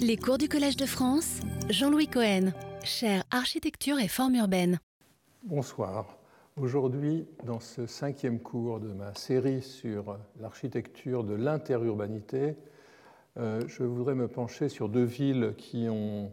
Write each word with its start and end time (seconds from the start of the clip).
Les 0.00 0.16
cours 0.16 0.38
du 0.38 0.48
Collège 0.48 0.76
de 0.76 0.86
France, 0.86 1.40
Jean-Louis 1.70 2.08
Cohen, 2.08 2.52
chaire 2.84 3.24
architecture 3.30 3.98
et 3.98 4.08
forme 4.08 4.34
urbaine. 4.34 4.78
Bonsoir. 5.44 6.18
Aujourd'hui, 6.60 7.26
dans 7.44 7.60
ce 7.60 7.86
cinquième 7.86 8.40
cours 8.40 8.80
de 8.80 8.92
ma 8.92 9.14
série 9.14 9.62
sur 9.62 10.18
l'architecture 10.40 11.24
de 11.24 11.34
l'interurbanité, 11.34 12.56
euh, 13.38 13.60
je 13.66 13.84
voudrais 13.84 14.14
me 14.14 14.28
pencher 14.28 14.68
sur 14.68 14.88
deux 14.88 15.04
villes 15.04 15.54
qui 15.56 15.88
ont 15.88 16.30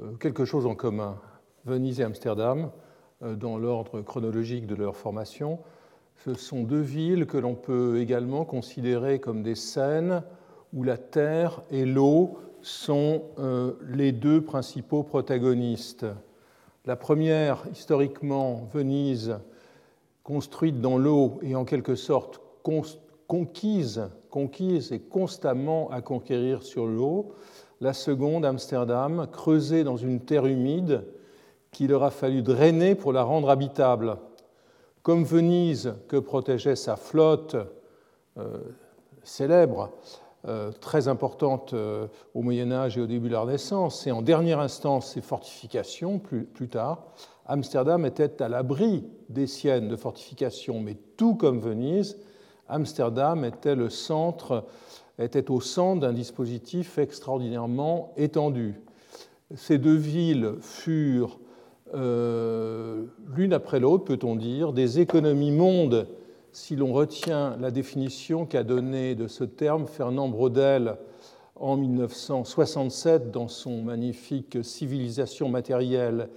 euh, 0.00 0.14
quelque 0.16 0.44
chose 0.44 0.66
en 0.66 0.74
commun, 0.74 1.20
Venise 1.64 2.00
et 2.00 2.04
Amsterdam, 2.04 2.70
euh, 3.22 3.36
dans 3.36 3.58
l'ordre 3.58 4.00
chronologique 4.00 4.66
de 4.66 4.74
leur 4.74 4.96
formation. 4.96 5.60
Ce 6.24 6.34
sont 6.34 6.64
deux 6.64 6.80
villes 6.80 7.26
que 7.26 7.38
l'on 7.38 7.54
peut 7.54 8.00
également 8.00 8.44
considérer 8.44 9.20
comme 9.20 9.42
des 9.42 9.54
scènes 9.54 10.22
où 10.72 10.82
la 10.82 10.98
terre 10.98 11.62
et 11.70 11.84
l'eau 11.84 12.38
sont 12.62 13.22
euh, 13.38 13.72
les 13.88 14.12
deux 14.12 14.40
principaux 14.40 15.02
protagonistes. 15.02 16.06
La 16.86 16.96
première, 16.96 17.64
historiquement, 17.72 18.68
Venise, 18.72 19.38
construite 20.22 20.80
dans 20.80 20.98
l'eau 20.98 21.38
et 21.42 21.54
en 21.54 21.64
quelque 21.64 21.94
sorte 21.94 22.40
conquise, 23.26 24.08
conquise 24.30 24.92
et 24.92 25.00
constamment 25.00 25.90
à 25.90 26.02
conquérir 26.02 26.62
sur 26.62 26.86
l'eau. 26.86 27.32
La 27.80 27.92
seconde, 27.92 28.44
Amsterdam, 28.44 29.26
creusée 29.30 29.84
dans 29.84 29.96
une 29.96 30.20
terre 30.20 30.46
humide 30.46 31.04
qu'il 31.70 31.92
aura 31.92 32.10
fallu 32.10 32.42
drainer 32.42 32.94
pour 32.94 33.12
la 33.12 33.22
rendre 33.22 33.50
habitable. 33.50 34.16
Comme 35.02 35.24
Venise, 35.24 35.94
que 36.08 36.16
protégeait 36.16 36.76
sa 36.76 36.96
flotte 36.96 37.56
euh, 38.36 38.58
célèbre, 39.22 39.90
très 40.80 41.08
importante 41.08 41.74
euh, 41.74 42.06
au 42.34 42.42
Moyen 42.42 42.70
Âge 42.70 42.96
et 42.96 43.00
au 43.00 43.06
début 43.06 43.28
de 43.28 43.32
la 43.32 43.40
Renaissance, 43.40 44.06
et 44.06 44.12
en 44.12 44.22
dernière 44.22 44.60
instance 44.60 45.14
ses 45.14 45.20
fortifications 45.20 46.18
plus, 46.18 46.44
plus 46.44 46.68
tard, 46.68 47.06
Amsterdam 47.46 48.06
était 48.06 48.40
à 48.42 48.48
l'abri 48.48 49.04
des 49.28 49.46
siennes 49.46 49.88
de 49.88 49.96
fortifications, 49.96 50.80
mais 50.80 50.96
tout 51.16 51.34
comme 51.34 51.58
Venise, 51.58 52.18
Amsterdam 52.68 53.44
était, 53.44 53.74
le 53.74 53.90
centre, 53.90 54.66
était 55.18 55.50
au 55.50 55.60
centre 55.60 56.00
d'un 56.02 56.12
dispositif 56.12 56.98
extraordinairement 56.98 58.12
étendu. 58.16 58.80
Ces 59.54 59.78
deux 59.78 59.96
villes 59.96 60.54
furent 60.60 61.38
euh, 61.94 63.06
l'une 63.34 63.54
après 63.54 63.80
l'autre, 63.80 64.04
peut-on 64.04 64.36
dire, 64.36 64.72
des 64.72 65.00
économies 65.00 65.52
mondes 65.52 66.06
si 66.58 66.74
l'on 66.74 66.92
retient 66.92 67.56
la 67.60 67.70
définition 67.70 68.44
qu'a 68.44 68.64
donnée 68.64 69.14
de 69.14 69.28
ce 69.28 69.44
terme 69.44 69.86
Fernand 69.86 70.28
Braudel 70.28 70.96
en 71.54 71.76
1967 71.76 73.30
dans 73.30 73.46
son 73.46 73.80
magnifique 73.82 74.58
Civilisation 74.64 75.48
matérielle, 75.48 76.28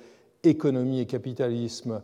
économie 0.44 1.00
et 1.00 1.08
capitalisme. 1.08 2.04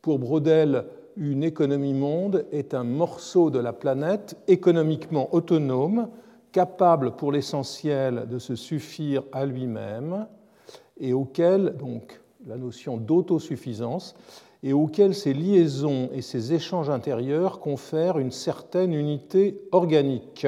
Pour 0.00 0.18
Braudel, 0.18 0.86
une 1.16 1.44
économie 1.44 1.92
monde 1.92 2.46
est 2.52 2.72
un 2.72 2.84
morceau 2.84 3.50
de 3.50 3.58
la 3.58 3.74
planète 3.74 4.38
économiquement 4.48 5.32
autonome, 5.34 6.08
capable 6.52 7.16
pour 7.16 7.32
l'essentiel 7.32 8.26
de 8.30 8.38
se 8.38 8.56
suffire 8.56 9.24
à 9.30 9.44
lui-même 9.44 10.26
et 10.98 11.12
auquel, 11.12 11.76
donc, 11.76 12.18
la 12.46 12.56
notion 12.56 12.96
d'autosuffisance, 12.96 14.14
et 14.62 14.72
auquel 14.72 15.14
ces 15.14 15.34
liaisons 15.34 16.10
et 16.12 16.22
ces 16.22 16.52
échanges 16.52 16.90
intérieurs 16.90 17.60
confèrent 17.60 18.18
une 18.18 18.32
certaine 18.32 18.92
unité 18.92 19.60
organique. 19.72 20.46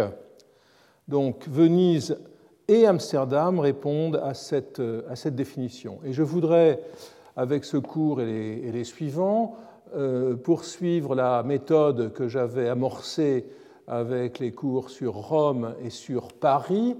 Donc 1.08 1.48
Venise 1.48 2.18
et 2.68 2.86
Amsterdam 2.86 3.58
répondent 3.58 4.20
à 4.22 4.34
cette, 4.34 4.82
à 5.08 5.16
cette 5.16 5.34
définition. 5.34 5.98
Et 6.04 6.12
je 6.12 6.22
voudrais, 6.22 6.80
avec 7.36 7.64
ce 7.64 7.76
cours 7.76 8.20
et 8.20 8.26
les, 8.26 8.68
et 8.68 8.72
les 8.72 8.84
suivants, 8.84 9.56
euh, 9.96 10.36
poursuivre 10.36 11.16
la 11.16 11.42
méthode 11.42 12.12
que 12.12 12.28
j'avais 12.28 12.68
amorcée 12.68 13.46
avec 13.88 14.38
les 14.38 14.52
cours 14.52 14.88
sur 14.88 15.14
Rome 15.14 15.74
et 15.82 15.90
sur 15.90 16.28
Paris, 16.28 16.96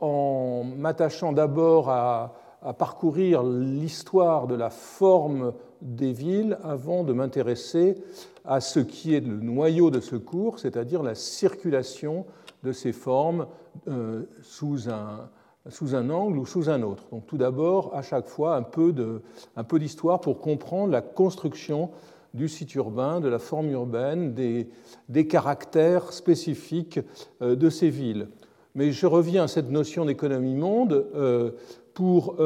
en 0.00 0.64
m'attachant 0.64 1.32
d'abord 1.32 1.90
à, 1.90 2.34
à 2.62 2.72
parcourir 2.72 3.42
l'histoire 3.42 4.46
de 4.46 4.54
la 4.54 4.70
forme 4.70 5.52
des 5.82 6.12
villes 6.12 6.58
avant 6.62 7.04
de 7.04 7.12
m'intéresser 7.12 7.96
à 8.44 8.60
ce 8.60 8.80
qui 8.80 9.14
est 9.14 9.20
le 9.20 9.36
noyau 9.36 9.90
de 9.90 10.00
ce 10.00 10.16
cours, 10.16 10.58
c'est-à-dire 10.58 11.02
la 11.02 11.14
circulation 11.14 12.24
de 12.62 12.72
ces 12.72 12.92
formes 12.92 13.46
euh, 13.88 14.22
sous, 14.42 14.88
un, 14.88 15.28
sous 15.68 15.94
un 15.94 16.08
angle 16.10 16.38
ou 16.38 16.46
sous 16.46 16.70
un 16.70 16.82
autre. 16.82 17.04
Donc 17.10 17.26
tout 17.26 17.36
d'abord, 17.36 17.94
à 17.94 18.02
chaque 18.02 18.26
fois, 18.26 18.56
un 18.56 18.62
peu 18.62 19.78
d'histoire 19.78 20.20
pour 20.20 20.40
comprendre 20.40 20.92
la 20.92 21.02
construction 21.02 21.90
du 22.34 22.48
site 22.48 22.74
urbain, 22.76 23.20
de 23.20 23.28
la 23.28 23.38
forme 23.38 23.70
urbaine, 23.70 24.32
des, 24.32 24.70
des 25.08 25.26
caractères 25.26 26.12
spécifiques 26.12 27.00
euh, 27.42 27.56
de 27.56 27.68
ces 27.68 27.90
villes. 27.90 28.28
Mais 28.74 28.90
je 28.90 29.06
reviens 29.06 29.44
à 29.44 29.48
cette 29.48 29.70
notion 29.70 30.06
d'économie 30.06 30.54
monde. 30.54 31.06
Euh, 31.14 31.50
pour, 31.94 32.36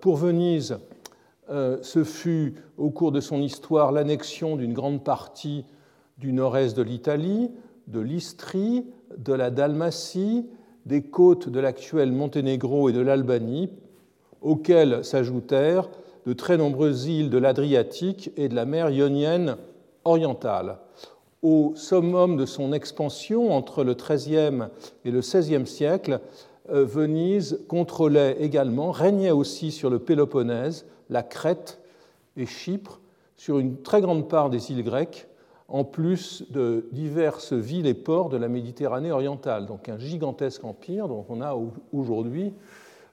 pour 0.00 0.16
Venise, 0.16 0.78
euh, 1.50 1.78
ce 1.82 2.04
fut 2.04 2.54
au 2.76 2.90
cours 2.90 3.12
de 3.12 3.20
son 3.20 3.40
histoire 3.40 3.92
l'annexion 3.92 4.56
d'une 4.56 4.74
grande 4.74 5.02
partie 5.02 5.64
du 6.18 6.32
nord-est 6.32 6.76
de 6.76 6.82
l'Italie, 6.82 7.50
de 7.86 8.00
l'Istrie, 8.00 8.84
de 9.16 9.32
la 9.32 9.50
Dalmatie, 9.50 10.46
des 10.84 11.02
côtes 11.02 11.48
de 11.48 11.60
l'actuel 11.60 12.12
Monténégro 12.12 12.88
et 12.88 12.92
de 12.92 13.00
l'Albanie, 13.00 13.70
auxquelles 14.42 15.04
s'ajoutèrent 15.04 15.88
de 16.26 16.32
très 16.32 16.56
nombreuses 16.58 17.06
îles 17.06 17.30
de 17.30 17.38
l'Adriatique 17.38 18.30
et 18.36 18.48
de 18.48 18.54
la 18.54 18.64
mer 18.64 18.90
Ionienne 18.90 19.56
orientale. 20.04 20.78
Au 21.42 21.72
summum 21.76 22.36
de 22.36 22.46
son 22.46 22.72
expansion 22.72 23.52
entre 23.52 23.84
le 23.84 23.94
XIIIe 23.94 24.64
et 25.04 25.10
le 25.10 25.20
XVIe 25.20 25.66
siècle, 25.66 26.20
euh, 26.70 26.84
Venise 26.84 27.60
contrôlait 27.68 28.36
également, 28.40 28.90
régnait 28.90 29.30
aussi 29.30 29.70
sur 29.70 29.88
le 29.88 30.00
Péloponnèse, 30.00 30.84
la 31.10 31.22
Crète 31.22 31.80
et 32.36 32.46
Chypre, 32.46 33.00
sur 33.36 33.58
une 33.58 33.82
très 33.82 34.00
grande 34.00 34.28
part 34.28 34.50
des 34.50 34.72
îles 34.72 34.82
grecques, 34.82 35.28
en 35.68 35.84
plus 35.84 36.44
de 36.50 36.88
diverses 36.92 37.52
villes 37.52 37.86
et 37.86 37.94
ports 37.94 38.30
de 38.30 38.36
la 38.36 38.48
Méditerranée 38.48 39.12
orientale. 39.12 39.66
Donc 39.66 39.88
un 39.88 39.98
gigantesque 39.98 40.64
empire 40.64 41.08
dont 41.08 41.26
on 41.28 41.40
a 41.42 41.56
aujourd'hui 41.92 42.54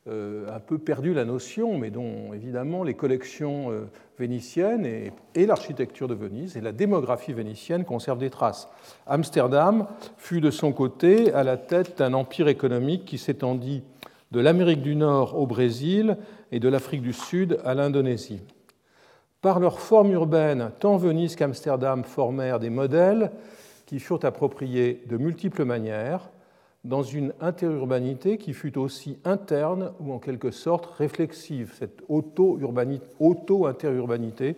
euh, 0.08 0.56
un 0.56 0.60
peu 0.60 0.78
perdu 0.78 1.14
la 1.14 1.26
notion, 1.26 1.78
mais 1.78 1.90
dont 1.90 2.32
évidemment 2.34 2.84
les 2.84 2.94
collections 2.94 3.72
euh, 3.72 3.86
vénitiennes 4.20 4.86
et, 4.86 5.12
et 5.34 5.46
l'architecture 5.46 6.08
de 6.08 6.14
Venise 6.14 6.56
et 6.56 6.62
la 6.62 6.72
démographie 6.72 7.34
vénitienne 7.34 7.84
conservent 7.84 8.20
des 8.20 8.30
traces. 8.30 8.70
Amsterdam 9.08 9.88
fut 10.18 10.42
de 10.42 10.52
son 10.52 10.72
côté 10.72 11.34
à 11.34 11.44
la 11.44 11.58
tête 11.58 11.98
d'un 11.98 12.14
empire 12.14 12.48
économique 12.48 13.06
qui 13.06 13.18
s'étendit 13.18 13.84
de 14.36 14.42
l'Amérique 14.42 14.82
du 14.82 14.98
Nord 14.98 15.40
au 15.40 15.48
Brésil 15.48 16.18
et 16.52 16.60
de 16.60 16.68
l'Afrique 16.68 17.02
du 17.02 17.14
Sud 17.14 17.58
à 17.64 17.74
l'Indonésie. 17.74 18.42
Par 19.40 19.62
leur 19.62 19.80
forme 19.80 20.12
urbaine, 20.12 20.72
tant 20.82 20.98
Venise 20.98 21.38
qu'Amsterdam 21.38 22.04
formèrent 22.04 22.60
des 22.60 22.70
modèles 22.70 23.32
qui 23.86 24.02
furent 24.02 24.26
appropriés 24.26 25.02
de 25.08 25.16
multiples 25.16 25.64
manières 25.64 26.30
dans 26.84 27.02
une 27.02 27.32
interurbanité 27.40 28.38
qui 28.38 28.52
fut 28.52 28.78
aussi 28.78 29.20
interne 29.24 29.94
ou 30.02 30.12
en 30.12 30.20
quelque 30.20 30.52
sorte 30.52 30.88
réflexive, 30.98 31.74
cette 31.80 32.04
auto-interurbanité 32.10 34.58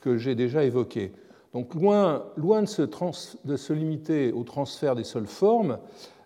que 0.00 0.16
j'ai 0.16 0.36
déjà 0.36 0.64
évoquée. 0.64 1.12
Donc 1.52 1.74
loin, 1.74 2.24
de, 2.38 3.56
se 3.56 3.72
limiter 3.74 4.32
au 4.32 4.44
transfert 4.44 4.94
des 4.94 5.04
seules 5.04 5.26
formes, 5.26 5.76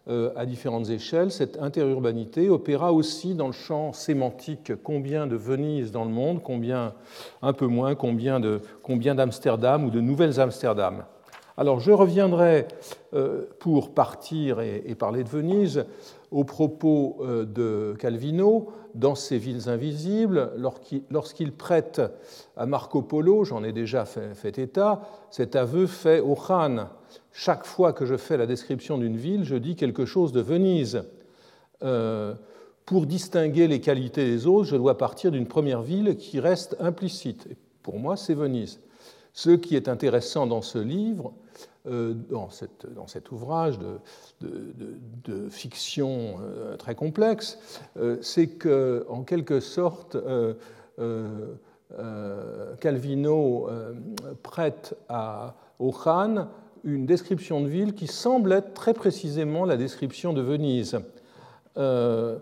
à 0.09 0.47
différentes 0.47 0.91
échelles, 0.91 1.31
cette 1.31 1.57
interurbanité 1.59 2.49
opéra 2.49 2.93
aussi 2.93 3.35
dans 3.35 3.47
le 3.47 3.53
champ 3.53 3.93
sémantique 3.93 4.73
combien 4.83 5.29
de 5.29 5.37
Venise 5.37 5.93
dans 5.93 6.05
le 6.05 6.11
monde, 6.11 6.43
combien 6.43 6.93
un 7.41 7.53
peu 7.53 7.67
moins, 7.67 7.95
combien 7.95 8.41
d'Amsterdam 8.41 9.85
ou 9.85 9.91
de 9.91 10.01
Nouvelles 10.01 10.41
Amsterdam. 10.41 11.05
Alors 11.57 11.81
je 11.81 11.91
reviendrai 11.91 12.67
euh, 13.15 13.43
pour 13.59 13.93
partir 13.93 14.61
et, 14.61 14.95
parler 14.95 15.23
de 15.23 15.29
Venise 15.29 15.85
aux 16.33 16.45
propos 16.45 17.19
euh, 17.21 17.45
de 17.45 17.95
Calvino 17.99 18.73
dans 18.95 19.15
ses 19.15 19.39
villes 19.39 19.69
invisibles, 19.69 20.53
lorsqu'il 21.11 21.53
prête 21.53 22.03
à 22.57 22.67
Marco 22.67 23.03
Polo, 23.03 23.45
j'en 23.45 23.65
ai 23.65 23.73
déjà 23.73 24.05
fait, 24.05 24.59
état, 24.59 25.03
cet 25.31 25.57
aveu 25.57 25.87
fait 25.87 26.21
au 26.21 26.35
Khan. 26.35 26.89
Chaque 27.33 27.65
fois 27.65 27.93
que 27.93 28.05
je 28.05 28.17
fais 28.17 28.37
la 28.37 28.47
description 28.47 28.99
d'une 28.99 29.17
ville, 29.17 29.45
je 29.45 29.57
dis 29.57 29.77
quelque 29.77 30.05
chose 30.05 30.33
de 30.33 30.41
Venise. 30.41 31.05
Euh, 31.83 32.35
pour 32.85 33.07
distinguer 33.07 33.69
les 33.69 33.81
qualités 33.81 34.25
des 34.25 34.47
autres, 34.47 34.69
je 34.69 34.77
dois 34.77 34.99
partir 34.99 35.31
d'une 35.31 35.47
première 35.47 35.81
ville 35.83 36.17
qui 36.17 36.41
reste 36.41 36.77
implicite. 36.81 37.49
pour 37.83 37.99
moi, 37.99 38.17
c'est 38.17 38.35
Venise. 38.35 38.81
Ce 39.33 39.51
qui 39.51 39.77
est 39.77 39.89
intéressant 39.89 40.47
dans 40.47 40.61
ce 40.61 40.79
livre, 40.79 41.33
dans, 41.85 42.49
cet 42.51 43.33
ouvrage 43.33 43.79
de, 44.41 45.49
fiction 45.49 46.37
très 46.79 46.95
complexe, 46.95 47.59
c'est 48.21 48.49
qu'en 48.49 49.23
quelque 49.25 49.61
sorte, 49.61 50.17
Calvino 52.81 53.69
prête 54.43 54.97
à, 55.09 55.57
au 55.79 55.91
une 56.85 57.07
description 57.07 57.61
de 57.61 57.69
ville 57.69 57.95
qui 57.95 58.07
semble 58.07 58.53
être 58.53 58.75
très 58.75 58.95
précisément 58.95 59.65
la 59.65 59.77
description 59.77 60.33
de 60.33 60.41
Venise. 60.41 60.99
Euh, 61.77 62.39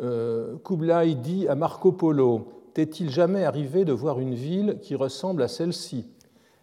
euh, 0.00 0.56
Kublai 0.64 1.14
dit 1.14 1.48
à 1.48 1.54
Marco 1.54 1.92
Polo 1.92 2.52
T'est-il 2.74 3.10
jamais 3.10 3.44
arrivé 3.44 3.84
de 3.84 3.92
voir 3.92 4.20
une 4.20 4.34
ville 4.34 4.78
qui 4.80 4.94
ressemble 4.94 5.42
à 5.42 5.48
celle-ci? 5.48 6.06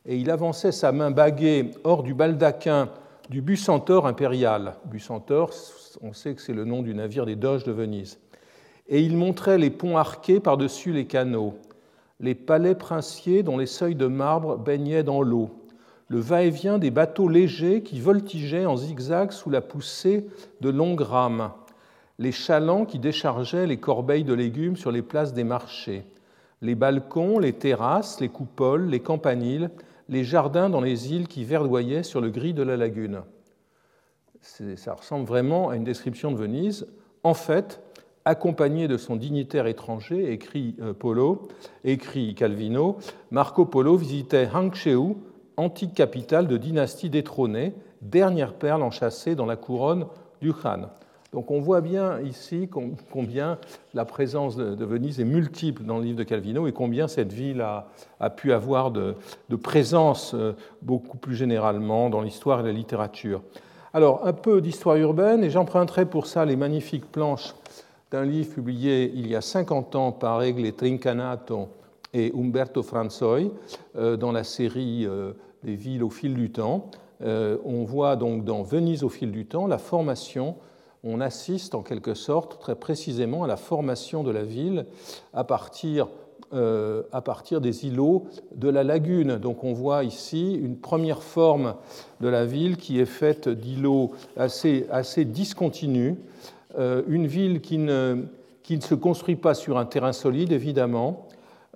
Et 0.05 0.17
il 0.17 0.29
avançait 0.29 0.71
sa 0.71 0.91
main 0.91 1.11
baguée 1.11 1.71
hors 1.83 2.03
du 2.03 2.13
baldaquin 2.13 2.89
du 3.29 3.41
Bucentaure 3.41 4.05
impérial. 4.05 4.75
Bucentaure, 4.85 5.51
on 6.01 6.13
sait 6.13 6.35
que 6.35 6.41
c'est 6.41 6.53
le 6.53 6.65
nom 6.65 6.83
du 6.83 6.93
navire 6.93 7.25
des 7.25 7.35
Doges 7.35 7.63
de 7.63 7.71
Venise. 7.71 8.19
Et 8.87 9.01
il 9.01 9.17
montrait 9.17 9.57
les 9.57 9.71
ponts 9.71 9.97
arqués 9.97 10.39
par-dessus 10.39 10.91
les 10.91 11.05
canaux, 11.05 11.55
les 12.19 12.35
palais 12.35 12.75
princiers 12.75 13.41
dont 13.41 13.57
les 13.57 13.65
seuils 13.65 13.95
de 13.95 14.05
marbre 14.05 14.57
baignaient 14.57 15.03
dans 15.03 15.23
l'eau, 15.23 15.49
le 16.07 16.19
va-et-vient 16.19 16.77
des 16.77 16.91
bateaux 16.91 17.27
légers 17.27 17.81
qui 17.81 17.99
voltigeaient 17.99 18.67
en 18.67 18.77
zigzag 18.77 19.31
sous 19.31 19.49
la 19.49 19.61
poussée 19.61 20.27
de 20.61 20.69
longues 20.69 21.01
rames, 21.01 21.51
les 22.19 22.31
chalands 22.31 22.85
qui 22.85 22.99
déchargeaient 22.99 23.65
les 23.65 23.77
corbeilles 23.77 24.23
de 24.23 24.33
légumes 24.33 24.77
sur 24.77 24.91
les 24.91 25.01
places 25.01 25.33
des 25.33 25.43
marchés, 25.43 26.05
les 26.61 26.75
balcons, 26.75 27.39
les 27.39 27.53
terrasses, 27.53 28.21
les 28.21 28.29
coupoles, 28.29 28.87
les 28.87 28.99
campaniles, 28.99 29.71
les 30.09 30.23
jardins 30.23 30.69
dans 30.69 30.81
les 30.81 31.13
îles 31.13 31.27
qui 31.27 31.43
verdoyaient 31.43 32.03
sur 32.03 32.21
le 32.21 32.29
gris 32.29 32.53
de 32.53 32.63
la 32.63 32.77
lagune. 32.77 33.21
Ça 34.41 34.93
ressemble 34.93 35.25
vraiment 35.25 35.69
à 35.69 35.75
une 35.75 35.83
description 35.83 36.31
de 36.31 36.37
Venise. 36.37 36.87
En 37.23 37.33
fait, 37.33 37.81
accompagné 38.25 38.87
de 38.87 38.97
son 38.97 39.15
dignitaire 39.15 39.67
étranger, 39.67 40.31
écrit 40.31 40.75
euh, 40.81 40.93
Polo, 40.93 41.47
écrit 41.83 42.35
Calvino, 42.35 42.97
Marco 43.31 43.65
Polo 43.65 43.97
visitait 43.97 44.49
Hangzhou, 44.53 45.17
antique 45.57 45.93
capitale 45.93 46.47
de 46.47 46.57
dynastie 46.57 47.09
détrônée, 47.09 47.73
dernière 48.01 48.53
perle 48.53 48.83
enchâssée 48.83 49.35
dans 49.35 49.45
la 49.45 49.55
couronne 49.55 50.07
du 50.41 50.53
Khan. 50.53 50.89
Donc 51.35 51.51
on 51.51 51.59
voit 51.59 51.81
bien 51.81 52.21
ici 52.21 52.69
combien 53.11 53.57
la 53.93 54.05
présence 54.05 54.55
de 54.55 54.85
Venise 54.85 55.19
est 55.19 55.25
multiple 55.25 55.83
dans 55.83 55.97
le 55.97 56.05
livre 56.05 56.17
de 56.17 56.23
Calvino 56.23 56.65
et 56.65 56.71
combien 56.71 57.09
cette 57.09 57.33
ville 57.33 57.59
a, 57.59 58.29
pu 58.29 58.53
avoir 58.53 58.89
de, 58.89 59.15
présence 59.61 60.33
euh, 60.33 60.53
beaucoup 60.81 61.17
plus 61.17 61.35
généralement 61.35 62.09
dans 62.09 62.21
l'histoire 62.21 62.61
et 62.61 62.63
la 62.63 62.71
littérature. 62.71 63.41
Alors 63.93 64.25
un 64.25 64.31
peu 64.31 64.61
d'histoire 64.61 64.95
urbaine 64.95 65.43
et 65.43 65.49
j'emprunterai 65.49 66.05
pour 66.05 66.25
ça 66.25 66.45
les 66.45 66.55
magnifiques 66.55 67.11
planches 67.11 67.53
d'un 68.11 68.23
livre 68.23 68.53
publié 68.53 69.11
il 69.13 69.27
y 69.27 69.35
a 69.35 69.41
50 69.41 69.93
ans 69.97 70.13
par 70.13 70.41
Egle 70.41 70.71
Trincanato 70.71 71.67
et 72.13 72.31
Umberto 72.33 72.81
Franzoi 72.81 73.51
euh, 73.97 74.15
dans 74.15 74.31
la 74.31 74.45
série 74.45 75.05
euh, 75.05 75.33
des 75.65 75.75
villes 75.75 76.01
au 76.05 76.09
fil 76.09 76.33
du 76.33 76.49
temps. 76.49 76.89
On 77.21 77.83
voit 77.83 78.15
donc 78.17 78.43
dans 78.43 78.61
Venise 78.61 79.03
au 79.03 79.09
fil 79.09 79.31
du 79.31 79.45
temps 79.45 79.67
la 79.67 79.77
formation, 79.77 80.55
on 81.05 81.21
assiste 81.21 81.75
en 81.75 81.81
quelque 81.81 82.13
sorte 82.13 82.59
très 82.59 82.75
précisément 82.75 83.43
à 83.43 83.47
la 83.47 83.57
formation 83.57 84.23
de 84.23 84.31
la 84.31 84.43
ville 84.43 84.85
à 85.33 85.43
partir, 85.43 86.07
à 86.51 87.21
partir 87.21 87.61
des 87.61 87.85
îlots 87.85 88.25
de 88.55 88.69
la 88.69 88.83
lagune. 88.83 89.37
Donc 89.37 89.63
on 89.63 89.73
voit 89.73 90.03
ici 90.03 90.55
une 90.55 90.77
première 90.77 91.21
forme 91.21 91.75
de 92.21 92.27
la 92.27 92.45
ville 92.45 92.77
qui 92.77 92.99
est 92.99 93.05
faite 93.05 93.47
d'îlots 93.47 94.11
assez, 94.35 94.87
assez 94.89 95.25
discontinus, 95.25 96.15
une 96.77 97.27
ville 97.27 97.61
qui 97.61 97.77
ne, 97.77 98.25
qui 98.63 98.75
ne 98.75 98.81
se 98.81 98.95
construit 98.95 99.35
pas 99.35 99.53
sur 99.53 99.77
un 99.77 99.85
terrain 99.85 100.11
solide 100.11 100.51
évidemment, 100.51 101.27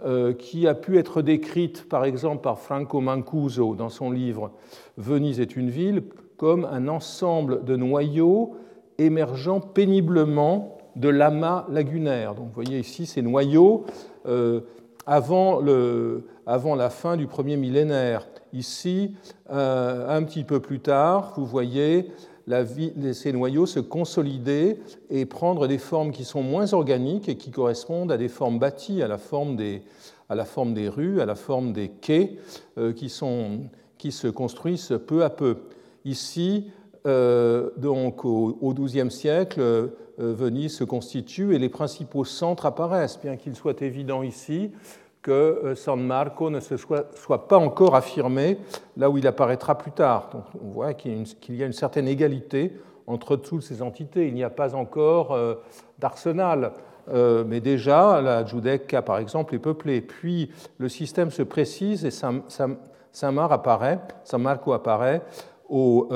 euh, 0.05 0.33
qui 0.33 0.65
a 0.65 0.73
pu 0.73 0.97
être 0.97 1.21
décrite 1.21 1.89
par 1.89 2.05
exemple 2.05 2.41
par 2.41 2.57
Franco 2.57 3.01
Mancuso 3.01 3.75
dans 3.75 3.89
son 3.89 4.11
livre 4.11 4.51
Venise 4.97 5.41
est 5.41 5.57
une 5.57 5.69
ville 5.69 6.03
comme 6.37 6.63
un 6.63 6.87
ensemble 6.87 7.65
de 7.65 7.75
noyaux 7.75 8.55
émergeant 8.99 9.59
péniblement 9.59 10.77
de 10.95 11.09
l'amas 11.09 11.65
lagunaire. 11.69 12.35
Donc 12.35 12.47
vous 12.47 12.53
voyez 12.53 12.79
ici 12.79 13.05
ces 13.05 13.21
noyaux 13.21 13.85
euh, 14.27 14.61
avant, 15.05 15.59
le, 15.59 16.25
avant, 16.45 16.75
la 16.75 16.89
fin 16.89 17.17
du 17.17 17.25
premier 17.25 17.57
millénaire. 17.57 18.27
Ici, 18.53 19.15
euh, 19.51 20.15
un 20.15 20.23
petit 20.23 20.43
peu 20.43 20.59
plus 20.59 20.79
tard, 20.79 21.33
vous 21.37 21.45
voyez 21.45 22.11
ces 23.13 23.31
noyaux 23.31 23.67
se 23.67 23.79
consolider 23.79 24.79
et 25.09 25.25
prendre 25.25 25.67
des 25.67 25.77
formes 25.77 26.11
qui 26.11 26.25
sont 26.25 26.41
moins 26.41 26.73
organiques 26.73 27.29
et 27.29 27.37
qui 27.37 27.51
correspondent 27.51 28.11
à 28.11 28.17
des 28.17 28.27
formes 28.27 28.57
bâties, 28.57 29.03
à 29.03 29.07
la 29.07 29.19
forme 29.19 29.55
des, 29.55 29.83
à 30.29 30.35
la 30.35 30.45
forme 30.45 30.73
des 30.73 30.89
rues, 30.89 31.21
à 31.21 31.25
la 31.25 31.35
forme 31.35 31.73
des 31.73 31.89
quais, 31.89 32.37
euh, 32.77 32.91
qui, 32.91 33.09
sont, 33.09 33.61
qui, 33.97 34.11
se 34.11 34.27
construisent 34.27 34.99
peu 35.05 35.23
à 35.23 35.29
peu. 35.29 35.57
Ici, 36.05 36.65
euh, 37.05 37.69
donc 37.77 38.25
au 38.25 38.73
XIIe 38.73 39.11
siècle, 39.11 39.61
euh, 39.61 39.87
Venise 40.17 40.75
se 40.75 40.83
constitue 40.83 41.55
et 41.55 41.59
les 41.59 41.69
principaux 41.69 42.25
centres 42.25 42.65
apparaissent, 42.65 43.19
bien 43.21 43.37
qu'il 43.37 43.55
soit 43.55 43.81
évident 43.81 44.21
ici 44.21 44.71
que 45.21 45.31
euh, 45.31 45.75
San 45.75 46.01
Marco 46.01 46.49
ne 46.49 46.59
soit, 46.59 47.47
pas 47.47 47.57
encore 47.57 47.95
affirmé 47.95 48.57
là 48.97 49.09
où 49.09 49.17
il 49.17 49.27
apparaîtra 49.27 49.77
plus 49.77 49.91
tard. 49.91 50.29
Donc 50.33 50.43
on 50.61 50.69
voit 50.69 50.93
qu'il 50.93 51.25
y 51.49 51.63
a 51.63 51.65
une 51.65 51.73
certaine 51.73 52.07
égalité 52.07 52.73
entre 53.07 53.37
toutes 53.37 53.63
ces 53.63 53.81
entités. 53.81 54.27
Il 54.27 54.33
n'y 54.33 54.43
a 54.43 54.49
pas 54.49 54.75
encore 54.75 55.35
d'arsenal, 55.97 56.73
mais 57.11 57.59
déjà 57.59 58.21
la 58.21 58.45
Giudecca, 58.45 59.01
par 59.01 59.17
exemple, 59.17 59.55
est 59.55 59.59
peuplée. 59.59 59.99
Puis 60.01 60.51
le 60.77 60.89
système 60.89 61.31
se 61.31 61.41
précise 61.41 62.05
et 62.05 62.11
apparaît, 63.51 63.99
San 64.23 64.43
Marco 64.43 64.73
apparaît 64.73 65.23
au, 65.69 66.10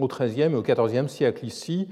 XIIIe 0.00 0.52
et 0.52 0.54
au 0.54 0.62
XIVe 0.62 1.08
siècle. 1.08 1.44
Ici, 1.46 1.88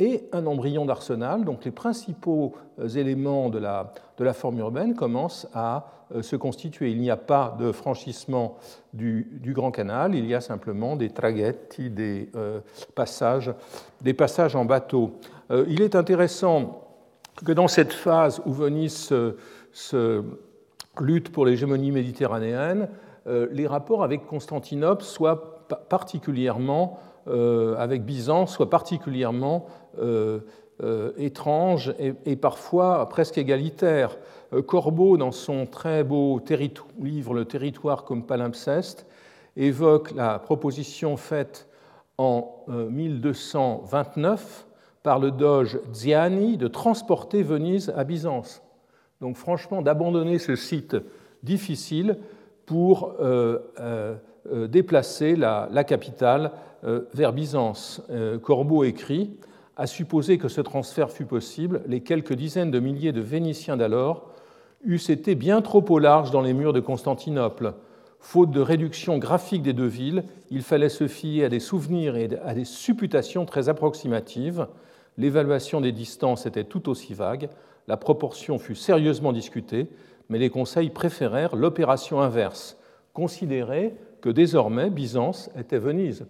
et 0.00 0.28
un 0.32 0.46
embryon 0.46 0.86
d'arsenal. 0.86 1.44
Donc 1.44 1.64
les 1.64 1.70
principaux 1.70 2.54
euh, 2.78 2.88
éléments 2.88 3.48
de 3.48 3.58
la, 3.58 3.92
forme 4.32 4.58
urbaine 4.58 4.94
commencent 4.94 5.48
à 5.54 5.86
euh, 6.14 6.22
se 6.22 6.36
constituer. 6.36 6.90
Il 6.90 7.00
n'y 7.00 7.10
a 7.10 7.16
pas 7.16 7.56
de 7.58 7.72
franchissement 7.72 8.56
du, 8.92 9.40
Grand 9.46 9.70
Canal, 9.70 10.14
il 10.14 10.26
y 10.26 10.34
a 10.34 10.40
simplement 10.40 10.96
des 10.96 11.10
traghetti, 11.10 11.90
des, 11.90 12.30
euh, 12.36 12.60
passages, 12.94 13.52
des 14.00 14.14
passages 14.14 14.54
en 14.56 14.64
bateau. 14.64 15.12
il 15.50 15.82
est 15.82 15.94
intéressant 15.94 16.84
que 17.44 17.52
dans 17.52 17.68
cette 17.68 17.92
phase 17.92 18.42
où 18.44 18.52
Venise 18.52 19.12
se, 19.72 20.22
lutte 21.00 21.30
pour 21.30 21.46
l'hégémonie 21.46 21.92
méditerranéenne, 21.92 22.88
les 23.26 23.66
rapports 23.66 24.02
avec 24.02 24.26
Constantinople 24.26 25.04
soient 25.04 25.57
particulièrement 25.88 27.00
avec 27.26 28.06
Byzance 28.06 28.54
soient 28.54 28.70
particulièrement 28.70 29.66
euh, 30.00 30.40
euh, 30.84 31.10
étrange 31.18 31.92
et, 31.98 32.36
parfois 32.36 33.08
presque 33.08 33.36
égalitaire. 33.36 34.16
Euh, 34.52 34.62
Corbeau, 34.62 35.16
dans 35.16 35.32
son 35.32 35.66
très 35.66 36.04
beau 36.04 36.40
livre 37.00 37.34
Le 37.34 37.44
territoire 37.46 38.04
comme 38.04 38.24
palimpseste, 38.24 39.04
évoque 39.56 40.12
la 40.12 40.38
proposition 40.38 41.16
faite 41.16 41.66
en 42.16 42.64
1229 42.68 44.68
par 45.02 45.18
le 45.18 45.32
doge 45.32 45.80
Ziani 45.92 46.56
de 46.56 46.68
transporter 46.68 47.42
Venise 47.42 47.92
à 47.96 48.04
Byzance. 48.04 48.62
Donc 49.20 49.34
franchement, 49.34 49.82
d'abandonner 49.82 50.38
ce 50.38 50.54
site 50.54 50.96
difficile 51.42 52.18
pour 52.66 53.16
déplacer 54.68 55.36
la, 55.36 55.84
capitale 55.84 56.52
vers 56.82 57.32
Byzance. 57.32 58.02
Corbeau 58.42 58.84
écrit 58.84 59.38
à 59.78 59.86
supposer 59.86 60.38
que 60.38 60.48
ce 60.48 60.60
transfert 60.60 61.10
fût 61.10 61.24
possible, 61.24 61.82
les 61.86 62.00
quelques 62.00 62.32
dizaines 62.32 62.72
de 62.72 62.80
milliers 62.80 63.12
de 63.12 63.20
Vénitiens 63.20 63.76
d'alors 63.76 64.28
eussent 64.84 65.10
été 65.10 65.36
bien 65.36 65.62
trop 65.62 65.84
au 65.88 65.98
large 66.00 66.32
dans 66.32 66.40
les 66.40 66.52
murs 66.52 66.72
de 66.72 66.80
Constantinople. 66.80 67.74
Faute 68.20 68.50
de 68.50 68.60
réduction 68.60 69.18
graphique 69.18 69.62
des 69.62 69.72
deux 69.72 69.86
villes, 69.86 70.24
il 70.50 70.62
fallait 70.62 70.88
se 70.88 71.06
fier 71.06 71.44
à 71.44 71.48
des 71.48 71.60
souvenirs 71.60 72.16
et 72.16 72.28
à 72.44 72.54
des 72.54 72.64
supputations 72.64 73.44
très 73.44 73.68
approximatives. 73.68 74.66
L'évaluation 75.16 75.80
des 75.80 75.92
distances 75.92 76.44
était 76.44 76.64
tout 76.64 76.88
aussi 76.88 77.14
vague, 77.14 77.48
la 77.86 77.96
proportion 77.96 78.58
fut 78.58 78.74
sérieusement 78.74 79.32
discutée, 79.32 79.88
mais 80.28 80.38
les 80.38 80.50
conseils 80.50 80.90
préférèrent 80.90 81.56
l'opération 81.56 82.20
inverse, 82.20 82.76
considérer 83.14 83.94
que 84.20 84.28
désormais 84.28 84.90
Byzance 84.90 85.50
était 85.56 85.78
Venise. 85.78 86.26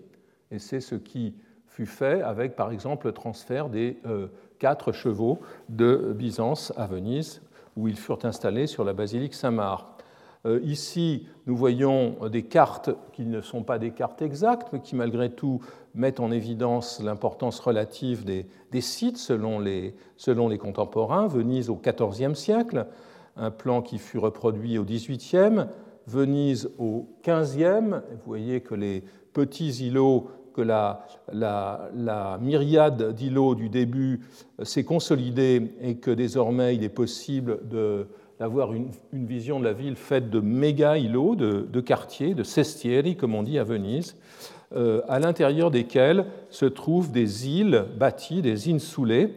Et 0.51 0.59
c'est 0.59 0.81
ce 0.81 0.95
qui 0.95 1.35
fut 1.67 1.87
fait 1.87 2.23
avec, 2.23 2.57
par 2.57 2.71
exemple, 2.71 3.07
le 3.07 3.13
transfert 3.13 3.69
des 3.69 3.99
euh, 4.07 4.29
quatre 4.59 4.93
chevaux 4.93 5.39
de 5.69 6.13
Byzance 6.17 6.73
à 6.77 6.87
Venise, 6.87 7.43
où 7.77 7.89
ils 7.89 7.97
furent 7.97 8.25
installés 8.25 8.67
sur 8.67 8.85
la 8.85 8.93
basilique 8.93 9.35
Saint-Marc. 9.35 9.87
Euh, 10.47 10.61
ici, 10.63 11.27
nous 11.47 11.57
voyons 11.57 12.17
des 12.29 12.45
cartes 12.45 12.91
qui 13.13 13.27
ne 13.27 13.41
sont 13.41 13.63
pas 13.63 13.79
des 13.79 13.91
cartes 13.91 14.23
exactes, 14.23 14.69
mais 14.73 14.81
qui 14.81 14.95
malgré 14.95 15.31
tout 15.31 15.61
mettent 15.95 16.21
en 16.21 16.31
évidence 16.31 17.01
l'importance 17.03 17.59
relative 17.61 18.25
des, 18.25 18.47
sites 18.81 19.19
selon 19.19 19.59
les, 19.59 19.95
selon 20.17 20.49
les, 20.49 20.59
contemporains. 20.59 21.27
Venise 21.27 21.71
au 21.71 21.77
XIVe 21.77 22.35
siècle, 22.35 22.87
un 23.37 23.51
plan 23.51 23.83
qui 23.83 23.99
fut 23.99 24.19
reproduit 24.19 24.79
au 24.79 24.85
XVIIIe, 24.85 25.67
Venise 26.09 26.71
au 26.79 27.07
XVe. 27.23 28.03
Vous 28.11 28.27
voyez 28.27 28.61
que 28.61 28.75
les 28.75 29.05
petits 29.33 29.87
îlots, 29.87 30.29
que 30.55 30.63
la, 30.63 32.39
myriade 32.41 33.15
d'îlots 33.15 33.55
du 33.55 33.69
début 33.69 34.21
s'est 34.63 34.85
consolidée 34.85 35.75
et 35.81 35.97
que 35.97 36.11
désormais 36.11 36.75
il 36.75 36.83
est 36.83 36.89
possible 36.89 37.61
d'avoir 38.41 38.73
une, 38.73 38.91
vision 39.13 39.61
de 39.61 39.65
la 39.65 39.73
ville 39.73 39.97
faite 39.97 40.31
de 40.31 40.41
méga 40.41 40.97
îlots, 40.97 41.37
de, 41.37 41.81
quartiers, 41.81 42.35
de 42.35 42.43
sestieri, 42.43 43.17
comme 43.17 43.35
on 43.35 43.43
dit 43.43 43.59
à 43.59 43.65
Venise, 43.65 44.17
euh, 44.75 45.03
à 45.09 45.19
l'intérieur 45.19 45.71
desquels 45.71 46.27
se 46.51 46.67
trouvent 46.67 47.13
des 47.13 47.49
îles 47.49 47.85
bâties, 47.99 48.43
des 48.43 48.73
insulés. 48.73 49.33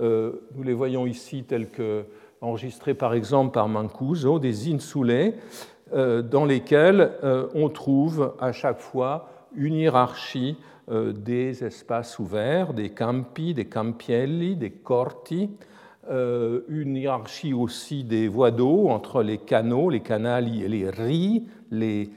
Euh, 0.00 0.32
nous 0.56 0.62
les 0.62 0.74
voyons 0.74 1.06
ici 1.06 1.44
tels 1.44 1.68
que 1.68 2.04
enregistrés 2.40 2.94
par 2.94 3.14
exemple 3.14 3.52
par 3.52 3.68
Mancuso, 3.68 4.38
des 4.38 4.72
insulés 4.72 5.34
euh, 5.34 5.73
dans 5.92 6.44
lesquels 6.44 7.12
on 7.54 7.68
trouve 7.68 8.34
à 8.40 8.52
chaque 8.52 8.80
fois 8.80 9.28
une 9.54 9.74
hiérarchie 9.74 10.56
des 10.88 11.62
espaces 11.62 12.18
ouverts, 12.18 12.72
des 12.72 12.90
campi, 12.90 13.54
des 13.54 13.66
campielli, 13.66 14.56
des 14.56 14.70
corti, 14.70 15.50
euh, 16.10 16.60
une 16.68 16.96
hiérarchie 16.96 17.54
aussi 17.54 18.04
des 18.04 18.28
voies 18.28 18.50
d'eau 18.50 18.88
entre 18.88 19.22
les 19.22 19.38
canaux, 19.38 19.88
les 19.88 20.00
canali 20.00 20.62
et 20.62 20.68
les 20.68 20.90
ris, 20.90 21.46
les, 21.70 22.10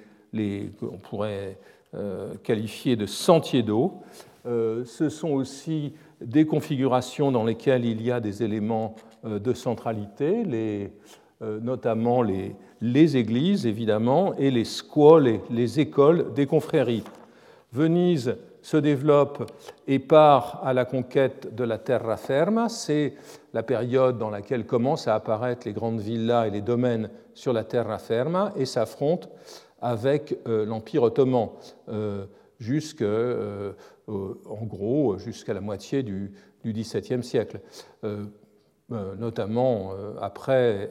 on 0.81 0.97
pourrait 0.97 1.57
euh, 1.95 2.33
qualifier 2.43 2.97
de 2.97 3.05
sentiers 3.05 3.63
d'eau. 3.63 4.01
Euh, 4.45 4.83
ce 4.83 5.07
sont 5.07 5.29
aussi 5.29 5.93
des 6.19 6.45
configurations 6.45 7.31
dans 7.31 7.45
lesquelles 7.45 7.85
il 7.85 8.01
y 8.01 8.11
a 8.11 8.19
des 8.19 8.43
éléments 8.43 8.95
de 9.23 9.53
centralité, 9.53 10.43
notamment 11.41 12.23
les, 12.23 12.55
les, 12.81 13.17
églises 13.17 13.65
évidemment 13.65 14.33
et 14.35 14.51
les 14.51 14.65
scuole, 14.65 15.39
les 15.49 15.79
écoles 15.79 16.33
des 16.33 16.45
confréries. 16.45 17.03
Venise 17.71 18.35
se 18.61 18.77
développe 18.77 19.49
et 19.87 19.99
part 19.99 20.61
à 20.63 20.73
la 20.73 20.85
conquête 20.85 21.55
de 21.55 21.63
la 21.63 21.77
terra 21.77 22.17
ferma. 22.17 22.69
C'est 22.69 23.13
la 23.53 23.63
période 23.63 24.17
dans 24.17 24.29
laquelle 24.29 24.65
commencent 24.65 25.07
à 25.07 25.15
apparaître 25.15 25.65
les 25.65 25.73
grandes 25.73 26.01
villas 26.01 26.47
et 26.47 26.51
les 26.51 26.61
domaines 26.61 27.09
sur 27.33 27.53
la 27.53 27.63
terra 27.63 27.97
ferma 27.97 28.51
et 28.57 28.65
s'affronte 28.65 29.29
avec 29.81 30.37
euh, 30.47 30.65
l'Empire 30.65 31.03
ottoman, 31.03 31.49
euh, 31.89 32.25
euh, 33.01 33.73
en 34.07 34.65
gros 34.65 35.17
jusqu'à 35.17 35.53
la 35.53 35.61
moitié 35.61 36.03
du, 36.03 36.31
XVIIe 36.65 37.23
siècle. 37.23 37.61
Notamment 38.89 39.91
après, 40.21 40.89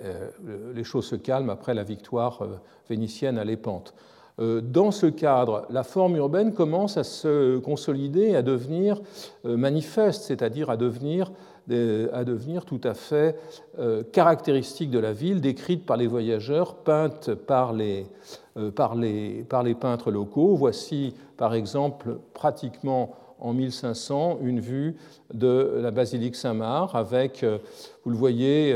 les 0.75 0.85
choses 0.85 1.07
se 1.07 1.17
calment 1.17 1.50
après 1.50 1.75
la 1.75 1.83
victoire 1.83 2.43
vénitienne 2.88 3.38
à 3.38 3.45
Lépante. 3.45 3.95
Euh, 4.38 4.61
dans 4.61 4.91
ce 4.91 5.07
cadre, 5.07 5.67
la 5.71 5.83
forme 5.83 6.17
urbaine 6.17 6.53
commence 6.53 6.99
à 6.99 7.05
se 7.05 7.59
consolider, 7.59 8.37
à 8.37 8.43
devenir 8.43 9.00
euh, 9.47 9.57
manifeste, 9.57 10.25
c'est-à-dire 10.25 10.69
à 10.69 10.76
devenir, 10.76 11.33
tout 12.67 12.81
à 12.85 12.95
fait 12.95 13.38
euh, 13.79 14.03
caractéristique 14.12 14.91
de 14.91 14.99
la 14.99 15.12
ville, 15.12 15.41
décrite 15.41 15.87
par 15.87 15.97
les 15.97 16.07
voyageurs, 16.07 16.75
peinte 16.76 17.35
par 17.35 17.73
les, 17.73 18.07
par 18.75 18.95
les 18.95 19.75
peintres 19.81 20.11
locaux. 20.11 20.55
Voici 20.55 21.15
par 21.38 21.55
exemple 21.55 22.19
pratiquement 22.35 23.15
en 23.38 23.52
1500 23.52 24.38
une 24.43 24.61
vue 24.61 24.97
de 25.33 25.78
la 25.81 25.90
basilique 25.90 26.37
Saint-Marc 26.37 26.95
avec, 26.95 27.45
vous 28.05 28.11
le 28.11 28.16
voyez, 28.16 28.73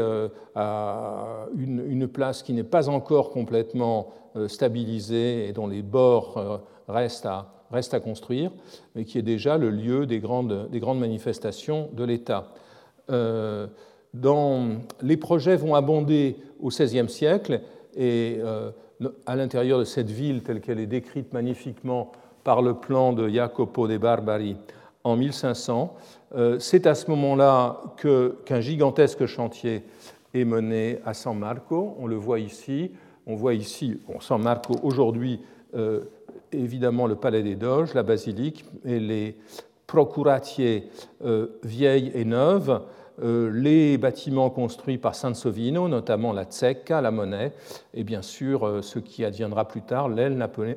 une, 0.57 1.85
une 1.87 2.09
place 2.09 2.43
qui 2.43 2.52
n'est 2.52 2.62
pas 2.62 2.88
encore 2.88 3.31
complètement 3.31 4.12
euh, 4.37 4.47
stabilisé 4.47 5.49
et 5.49 5.52
dont 5.52 5.67
les 5.67 5.83
bords 5.83 6.37
euh, 6.37 6.59
restent 6.87 7.26
à, 7.26 8.00
construire, 8.00 8.52
mais 8.95 9.05
qui 9.05 9.19
est 9.19 9.23
déjà 9.23 9.59
le 9.59 9.71
lieu 9.71 10.07
des 10.07 10.21
grandes, 10.21 10.69
des 10.71 10.79
grandes 10.79 11.00
manifestations 11.00 11.88
de 11.95 12.05
l'État. 12.05 12.52
Euh, 13.11 13.67
dans, 14.14 14.69
les 15.02 15.17
projets 15.17 15.57
vont 15.57 15.75
abonder 15.75 16.37
au 16.61 16.69
XVIe 16.69 17.09
siècle 17.09 17.61
et 17.97 18.38
à 19.26 19.35
l'intérieur 19.35 19.81
de 19.81 19.85
cette 19.85 20.11
ville 20.11 20.43
telle 20.45 20.61
qu'elle 20.61 20.79
est 20.79 20.87
décrite 20.87 21.33
magnifiquement 21.33 22.12
par 22.44 22.62
le 22.62 22.75
plan 22.75 23.12
de 23.12 23.28
Jacopo 23.28 23.87
de 23.88 23.99
Barbari 23.99 24.56
en 25.04 25.16
1500, 25.16 25.94
c'est 26.59 26.87
à 26.87 26.94
ce 26.94 27.11
moment-là 27.11 27.80
qu'un 28.44 28.61
gigantesque 28.61 29.26
chantier 29.26 29.82
est 30.35 30.44
mené 30.44 30.99
à 31.04 31.14
San 31.14 31.38
Marco. 31.38 31.97
On 31.99 32.06
le 32.06 32.16
voit 32.16 32.38
ici, 32.38 32.92
on 33.26 33.35
voit 33.35 33.54
ici, 33.54 33.99
San 34.20 34.42
Marco 34.42 34.75
aujourd'hui, 34.82 35.40
euh, 35.75 36.00
évidemment 36.52 37.06
le 37.06 37.16
palais 37.16 37.42
des 37.42 37.56
Doges, 37.56 37.94
la 37.94 38.02
basilique 38.02 38.64
et 38.85 38.99
les 38.99 39.37
procuratiers 39.87 40.88
euh, 41.25 41.49
vieilles 41.62 42.12
et 42.14 42.25
neuves, 42.25 42.70
euh, 42.70 42.78
les 43.23 43.99
bâtiments 43.99 44.50
construits 44.50 44.99
par 44.99 45.15
Sansovino, 45.15 45.89
notamment 45.89 46.33
la 46.33 46.45
Zecca, 46.49 47.00
la 47.00 47.11
monnaie, 47.11 47.53
et 47.95 48.05
bien 48.05 48.23
sûr 48.23 48.83
ce 48.83 48.99
qui 48.99 49.25
adviendra 49.25 49.69
plus 49.69 49.83
tard, 49.83 50.09
l'aile 50.09 50.37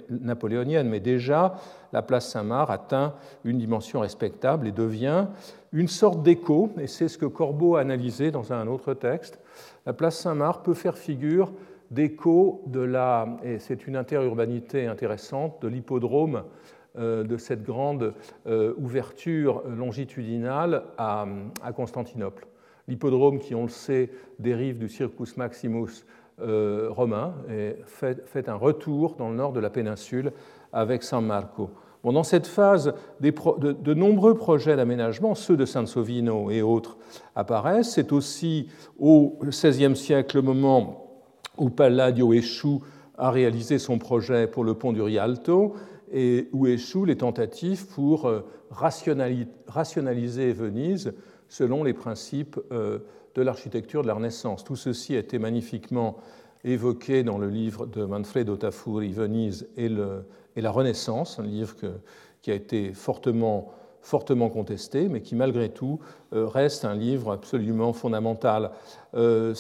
napoléonienne. 0.10 0.90
Mais 0.90 1.00
déjà, 1.00 1.56
la 1.94 2.02
place 2.02 2.30
Saint-Marc 2.30 2.70
atteint 2.70 3.14
une 3.46 3.58
dimension 3.58 4.02
respectable 4.02 4.68
et 4.68 4.72
devient 4.72 5.28
une 5.72 5.88
sorte 5.88 6.22
d'écho, 6.22 6.70
et 6.80 6.88
c'est 6.88 7.08
ce 7.08 7.18
que 7.18 7.26
Corbeau 7.26 7.76
a 7.76 7.82
analysé 7.82 8.32
dans 8.32 8.54
un 8.54 8.68
autre 8.68 8.94
texte. 8.94 9.40
La 9.86 9.94
place 9.94 10.18
Saint-Marc 10.18 10.64
peut 10.64 10.74
faire 10.74 10.98
figure 10.98 11.52
d'écho 11.92 12.64
de 12.68 12.80
la, 12.80 13.28
et 13.44 13.60
c'est 13.60 13.88
une 13.88 13.96
interurbanité 13.96 14.88
intéressante, 14.88 15.62
de 15.62 15.68
l'hippodrome 15.68 16.38
euh, 16.38 16.42
de 16.96 17.38
cette 17.38 17.64
grande 17.64 18.14
euh, 18.46 18.74
ouverture 18.78 19.64
longitudinale 19.68 20.84
à, 20.98 21.26
Constantinople. 21.76 22.46
L'hippodrome 22.88 23.40
qui, 23.40 23.56
on 23.56 23.64
le 23.64 23.70
sait, 23.70 24.12
dérive 24.40 24.78
du 24.78 24.90
Circus 24.90 25.38
Maximus 25.38 26.06
euh, 26.42 26.90
romain 26.92 27.34
et 27.50 27.76
fait, 27.86 28.50
un 28.50 28.56
retour 28.56 29.16
dans 29.16 29.30
le 29.30 29.36
nord 29.36 29.54
de 29.54 29.60
la 29.60 29.70
péninsule 29.70 30.32
avec 30.72 31.04
San 31.04 31.26
Marco. 31.26 31.70
Bon, 32.04 32.12
dans 32.12 32.24
cette 32.24 32.48
phase, 32.48 32.94
de, 33.22 33.32
de, 33.72 33.94
nombreux 33.94 34.36
projets 34.36 34.76
d'aménagement, 34.76 35.36
ceux 35.36 35.56
de 35.56 35.66
Sansovino 35.66 36.52
et 36.52 36.62
autres, 36.62 36.98
apparaissent. 37.36 37.94
C'est 37.94 38.12
aussi 38.12 38.68
au 39.00 39.40
XVIe 39.42 39.96
siècle 39.96 40.36
le 40.36 40.42
moment 40.42 41.24
où 41.58 41.70
Palladio 41.70 42.34
échoue 42.34 42.82
à 43.18 43.32
réaliser 43.32 43.80
son 43.80 44.00
projet 44.00 44.48
pour 44.48 44.64
le 44.64 44.74
pont 44.74 44.92
du 44.92 45.02
Rialto 45.02 45.76
et 46.14 46.48
où 46.54 46.68
échouent 46.68 47.06
les 47.06 47.18
tentatives 47.18 47.88
pour 47.88 48.28
euh, 48.28 48.42
rationaliser 48.70 50.54
Venise 50.54 51.14
selon 51.50 51.84
les 51.84 51.94
principes 51.94 52.60
euh, 52.72 53.00
de 53.36 53.42
l'architecture 53.42 54.04
de 54.04 54.08
la 54.08 54.14
Renaissance. 54.14 54.64
Tout 54.64 54.76
ceci 54.76 55.16
a 55.16 55.20
été 55.20 55.40
magnifiquement 55.40 56.18
évoqué 56.64 57.24
dans 57.24 57.38
le 57.38 57.50
livre 57.50 57.88
de 57.88 58.06
Manfredo 58.06 58.56
Tafuri, 58.56 59.12
Venise 59.12 59.68
et, 59.76 59.90
la 59.90 60.72
Renaissance, 60.72 61.40
un 61.40 61.44
livre 61.44 61.76
qui 62.42 62.52
a 62.52 62.54
été 62.54 62.94
fortement 62.94 63.74
fortement 64.04 64.50
contesté, 64.50 65.08
mais 65.08 65.22
qui 65.22 65.34
malgré 65.34 65.70
tout 65.70 66.00
euh, 66.34 66.46
reste 66.46 66.86
un 66.86 66.94
livre 66.94 67.32
absolument 67.32 67.94
fondamental. 67.94 68.72
Euh, 69.16 69.56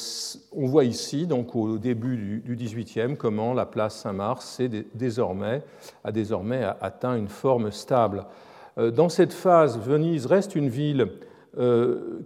on 0.51 0.67
voit 0.67 0.83
ici, 0.83 1.25
donc 1.25 1.55
au 1.55 1.77
début 1.77 2.41
du 2.43 2.55
XVIIIe, 2.55 3.15
comment 3.17 3.53
la 3.53 3.65
place 3.65 3.95
Saint-Mars 3.95 4.61
désormais, 4.93 5.63
a 6.03 6.11
désormais 6.11 6.63
atteint 6.81 7.15
une 7.15 7.29
forme 7.29 7.71
stable. 7.71 8.25
Euh, 8.77 8.91
dans 8.91 9.07
cette 9.07 9.33
phase, 9.33 9.79
Venise 9.79 10.25
reste 10.25 10.55
une 10.55 10.69
ville 10.69 11.07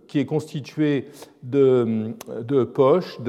qui 0.08 0.20
est 0.20 0.26
constituée 0.26 1.10
de, 1.44 2.14
de 2.44 2.64
poches, 2.64 3.20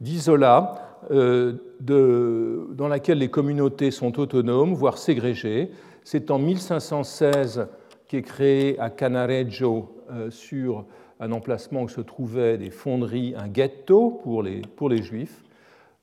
d'isolats, 0.00 0.74
dans 1.08 2.88
laquelle 2.88 3.18
les 3.18 3.30
communautés 3.30 3.92
sont 3.92 4.18
autonomes, 4.18 4.74
voire 4.74 4.98
ségrégées. 4.98 5.70
C'est 6.02 6.32
en 6.32 6.40
1516 6.40 7.68
qui 8.10 8.16
est 8.16 8.22
créé 8.22 8.76
à 8.80 8.90
Canareggio 8.90 9.88
euh, 10.10 10.30
sur 10.32 10.84
un 11.20 11.30
emplacement 11.30 11.82
où 11.82 11.88
se 11.88 12.00
trouvaient 12.00 12.58
des 12.58 12.70
fonderies, 12.70 13.36
un 13.36 13.46
ghetto 13.46 14.10
pour 14.24 14.42
les, 14.42 14.62
pour 14.62 14.88
les 14.88 15.00
juifs, 15.00 15.44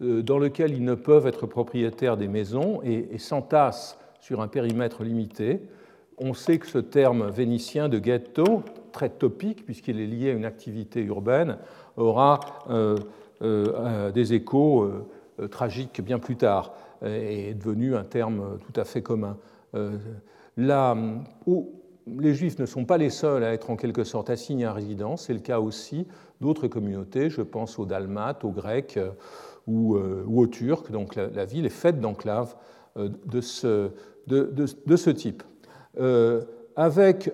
euh, 0.02 0.22
dans 0.22 0.40
lequel 0.40 0.72
ils 0.74 0.86
ne 0.86 0.96
peuvent 0.96 1.28
être 1.28 1.48
propriétaires 1.48 2.16
des 2.16 2.30
maisons 2.30 2.80
et, 2.82 3.18
s'entassent 3.18 4.00
sur 4.22 4.40
un 4.40 4.48
périmètre 4.48 5.04
limité. 5.04 5.60
On 6.18 6.34
sait 6.34 6.60
que 6.60 6.68
ce 6.68 6.78
terme 6.78 7.30
vénitien 7.30 7.90
de 7.90 8.00
ghetto, 8.00 8.64
très 8.94 9.10
topique 9.10 9.66
puisqu'il 9.66 10.00
est 10.00 10.08
lié 10.08 10.30
à 10.30 10.34
une 10.34 10.46
activité 10.46 11.02
urbaine, 11.02 11.58
aura 11.98 12.40
euh, 12.70 12.96
des 14.12 14.34
échos 14.34 14.90
tragique 15.52 16.02
bien 16.02 16.20
plus 16.20 16.38
tard 16.38 16.74
et 17.06 17.50
est 17.50 17.54
devenu 17.54 17.98
un 17.98 18.06
terme 18.06 18.60
tout 18.66 18.80
à 18.80 18.86
fait 18.86 19.02
commun. 19.02 19.36
Là 20.56 20.96
les 22.20 22.34
Juifs 22.34 22.60
ne 22.60 22.66
sont 22.66 22.86
pas 22.86 22.98
les 22.98 23.10
seuls 23.10 23.44
à 23.44 23.54
être 23.54 23.70
en 23.70 23.76
quelque 23.76 24.04
sorte 24.04 24.30
assignés 24.30 24.66
à 24.66 24.74
résidence, 24.74 25.24
c'est 25.24 25.34
le 25.34 25.40
cas 25.40 25.60
aussi 25.60 26.08
d'autres 26.42 26.68
communautés, 26.68 27.30
je 27.30 27.42
pense 27.42 27.80
aux 27.80 27.86
Dalmates, 27.86 28.44
aux 28.44 28.52
Grecs 28.52 29.00
ou, 29.68 29.98
aux 29.98 30.48
Turcs. 30.48 30.92
Donc 30.92 31.16
la, 31.16 31.46
ville 31.46 31.66
est 31.66 31.70
faite 31.70 32.00
d'enclaves 32.00 32.56
de 32.96 33.42
ce, 33.42 33.90
de, 34.28 34.96
ce, 34.96 35.10
type. 35.10 35.44
avec 36.76 37.32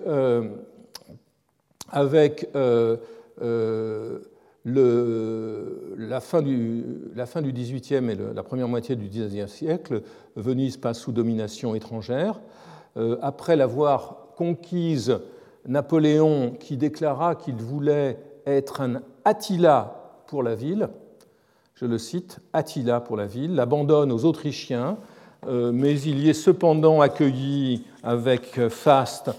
la, 4.64 6.20
fin 6.20 6.42
du, 6.42 7.52
XVIIIe 7.52 8.10
et 8.10 8.16
la 8.34 8.42
première 8.42 8.68
moitié 8.68 8.96
du 8.96 9.08
XIXe 9.08 9.50
siècle, 9.50 10.02
Venise 10.36 10.76
passe 10.76 10.98
sous 11.00 11.12
domination 11.12 11.74
étrangère. 11.74 12.40
Euh, 12.96 13.16
après 13.22 13.56
l'avoir 13.56 14.23
conquise, 14.36 15.18
Napoléon, 15.66 16.56
qui 16.58 16.76
déclara 16.76 17.34
qu'il 17.34 17.56
voulait 17.56 18.18
être 18.46 18.80
un 18.80 19.02
Attila 19.24 20.22
pour 20.26 20.42
la 20.42 20.54
ville, 20.54 20.88
je 21.74 21.86
le 21.86 21.98
cite, 21.98 22.40
Attila 22.52 23.00
pour 23.00 23.16
la 23.16 23.26
ville, 23.26 23.54
l'abandonne 23.54 24.12
aux 24.12 24.24
Autrichiens, 24.24 24.98
euh, 25.46 25.72
mais 25.72 26.00
il 26.00 26.20
y 26.20 26.28
est 26.28 26.34
cependant 26.34 27.00
accueilli 27.00 27.84
avec 28.02 28.68
faste, 28.68 29.30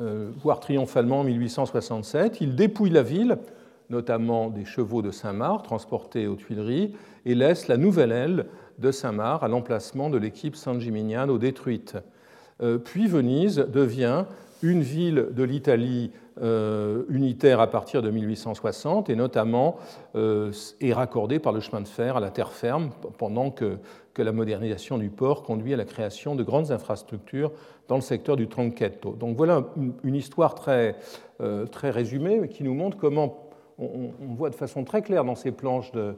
euh, 0.00 0.30
voire 0.42 0.60
triomphalement 0.60 1.20
en 1.20 1.24
1867. 1.24 2.40
Il 2.40 2.56
dépouille 2.56 2.90
la 2.90 3.02
ville 3.02 3.38
notamment 3.90 4.48
des 4.48 4.64
chevaux 4.64 5.02
de 5.02 5.10
Saint-Marc 5.10 5.64
transportés 5.64 6.26
aux 6.26 6.36
Tuileries, 6.36 6.94
et 7.24 7.34
laisse 7.34 7.68
la 7.68 7.76
nouvelle 7.76 8.12
aile 8.12 8.46
de 8.78 8.90
Saint-Marc 8.90 9.42
à 9.42 9.48
l'emplacement 9.48 10.10
de 10.10 10.18
l'équipe 10.18 10.56
San 10.56 10.80
Gimignano 10.80 11.38
détruite. 11.38 11.96
Euh, 12.62 12.78
puis 12.78 13.06
Venise 13.06 13.66
devient 13.68 14.24
une 14.62 14.80
ville 14.80 15.28
de 15.32 15.42
l'Italie 15.42 16.10
euh, 16.42 17.04
unitaire 17.08 17.60
à 17.60 17.66
partir 17.66 18.02
de 18.02 18.10
1860 18.10 19.10
et 19.10 19.16
notamment 19.16 19.76
euh, 20.14 20.50
est 20.80 20.92
raccordée 20.92 21.38
par 21.38 21.52
le 21.52 21.60
chemin 21.60 21.80
de 21.80 21.88
fer 21.88 22.16
à 22.16 22.20
la 22.20 22.30
terre 22.30 22.52
ferme 22.52 22.90
pendant 23.18 23.50
que, 23.50 23.78
la 24.18 24.32
modernisation 24.32 24.96
du 24.96 25.10
port 25.10 25.42
conduit 25.42 25.74
à 25.74 25.76
la 25.76 25.84
création 25.84 26.34
de 26.34 26.42
grandes 26.42 26.70
infrastructures 26.70 27.52
dans 27.86 27.96
le 27.96 28.00
secteur 28.00 28.34
du 28.34 28.48
Tronchetto. 28.48 29.12
Donc 29.12 29.36
voilà 29.36 29.66
une, 30.04 30.14
histoire 30.14 30.54
très, 30.54 30.96
très 31.70 31.90
résumée 31.90 32.48
qui 32.48 32.64
nous 32.64 32.72
montre 32.72 32.96
comment 32.96 33.50
on, 33.76 34.10
voit 34.34 34.48
de 34.48 34.54
façon 34.54 34.84
très 34.84 35.02
claire 35.02 35.22
dans 35.22 35.34
ces 35.34 35.52
planches 35.52 35.92
de, 35.92 36.14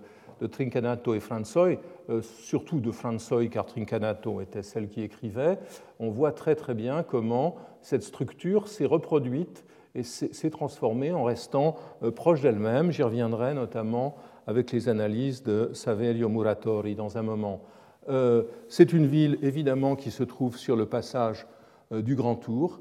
Trincanato 0.47 1.14
et 1.14 1.21
Franzoi, 1.21 1.80
euh, 2.11 2.23
surtout 2.23 2.80
de 2.80 2.90
Franzoi 2.90 3.49
car 3.49 3.66
Trincanato 3.66 4.40
était 4.40 4.62
celle 4.62 4.88
qui 4.88 5.02
écrivait, 5.02 5.59
on 5.99 6.11
voit 6.11 6.33
très 6.33 6.54
très 6.54 6.75
bien 6.75 7.02
comment 7.02 7.57
cette 7.83 8.02
structure 8.02 8.68
s'est 8.68 8.87
reproduite 8.87 9.64
et 9.95 10.02
s'est 10.02 10.50
transformée 10.50 11.12
en 11.12 11.25
restant 11.25 11.76
euh, 12.02 12.11
proche 12.11 12.40
d'elle-même. 12.40 12.92
J'y 12.92 13.02
reviendrai 13.02 13.54
notamment 13.54 14.16
avec 14.47 14.73
les 14.73 14.88
analyses 14.88 15.42
de 15.42 15.71
Saverio 15.73 16.28
Muratori 16.28 16.95
dans 16.95 17.18
un 17.18 17.23
moment. 17.23 17.62
Euh, 18.09 18.45
c'est 18.68 18.92
une 18.92 19.07
ville 19.07 19.38
évidemment 19.42 19.97
qui 19.97 20.11
se 20.11 20.23
trouve 20.23 20.57
sur 20.57 20.76
le 20.76 20.87
passage 20.87 21.47
du 21.90 22.16
Grand 22.16 22.37
Tour, 22.37 22.80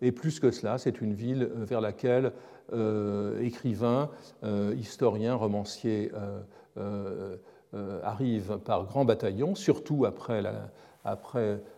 et 0.00 0.12
plus 0.12 0.40
que 0.40 0.50
cela, 0.50 0.78
c'est 0.78 1.02
une 1.02 1.12
ville 1.12 1.50
vers 1.54 1.82
laquelle 1.82 2.32
écrivains, 3.40 4.10
euh, 4.44 4.74
historiens, 4.78 5.34
romanciers 5.34 6.12
euh, 6.76 7.36
arrivent 8.02 8.58
par 8.64 8.84
grands 8.84 9.04
bataillons, 9.04 9.54
surtout 9.54 10.06
après 10.06 10.42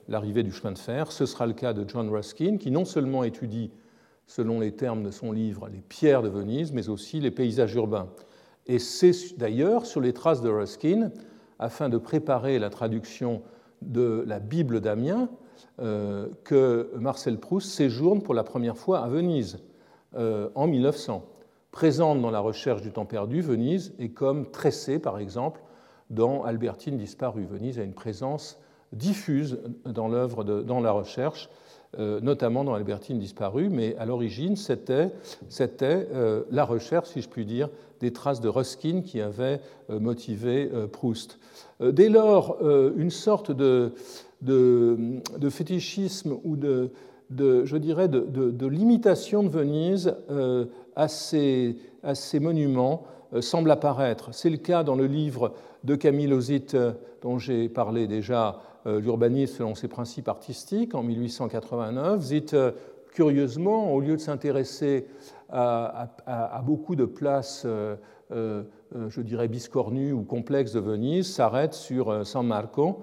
l'arrivée 0.08 0.42
du 0.42 0.52
chemin 0.52 0.72
de 0.72 0.78
fer. 0.78 1.12
Ce 1.12 1.26
sera 1.26 1.46
le 1.46 1.52
cas 1.52 1.72
de 1.72 1.88
John 1.88 2.08
Ruskin, 2.10 2.58
qui 2.58 2.70
non 2.70 2.84
seulement 2.84 3.24
étudie, 3.24 3.70
selon 4.26 4.60
les 4.60 4.72
termes 4.72 5.02
de 5.02 5.10
son 5.10 5.32
livre, 5.32 5.68
les 5.68 5.80
pierres 5.80 6.22
de 6.22 6.28
Venise, 6.28 6.72
mais 6.72 6.88
aussi 6.88 7.20
les 7.20 7.30
paysages 7.30 7.74
urbains. 7.74 8.08
Et 8.66 8.78
c'est 8.78 9.36
d'ailleurs 9.36 9.86
sur 9.86 10.00
les 10.00 10.12
traces 10.12 10.42
de 10.42 10.48
Ruskin, 10.48 11.10
afin 11.58 11.88
de 11.88 11.98
préparer 11.98 12.58
la 12.58 12.70
traduction 12.70 13.42
de 13.82 14.24
la 14.26 14.38
Bible 14.38 14.80
d'Amiens, 14.80 15.28
que 15.78 16.90
Marcel 16.98 17.38
Proust 17.38 17.70
séjourne 17.70 18.22
pour 18.22 18.34
la 18.34 18.44
première 18.44 18.76
fois 18.76 19.00
à 19.00 19.08
Venise. 19.08 19.58
Euh, 20.16 20.48
en 20.56 20.66
1900. 20.66 21.24
Présente 21.70 22.20
dans 22.20 22.32
la 22.32 22.40
recherche 22.40 22.82
du 22.82 22.90
temps 22.90 23.04
perdu, 23.04 23.42
Venise 23.42 23.94
est 24.00 24.08
comme 24.08 24.50
tressée, 24.50 24.98
par 24.98 25.20
exemple, 25.20 25.60
dans 26.10 26.42
Albertine 26.42 26.96
disparue. 26.96 27.44
Venise 27.44 27.78
a 27.78 27.84
une 27.84 27.94
présence 27.94 28.58
diffuse 28.92 29.60
dans 29.84 30.08
l'œuvre, 30.08 30.42
dans 30.42 30.80
la 30.80 30.90
recherche, 30.90 31.48
euh, 31.96 32.20
notamment 32.22 32.64
dans 32.64 32.74
Albertine 32.74 33.20
disparue, 33.20 33.68
mais 33.68 33.94
à 33.98 34.04
l'origine, 34.04 34.56
c'était, 34.56 35.12
euh, 35.80 36.42
la 36.50 36.64
recherche, 36.64 37.10
si 37.10 37.22
je 37.22 37.28
puis 37.28 37.46
dire, 37.46 37.68
des 38.00 38.12
traces 38.12 38.40
de 38.40 38.48
Ruskin 38.48 39.02
qui 39.02 39.20
avaient 39.20 39.60
motivé 39.88 40.68
Proust. 40.90 41.38
Dès 41.80 42.08
lors, 42.08 42.56
une 42.96 43.10
sorte 43.10 43.52
de 43.52 43.92
fétichisme 45.50 46.36
ou 46.42 46.56
de, 46.56 46.90
de, 47.30 47.64
je 47.64 47.76
dirais, 47.76 48.08
de, 48.08 48.66
l'imitation 48.66 49.42
de 49.42 49.48
Venise 49.48 50.14
euh, 50.30 50.66
à, 50.96 51.08
ces, 51.08 51.76
monuments 52.40 53.04
euh, 53.32 53.40
semble 53.40 53.70
apparaître. 53.70 54.34
C'est 54.34 54.50
le 54.50 54.56
cas 54.56 54.82
dans 54.82 54.96
le 54.96 55.06
livre 55.06 55.54
de 55.84 55.94
Camille 55.94 56.26
Lozit, 56.26 56.74
euh, 56.74 56.92
dont 57.22 57.38
j'ai 57.38 57.68
parlé 57.68 58.06
déjà, 58.06 58.60
L'urbanisme 58.86 59.56
selon 59.58 59.74
ses 59.74 59.88
principes 59.88 60.26
artistiques, 60.26 60.94
en 60.94 61.02
1889. 61.02 62.22
Zit, 62.22 62.46
curieusement, 63.12 63.92
au 63.92 64.00
lieu 64.00 64.16
de 64.16 64.22
s'intéresser 64.22 65.06
à, 65.50 66.62
beaucoup 66.64 66.96
de 66.96 67.04
places, 67.04 67.66
je 68.30 69.20
dirais, 69.20 69.48
biscornues 69.48 70.14
ou 70.14 70.22
complexes 70.22 70.72
de 70.72 70.80
Venise, 70.80 71.30
s'arrête 71.30 71.74
sur 71.74 72.26
San 72.26 72.46
Marco, 72.46 73.00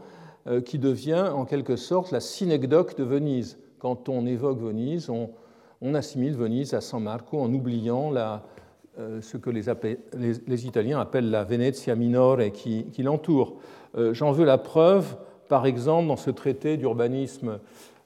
qui 0.66 0.80
devient 0.80 1.30
en 1.32 1.46
quelque 1.46 1.76
sorte 1.76 2.10
la 2.10 2.22
synecdoque 2.22 2.98
de 2.98 3.04
Venise 3.04 3.60
quand 3.80 4.10
on 4.10 4.26
évoque 4.26 4.60
Venise, 4.60 5.10
on, 5.10 5.94
assimile 5.94 6.36
Venise 6.36 6.74
à 6.74 6.82
San 6.82 7.04
Marco 7.04 7.40
en 7.40 7.54
oubliant 7.54 8.12
euh, 8.16 9.22
ce 9.22 9.38
que 9.38 9.50
les, 9.50 10.66
Italiens 10.66 11.00
appellent 11.00 11.30
la 11.30 11.44
Venezia 11.44 11.96
minore 11.96 12.40
qui, 12.54 12.86
qui 12.92 13.04
l'entoure. 13.04 13.56
Euh, 13.98 14.14
j'en 14.14 14.32
veux 14.32 14.46
la 14.46 14.58
preuve, 14.58 15.18
par 15.48 15.66
exemple, 15.66 16.08
dans 16.08 16.18
ce 16.18 16.32
traité 16.32 16.78
d'urbanisme 16.78 17.60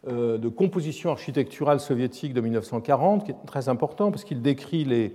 euh, 0.07 0.39
de 0.39 0.49
composition 0.49 1.11
architecturale 1.11 1.79
soviétique 1.79 2.33
de 2.33 2.41
1940, 2.41 3.23
qui 3.23 3.31
est 3.31 3.35
très 3.45 3.69
important 3.69 4.09
parce 4.09 4.23
qu'il 4.23 4.41
décrit 4.41 4.83
les, 4.83 5.13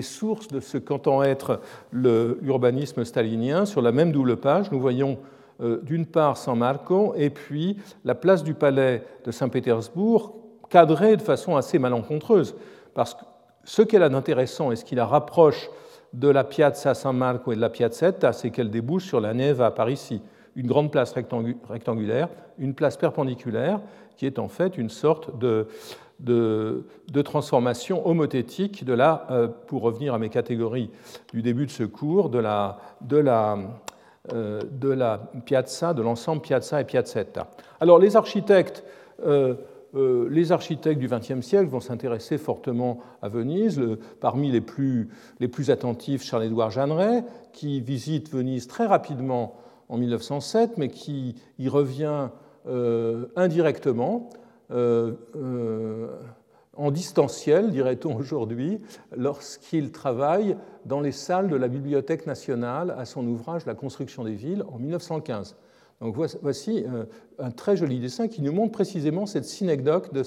sources 0.00 0.46
de 0.46 0.60
ce 0.60 0.78
qu'entend 0.78 1.24
être 1.24 1.60
l'urbanisme 1.92 3.04
stalinien. 3.04 3.66
Sur 3.66 3.82
la 3.82 3.90
même 3.90 4.12
double 4.12 4.36
page, 4.36 4.70
nous 4.70 4.78
voyons 4.78 5.18
d'une 5.60 6.06
part 6.06 6.36
San 6.36 6.58
Marco 6.58 7.14
et 7.16 7.30
puis 7.30 7.78
la 8.04 8.14
place 8.14 8.44
du 8.44 8.54
palais 8.54 9.04
de 9.24 9.32
Saint-Pétersbourg, 9.32 10.36
cadrée 10.70 11.16
de 11.16 11.22
façon 11.22 11.56
assez 11.56 11.78
malencontreuse. 11.78 12.54
Parce 12.94 13.14
que 13.14 13.24
ce 13.64 13.82
qu'elle 13.82 14.02
a 14.02 14.08
d'intéressant 14.08 14.72
et 14.72 14.76
ce 14.76 14.84
qui 14.84 14.94
la 14.94 15.06
rapproche 15.06 15.68
de 16.12 16.28
la 16.28 16.44
Piazza 16.44 16.94
San 16.94 17.16
Marco 17.16 17.52
et 17.52 17.56
de 17.56 17.60
la 17.60 17.70
Piazzetta, 17.70 18.32
c'est 18.32 18.50
qu'elle 18.50 18.70
débouche 18.70 19.04
sur 19.04 19.20
la 19.20 19.34
Neve 19.34 19.60
à 19.60 19.70
Paris, 19.70 20.20
une 20.56 20.66
grande 20.66 20.90
place 20.90 21.14
rectangulaire, 21.68 22.28
une 22.58 22.74
place 22.74 22.96
perpendiculaire, 22.96 23.80
qui 24.16 24.26
est 24.26 24.38
en 24.38 24.48
fait 24.48 24.78
une 24.78 24.88
sorte 24.88 25.38
de, 25.38 25.68
de, 26.18 27.22
transformation 27.22 28.06
homothétique 28.06 28.84
de 28.84 28.92
la, 28.92 29.26
euh, 29.30 29.48
pour 29.48 29.82
revenir 29.82 30.14
à 30.14 30.18
mes 30.18 30.28
catégories 30.28 30.90
du 31.32 31.42
début 31.42 31.66
de 31.66 31.70
ce 31.70 31.84
cours, 31.84 32.30
de 32.30 32.38
la, 32.38 32.78
de 33.00 33.18
la 33.18 33.56
euh, 33.56 33.66
de 34.32 34.88
la 34.88 35.30
piazza, 35.44 35.94
de 35.94 36.02
l'ensemble 36.02 36.42
piazza 36.42 36.80
et 36.80 36.84
piazzetta. 36.84 37.48
Alors 37.80 37.98
les 37.98 38.16
architectes, 38.16 38.84
euh, 39.24 39.54
euh, 39.94 40.28
les 40.30 40.52
architectes 40.52 41.00
du 41.00 41.08
XXe 41.08 41.40
siècle 41.40 41.68
vont 41.68 41.80
s'intéresser 41.80 42.38
fortement 42.38 43.00
à 43.22 43.28
Venise. 43.28 43.80
parmi 44.20 44.50
les 44.50 44.60
plus, 44.60 45.08
les 45.40 45.48
plus 45.48 45.70
attentifs, 45.70 46.22
Charles-Édouard 46.22 46.70
Jeanneret, 46.70 47.24
qui 47.52 47.80
visite 47.80 48.30
Venise 48.30 48.66
très 48.66 48.86
rapidement 48.86 49.56
en 49.88 49.96
1907, 49.96 50.76
mais 50.76 50.88
qui 50.88 51.36
y 51.58 51.68
revient 51.68 52.28
indirectement 53.36 54.28
en 56.78 56.90
distanciel, 56.92 57.70
dirait-on 57.70 58.16
aujourd'hui, 58.16 58.80
lorsqu'il 59.14 59.90
travaille 59.90 60.56
dans 60.86 61.00
les 61.00 61.12
salles 61.12 61.48
de 61.48 61.56
la 61.56 61.68
Bibliothèque 61.68 62.26
nationale 62.26 62.94
à 62.96 63.04
son 63.04 63.26
ouvrage 63.26 63.66
La 63.66 63.74
construction 63.74 64.24
des 64.24 64.34
villes 64.34 64.64
en 64.72 64.78
1915. 64.78 65.56
Donc 66.00 66.16
voici 66.40 66.84
euh, 66.86 67.04
un 67.40 67.50
très 67.50 67.76
joli 67.76 67.98
dessin 67.98 68.28
qui 68.28 68.40
nous 68.40 68.52
montre 68.52 68.72
précisément 68.72 69.26
cette 69.26 69.44
synecdoque 69.44 70.12
de, 70.12 70.22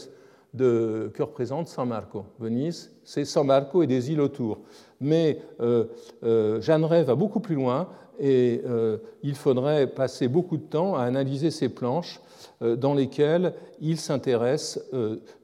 de, 0.54 1.10
que 1.14 1.24
représente 1.24 1.70
San 1.70 1.88
Marco. 1.88 2.26
Venise, 2.40 2.94
c'est 3.06 3.24
San 3.24 3.48
Marco 3.48 3.82
et 3.82 3.88
des 3.88 4.12
îles 4.12 4.20
autour. 4.20 4.60
Mais 5.00 5.40
euh, 5.62 5.86
euh, 6.24 7.04
va 7.06 7.16
beaucoup 7.16 7.40
plus 7.40 7.56
loin 7.56 7.88
et 8.19 8.62
euh, 8.65 8.97
il 9.24 9.36
faudrait 9.36 9.88
passer 9.88 10.28
beaucoup 10.28 10.58
de 10.58 10.63
temps 10.63 10.95
à 10.95 11.04
analyser 11.04 11.52
ces 11.52 11.69
planches 11.69 12.21
dans 12.60 12.93
lesquelles 12.93 13.54
il 13.80 13.97
s'intéresse 13.97 14.80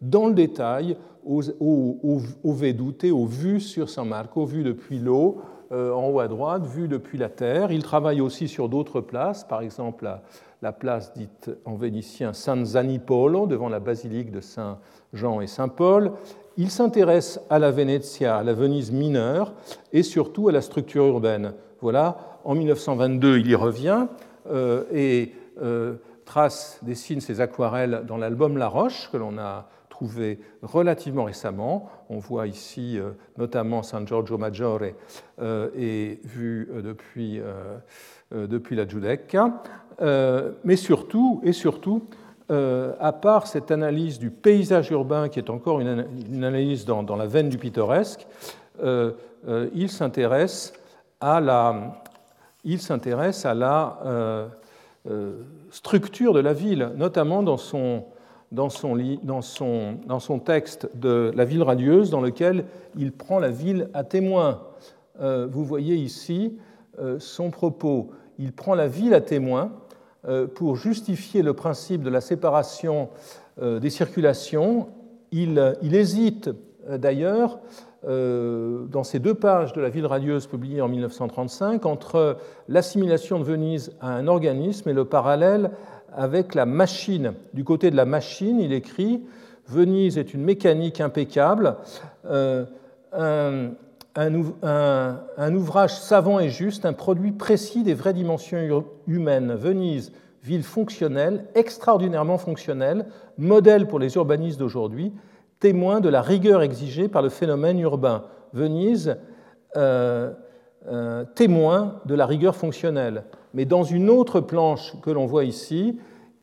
dans 0.02 0.28
le 0.28 0.34
détail 0.34 0.98
aux, 1.26 1.42
aux, 1.60 1.98
aux, 2.04 2.22
aux 2.44 3.26
vues 3.26 3.60
sur 3.60 3.90
San 3.90 4.08
Marco, 4.08 4.46
vues 4.46 4.64
depuis 4.64 5.00
l'eau, 5.00 5.42
en 5.72 6.10
haut 6.10 6.20
à 6.20 6.28
droite, 6.28 6.66
vues 6.66 6.88
depuis 6.88 7.18
la 7.18 7.30
terre. 7.30 7.72
Il 7.72 7.84
travaille 7.84 8.22
aussi 8.22 8.48
sur 8.48 8.70
d'autres 8.70 9.02
places, 9.02 9.44
par 9.44 9.62
exemple 9.62 10.06
la, 10.06 10.22
la 10.62 10.72
place 10.72 11.14
dite 11.14 11.52
en 11.66 11.76
vénitien 11.76 12.34
San 12.34 12.66
Zanipolo, 12.66 13.48
devant 13.48 13.70
la 13.70 13.80
basilique 13.80 14.32
de 14.32 14.42
Saint-Jean 14.42 15.42
et 15.42 15.48
Saint-Paul. 15.48 16.14
Il 16.56 16.72
s'intéresse 16.72 17.40
à 17.50 17.60
la 17.60 17.72
Venezia, 17.72 18.38
à 18.38 18.44
la 18.44 18.54
Venise 18.54 18.92
mineure, 18.92 19.54
et 19.94 20.04
surtout 20.04 20.48
à 20.48 20.52
la 20.52 20.62
structure 20.62 21.06
urbaine. 21.06 21.54
Voilà, 21.82 22.37
en 22.48 22.56
1922, 22.56 23.40
il 23.40 23.48
y 23.48 23.56
revient 23.56 24.08
euh, 24.50 24.86
et 24.94 25.34
euh, 25.62 25.96
trace, 26.24 26.80
dessine 26.82 27.20
ses 27.20 27.42
aquarelles 27.42 28.04
dans 28.08 28.16
l'album 28.16 28.58
La 28.58 28.70
Roche, 28.70 29.10
que 29.12 29.18
l'on 29.18 29.38
a 29.38 29.68
trouvé 29.90 30.40
relativement 30.62 31.26
récemment. 31.26 31.90
On 32.10 32.20
voit 32.20 32.48
ici 32.48 32.98
euh, 32.98 33.12
notamment 33.38 33.84
San 33.84 34.08
Giorgio 34.08 34.38
Maggiore 34.38 34.84
et 35.76 36.22
vu 36.24 36.70
depuis, 36.84 37.42
depuis 38.32 38.76
la 38.78 38.88
Giudecca. 38.88 39.62
Mais 40.64 40.78
surtout, 40.78 41.42
et 41.44 41.52
surtout, 41.52 42.06
à 42.50 43.12
part 43.12 43.48
cette 43.48 43.72
analyse 43.72 44.20
du 44.20 44.30
paysage 44.30 44.90
urbain, 44.92 45.28
qui 45.28 45.40
est 45.40 45.50
encore 45.50 45.82
une, 45.82 46.06
analyse 46.38 46.86
dans, 46.86 47.16
la 47.18 47.26
veine 47.26 47.50
du 47.50 47.58
pittoresque, 47.58 48.26
il 48.80 49.90
s'intéresse 49.90 50.74
à 51.20 51.42
la, 51.42 52.04
il 52.64 52.80
s'intéresse 52.80 53.46
à 53.46 53.54
la 53.54 54.50
structure 55.72 56.34
de 56.34 56.40
la 56.40 56.54
ville, 56.54 56.92
notamment 56.98 57.44
dans 57.44 57.58
son, 57.58 58.06
dans 58.52 58.70
son, 58.70 58.98
dans, 59.24 59.42
son, 59.42 59.98
dans 60.06 60.20
son, 60.20 60.40
texte 60.40 60.90
de 60.96 61.32
La 61.36 61.46
ville 61.46 61.64
radieuse, 61.64 62.10
dans 62.10 62.20
lequel 62.20 62.66
il 62.98 63.14
prend 63.14 63.40
la 63.40 63.50
ville 63.50 63.90
à 63.94 64.04
témoin. 64.04 64.64
vous 65.20 65.64
voyez 65.64 65.96
ici 65.96 66.58
son 67.20 67.52
propos. 67.52 68.12
Il 68.40 68.52
prend 68.54 68.76
la 68.76 68.88
ville 68.88 69.14
à 69.14 69.22
témoin 69.22 69.72
euh, 70.28 70.46
pour 70.46 70.76
justifier 70.76 71.42
le 71.42 71.54
principe 71.54 72.02
de 72.02 72.10
la 72.10 72.22
séparation 72.22 73.10
euh, 73.62 73.80
des 73.80 73.90
circulations. 73.90 74.90
Il, 75.32 75.58
hésite 75.82 76.50
euh, 76.90 76.98
d'ailleurs 76.98 77.60
dans 78.08 79.04
ces 79.04 79.20
deux 79.20 79.34
pages 79.34 79.74
de 79.74 79.82
La 79.82 79.90
ville 79.90 80.06
radieuse 80.06 80.48
publiée 80.48 80.82
en 80.82 80.88
1935 80.88 81.86
entre 81.86 82.38
l'assimilation 82.70 83.38
de 83.38 83.44
Venise 83.44 83.92
à 84.00 84.14
un 84.14 84.28
organisme 84.28 84.88
et 84.90 84.94
le 84.94 85.04
parallèle 85.04 85.72
avec 86.16 86.56
la 86.56 86.66
machine. 86.66 87.34
Du 87.54 87.66
côté 87.66 87.92
de 87.92 87.98
la 87.98 88.06
machine, 88.06 88.60
il 88.60 88.72
écrit 88.72 89.24
Venise 89.68 90.18
est 90.18 90.34
une 90.34 90.44
mécanique 90.44 91.02
impeccable, 91.02 91.76
un, 93.14 93.72
un, 94.18 95.56
ouvrage 95.56 96.00
savant 96.00 96.40
et 96.40 96.50
juste, 96.50 96.86
un 96.86 96.94
produit 96.94 97.32
précis 97.32 97.84
des 97.84 97.94
vraies 97.94 98.14
dimensions 98.14 98.84
humaines. 99.08 99.54
Venise, 99.54 100.12
ville 100.44 100.64
fonctionnelle, 100.64 101.46
extraordinairement 101.56 102.38
fonctionnelle, 102.38 103.06
modèle 103.38 103.88
pour 103.88 104.00
les 104.00 104.16
urbanistes 104.16 104.60
d'aujourd'hui, 104.60 105.14
témoin 105.60 106.00
de 106.00 106.10
la 106.10 106.22
rigueur 106.22 106.62
exigée 106.62 107.08
par 107.08 107.22
le 107.22 107.30
phénomène 107.30 107.80
urbain. 107.80 108.26
Venise, 108.54 109.18
euh, 109.76 110.32
euh, 110.88 111.26
témoin 111.36 112.02
de 112.06 112.16
la 112.16 112.26
rigueur 112.26 112.56
fonctionnelle. 112.56 113.24
Mais 113.54 113.66
dans 113.66 113.84
une 113.84 114.10
autre 114.10 114.40
planche 114.40 114.94
que 115.02 115.10
l'on 115.10 115.26
voit 115.26 115.44
ici, 115.44 116.00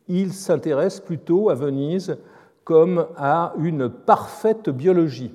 il 0.09 0.33
s'intéresse 0.33 1.00
plutôt 1.00 1.48
à 1.48 1.55
Venise 1.55 2.18
comme 2.64 3.07
à 3.16 3.55
une 3.59 3.88
parfaite 3.88 4.68
biologie. 4.70 5.35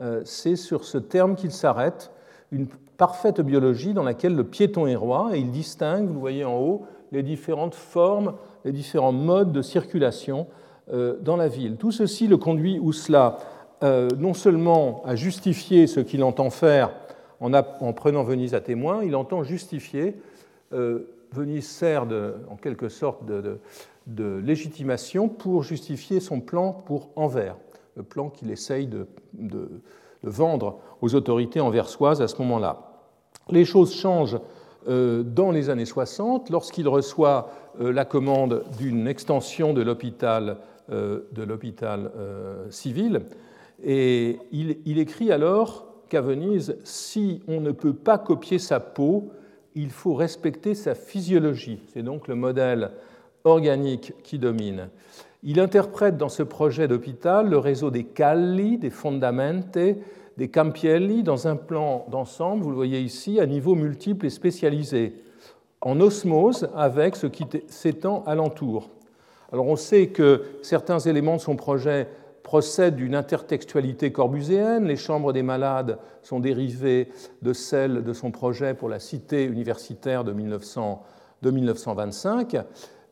Euh, 0.00 0.20
c'est 0.24 0.56
sur 0.56 0.84
ce 0.84 0.98
terme 0.98 1.34
qu'il 1.34 1.52
s'arrête, 1.52 2.10
une 2.50 2.66
parfaite 2.96 3.40
biologie 3.40 3.94
dans 3.94 4.02
laquelle 4.02 4.34
le 4.34 4.44
piéton 4.44 4.86
est 4.86 4.96
roi, 4.96 5.30
et 5.34 5.38
il 5.38 5.50
distingue, 5.50 6.08
vous 6.08 6.20
voyez 6.20 6.44
en 6.44 6.58
haut, 6.58 6.86
les 7.12 7.22
différentes 7.22 7.74
formes, 7.74 8.34
les 8.64 8.72
différents 8.72 9.12
modes 9.12 9.52
de 9.52 9.62
circulation 9.62 10.46
dans 10.88 11.36
la 11.36 11.48
ville. 11.48 11.76
Tout 11.76 11.90
ceci 11.90 12.28
le 12.28 12.36
conduit 12.36 12.78
ou 12.78 12.92
cela 12.92 13.38
euh, 13.82 14.08
non 14.18 14.34
seulement 14.34 15.02
à 15.04 15.16
justifier 15.16 15.86
ce 15.86 16.00
qu'il 16.00 16.22
entend 16.22 16.50
faire 16.50 16.92
en, 17.40 17.92
prenant 17.92 18.22
Venise 18.22 18.54
à 18.54 18.60
témoin, 18.60 19.02
il 19.02 19.16
entend 19.16 19.42
justifier, 19.42 20.16
Venise 20.70 21.68
sert 21.68 22.06
en 22.50 22.56
quelque 22.56 22.88
sorte 22.88 23.26
de, 23.26 23.58
légitimation 24.38 25.28
pour 25.28 25.62
justifier 25.62 26.20
son 26.20 26.40
plan 26.40 26.72
pour 26.72 27.10
Anvers 27.16 27.56
le 27.96 28.02
plan 28.02 28.28
qu'il 28.28 28.50
essaye 28.50 28.86
de, 28.86 29.06
vendre 30.22 30.78
aux 31.02 31.14
autorités 31.14 31.60
anversoises 31.60 32.20
à 32.20 32.28
ce 32.28 32.36
moment-là. 32.42 32.92
Les 33.50 33.64
choses 33.64 33.94
changent 33.94 34.38
euh, 34.88 35.22
dans 35.22 35.50
les 35.50 35.70
années 35.70 35.84
60 35.84 36.50
lorsqu'il 36.50 36.88
reçoit 36.88 37.50
euh, 37.80 37.92
la 37.92 38.04
commande 38.04 38.64
d'une 38.78 39.06
extension 39.06 39.72
de 39.72 39.82
l'hôpital 39.82 40.58
euh, 40.90 42.70
civil 42.70 43.22
et 43.82 44.38
il, 44.52 44.78
il 44.84 44.98
écrit 44.98 45.32
alors 45.32 45.86
qu'à 46.08 46.20
Venise, 46.20 46.78
si 46.84 47.42
on 47.48 47.60
ne 47.60 47.72
peut 47.72 47.92
pas 47.92 48.18
copier 48.18 48.58
sa 48.58 48.80
peau, 48.80 49.30
il 49.74 49.90
faut 49.90 50.14
respecter 50.14 50.74
sa 50.74 50.94
physiologie. 50.94 51.80
C'est 51.92 52.02
donc 52.02 52.28
le 52.28 52.34
modèle 52.34 52.92
organique 53.44 54.14
qui 54.22 54.38
domine. 54.38 54.88
Il 55.42 55.60
interprète 55.60 56.16
dans 56.16 56.28
ce 56.28 56.42
projet 56.42 56.88
d'hôpital 56.88 57.48
le 57.48 57.58
réseau 57.58 57.90
des 57.90 58.04
calli, 58.04 58.78
des 58.78 58.90
fondamente, 58.90 59.78
des 60.36 60.48
campielli 60.48 61.22
dans 61.22 61.46
un 61.46 61.56
plan 61.56 62.06
d'ensemble, 62.10 62.62
vous 62.62 62.70
le 62.70 62.76
voyez 62.76 63.00
ici, 63.00 63.38
à 63.40 63.46
niveau 63.46 63.74
multiple 63.74 64.26
et 64.26 64.30
spécialisé, 64.30 65.22
en 65.80 66.00
osmose 66.00 66.68
avec 66.74 67.16
ce 67.16 67.26
qui 67.26 67.44
s'étend 67.68 68.24
alentour. 68.24 68.90
Alors 69.52 69.66
on 69.66 69.76
sait 69.76 70.08
que 70.08 70.42
certains 70.62 70.98
éléments 70.98 71.36
de 71.36 71.40
son 71.40 71.56
projet 71.56 72.08
procèdent 72.42 72.96
d'une 72.96 73.14
intertextualité 73.14 74.12
corbuséenne. 74.12 74.86
Les 74.86 74.96
chambres 74.96 75.32
des 75.32 75.42
malades 75.42 75.98
sont 76.22 76.38
dérivées 76.38 77.08
de 77.42 77.52
celles 77.52 78.04
de 78.04 78.12
son 78.12 78.30
projet 78.30 78.74
pour 78.74 78.88
la 78.88 79.00
cité 79.00 79.44
universitaire 79.44 80.22
de, 80.22 80.32
1900, 80.32 81.02
de 81.42 81.50
1925. 81.50 82.56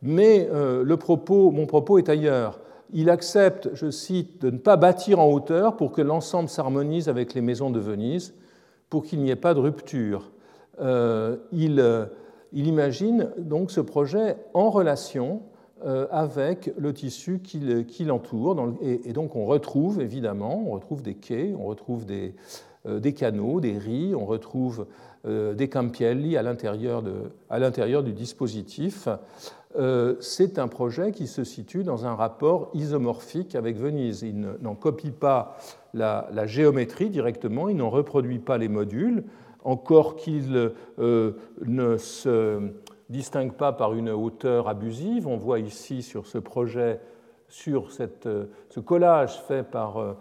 Mais 0.01 0.47
euh, 0.53 0.83
le 0.83 0.97
propos, 0.97 1.51
mon 1.51 1.65
propos 1.65 1.97
est 1.97 2.07
ailleurs. 2.07 2.59
Il 2.93 3.09
accepte, 3.09 3.69
je 3.73 3.89
cite, 3.89 4.41
de 4.41 4.51
ne 4.51 4.57
pas 4.57 4.77
bâtir 4.77 5.19
en 5.19 5.29
hauteur 5.29 5.75
pour 5.75 5.91
que 5.91 6.01
l'ensemble 6.01 6.47
s'harmonise 6.47 7.09
avec 7.09 7.33
les 7.33 7.41
maisons 7.41 7.69
de 7.69 7.79
Venise, 7.79 8.35
pour 8.89 9.03
qu'il 9.03 9.19
n'y 9.19 9.31
ait 9.31 9.35
pas 9.35 9.53
de 9.53 9.59
rupture. 9.59 10.31
Euh, 10.79 11.37
euh, 11.53 12.05
il, 12.53 12.67
imagine 12.67 13.31
donc 13.37 13.71
ce 13.71 13.81
projet 13.81 14.37
en 14.53 14.69
relation 14.69 15.41
avec 15.83 16.73
le 16.77 16.93
tissu 16.93 17.39
qui, 17.39 18.05
l'entoure. 18.05 18.73
Et, 18.81 19.13
donc 19.13 19.35
on 19.35 19.45
retrouve 19.45 20.01
évidemment, 20.01 20.63
on 20.67 20.71
retrouve 20.71 21.01
des 21.01 21.15
quais, 21.15 21.53
on 21.57 21.65
retrouve 21.65 22.05
des, 22.05 22.33
des 22.85 23.13
canaux, 23.13 23.59
des 23.59 23.77
riz, 23.77 24.15
on 24.15 24.25
retrouve 24.25 24.87
des 25.25 25.69
campielli 25.69 26.37
à 26.37 26.43
l'intérieur 26.43 27.03
du 28.03 28.13
dispositif. 28.13 29.09
Euh, 29.77 30.15
c'est 30.19 30.57
un 30.57 30.67
projet 30.67 31.11
qui 31.11 31.27
se 31.27 31.43
situe 31.43 31.83
dans 31.83 32.05
un 32.05 32.15
rapport 32.15 32.69
isomorphique 32.73 33.55
avec 33.55 33.77
Venise. 33.77 34.21
Il 34.21 34.39
n'en 34.61 34.75
copie 34.75 35.11
pas 35.11 35.57
la, 35.93 36.45
géométrie 36.45 37.09
directement, 37.09 37.69
il 37.69 37.77
n'en 37.77 37.89
reproduit 37.89 38.39
pas 38.39 38.57
les 38.57 38.69
modules, 38.69 39.23
encore 39.63 40.15
qu'il 40.15 40.71
euh, 40.99 41.31
ne 41.65 41.97
se 41.97 42.59
distingue 43.09 43.53
pas 43.53 43.73
par 43.73 43.93
une 43.93 44.09
hauteur 44.09 44.67
abusive. 44.67 45.27
On 45.27 45.37
voit 45.37 45.59
ici 45.59 46.01
sur 46.01 46.25
ce 46.27 46.37
projet, 46.37 46.99
sur 47.47 47.91
ce 47.91 48.79
collage 48.79 49.41
fait 49.41 49.63
par 49.63 49.97
euh, 49.97 50.13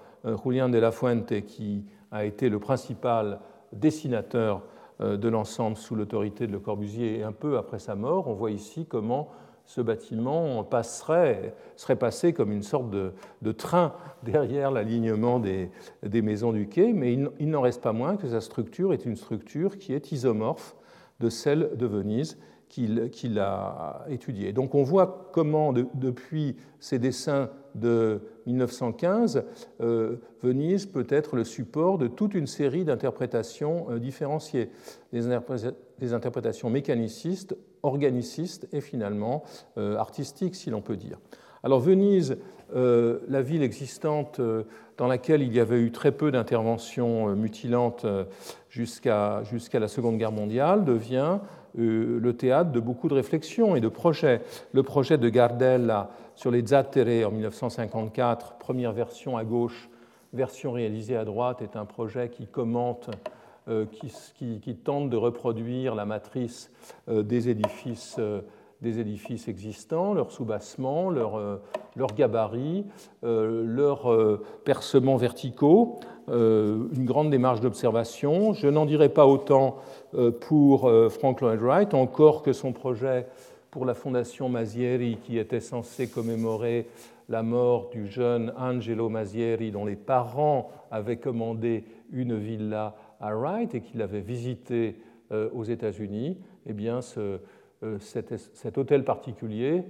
Julien 0.44 0.68
de 0.68 0.78
la 0.78 0.92
Fuente, 0.92 1.40
qui 1.46 1.84
a 2.10 2.24
été 2.24 2.48
le 2.48 2.58
principal 2.58 3.40
dessinateur 3.72 4.62
de 5.00 5.28
l'ensemble 5.28 5.76
sous 5.76 5.96
l'autorité 5.96 6.46
de 6.46 6.52
Le 6.52 6.60
Corbusier 6.60 7.18
et 7.18 7.22
un 7.24 7.32
peu 7.32 7.58
après 7.58 7.80
sa 7.80 7.96
mort, 7.96 8.28
on 8.28 8.34
voit 8.34 8.52
ici 8.52 8.86
comment 8.86 9.30
ce 9.66 9.80
bâtiment 9.80 10.62
passerait, 10.64 11.54
serait 11.76 11.96
passé 11.96 12.32
comme 12.32 12.52
une 12.52 12.62
sorte 12.62 12.90
de, 12.90 13.52
train 13.52 13.94
derrière 14.22 14.70
l'alignement 14.70 15.40
des, 15.40 15.70
maisons 16.22 16.52
du 16.52 16.68
quai, 16.68 16.92
mais 16.92 17.14
il, 17.14 17.50
n'en 17.50 17.60
reste 17.60 17.82
pas 17.82 17.92
moins 17.92 18.16
que 18.16 18.28
sa 18.28 18.40
structure 18.40 18.92
est 18.92 19.04
une 19.04 19.16
structure 19.16 19.78
qui 19.78 19.94
est 19.94 20.12
isomorphe 20.12 20.76
de 21.20 21.28
celle 21.28 21.70
de 21.76 21.86
Venise 21.86 22.38
qu'il 22.74 23.38
a 23.38 24.04
étudiée. 24.08 24.52
Donc 24.52 24.74
on 24.74 24.82
voit 24.82 25.28
comment, 25.32 25.72
depuis 25.72 26.56
ces 26.80 26.98
dessins 26.98 27.50
de 27.76 28.20
1915, 28.46 29.44
Venise 30.42 30.86
peut 30.86 31.06
être 31.08 31.36
le 31.36 31.44
support 31.44 31.98
de 31.98 32.08
toute 32.08 32.34
une 32.34 32.48
série 32.48 32.84
d'interprétations 32.84 33.96
différenciées, 33.98 34.70
des, 35.12 36.12
interprétations 36.12 36.68
mécanicistes, 36.68 37.56
organicistes 37.82 38.66
et 38.72 38.80
finalement 38.80 39.44
artistiques, 39.76 40.56
si 40.56 40.70
l'on 40.70 40.82
peut 40.82 40.96
dire. 40.96 41.18
Alors 41.62 41.80
Venise, 41.80 42.38
la 42.74 43.42
ville 43.42 43.62
existante 43.62 44.40
dans 44.96 45.06
laquelle 45.06 45.42
il 45.42 45.52
y 45.52 45.60
avait 45.60 45.80
eu 45.80 45.92
très 45.92 46.12
peu 46.12 46.30
d'interventions 46.30 47.34
mutilantes 47.36 48.04
jusqu'à 48.68 49.42
la 49.74 49.88
Seconde 49.88 50.18
Guerre 50.18 50.32
mondiale, 50.32 50.84
devient 50.84 51.38
euh, 51.38 51.38
le 51.76 52.32
théâtre 52.32 52.70
de 52.72 52.80
beaucoup 52.80 53.08
de 53.08 53.14
réflexions 53.14 53.76
et 53.76 53.80
de 53.80 53.88
projets. 53.88 54.42
Le 54.72 54.82
projet 54.82 55.18
de 55.18 55.28
Gardel 55.28 55.92
sur 56.34 56.50
les 56.50 56.66
Zattere 56.66 57.26
en 57.26 57.30
1954, 57.30 58.58
première 58.58 58.92
version 58.92 59.36
à 59.36 59.44
gauche, 59.44 59.88
version 60.32 60.72
réalisée 60.72 61.16
à 61.16 61.24
droite, 61.24 61.62
est 61.62 61.76
un 61.76 61.84
projet 61.84 62.28
qui 62.28 62.46
commente, 62.46 63.10
euh, 63.68 63.86
qui, 63.86 64.76
tente 64.76 65.10
de 65.10 65.16
reproduire 65.16 65.94
la 65.94 66.04
matrice 66.04 66.70
euh, 67.08 67.22
des 67.22 67.48
édifices 67.48 68.20
des 68.82 68.98
édifices 68.98 69.48
existants, 69.48 70.14
leur 70.14 70.30
soubassement, 70.30 71.08
leur, 71.10 71.40
leur 71.96 72.14
gabarit, 72.14 72.84
leurs 73.22 74.40
percements 74.64 75.16
verticaux, 75.16 76.00
une 76.28 77.04
grande 77.04 77.30
démarche 77.30 77.60
d'observation. 77.60 78.52
Je 78.52 78.66
n'en 78.66 78.84
dirai 78.84 79.08
pas 79.08 79.26
autant 79.26 79.76
euh, 80.14 80.30
pour 80.30 80.86
euh, 80.86 81.08
Frank 81.08 81.40
Lloyd 81.40 81.60
Wright, 81.60 81.92
encore 81.92 82.42
que 82.42 82.52
son 82.52 82.72
projet 82.72 83.26
pour 83.72 83.84
la 83.84 83.94
fondation 83.94 84.48
Masieri, 84.48 85.18
qui 85.24 85.38
était 85.38 85.60
censé 85.60 86.06
commémorer 86.06 86.86
la 87.28 87.42
mort 87.42 87.90
du 87.90 88.06
jeune 88.06 88.52
Angelo 88.56 89.08
Masieri, 89.08 89.72
dont 89.72 89.84
les 89.84 89.96
parents 89.96 90.70
avaient 90.92 91.16
commandé 91.16 91.84
une 92.12 92.36
villa 92.36 92.94
à 93.20 93.34
Wright 93.34 93.74
et 93.74 93.80
qu'il 93.80 94.02
avait 94.02 94.20
visité 94.20 95.00
euh, 95.32 95.48
aux 95.52 95.64
États-Unis, 95.64 96.38
eh 96.66 96.72
bien, 96.72 97.00
cet, 98.00 98.78
hôtel 98.78 99.04
particulier, 99.04 99.84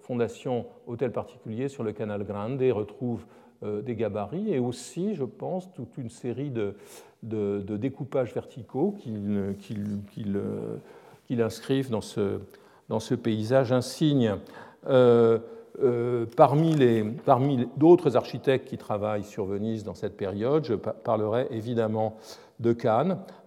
fondation 0.00 0.66
hôtel 0.86 1.12
particulier 1.12 1.68
sur 1.68 1.82
le 1.82 1.92
canal 1.92 2.24
Grande, 2.24 2.60
retrouve 2.72 3.24
des 3.62 3.94
gabarits 3.94 4.52
et 4.52 4.58
aussi, 4.58 5.14
je 5.14 5.24
pense, 5.24 5.72
toute 5.72 5.98
une 5.98 6.10
série 6.10 6.50
de, 6.50 6.74
de, 7.22 7.76
découpages 7.76 8.32
verticaux 8.34 8.96
qu'il 9.00 9.54
inscrivent 11.40 11.90
dans 11.90 12.00
ce, 12.00 12.40
dans 12.88 13.00
ce, 13.00 13.14
paysage 13.14 13.72
insigne. 13.72 14.36
Euh, 14.88 15.38
euh, 15.82 16.26
parmi 16.36 17.68
d'autres 17.76 18.16
architectes 18.16 18.68
qui 18.68 18.76
travaillent 18.76 19.24
sur 19.24 19.44
Venise 19.46 19.84
dans 19.84 19.94
cette 19.94 20.16
période, 20.16 20.64
je 20.64 20.74
parlerai 20.74 21.46
évidemment 21.50 22.16
de 22.58 22.76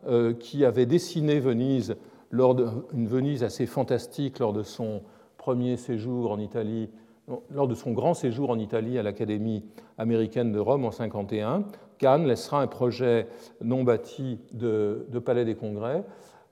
euh, 0.07 0.33
qui 0.33 0.65
avait 0.65 0.85
dessiné 0.85 1.39
Venise, 1.39 1.95
lors 2.33 2.57
une 2.93 3.07
Venise 3.07 3.43
assez 3.43 3.67
fantastique 3.67 4.39
lors 4.39 4.53
de 4.53 4.63
son 4.63 5.03
premier 5.37 5.77
séjour 5.77 6.31
en 6.31 6.39
Italie, 6.39 6.89
lors 7.51 7.67
de 7.67 7.75
son 7.75 7.91
grand 7.91 8.15
séjour 8.15 8.49
en 8.49 8.57
Italie 8.57 8.97
à 8.97 9.03
l'Académie 9.03 9.63
américaine 9.99 10.51
de 10.51 10.57
Rome 10.57 10.83
en 10.83 10.89
1951. 10.89 11.63
Cannes 11.99 12.25
laissera 12.25 12.59
un 12.59 12.65
projet 12.65 13.27
non 13.61 13.83
bâti 13.83 14.39
de, 14.51 15.05
Palais 15.23 15.45
des 15.45 15.53
Congrès, 15.53 16.03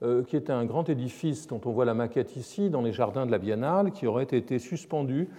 euh, 0.04 0.24
qui 0.24 0.36
est 0.36 0.52
un 0.52 0.66
grand 0.66 0.88
édifice 0.88 1.48
dont 1.48 1.60
on 1.66 1.72
voit 1.72 1.86
la 1.86 1.96
maquette 1.96 2.36
ici, 2.36 2.70
dans 2.70 2.84
les 2.84 2.94
jardins 2.94 3.26
de 3.26 3.32
la 3.32 3.40
Biennale, 3.40 3.92
qui 3.92 4.06
aurait 4.06 4.24
été 4.26 4.60
suspendu, 4.60 5.30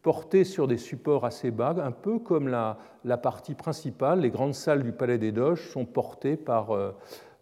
porté 0.00 0.44
sur 0.44 0.66
des 0.66 0.78
supports 0.78 1.26
assez 1.26 1.50
bas, 1.50 1.76
un 1.78 1.92
peu 1.92 2.18
comme 2.18 2.48
la, 2.48 2.78
partie 3.18 3.54
principale. 3.54 4.20
Les 4.20 4.30
grandes 4.30 4.54
salles 4.54 4.82
du 4.82 4.92
Palais 4.92 5.18
des 5.18 5.30
Doges 5.30 5.68
sont 5.68 5.84
portées 5.84 6.38
par, 6.38 6.70
euh, 6.70 6.92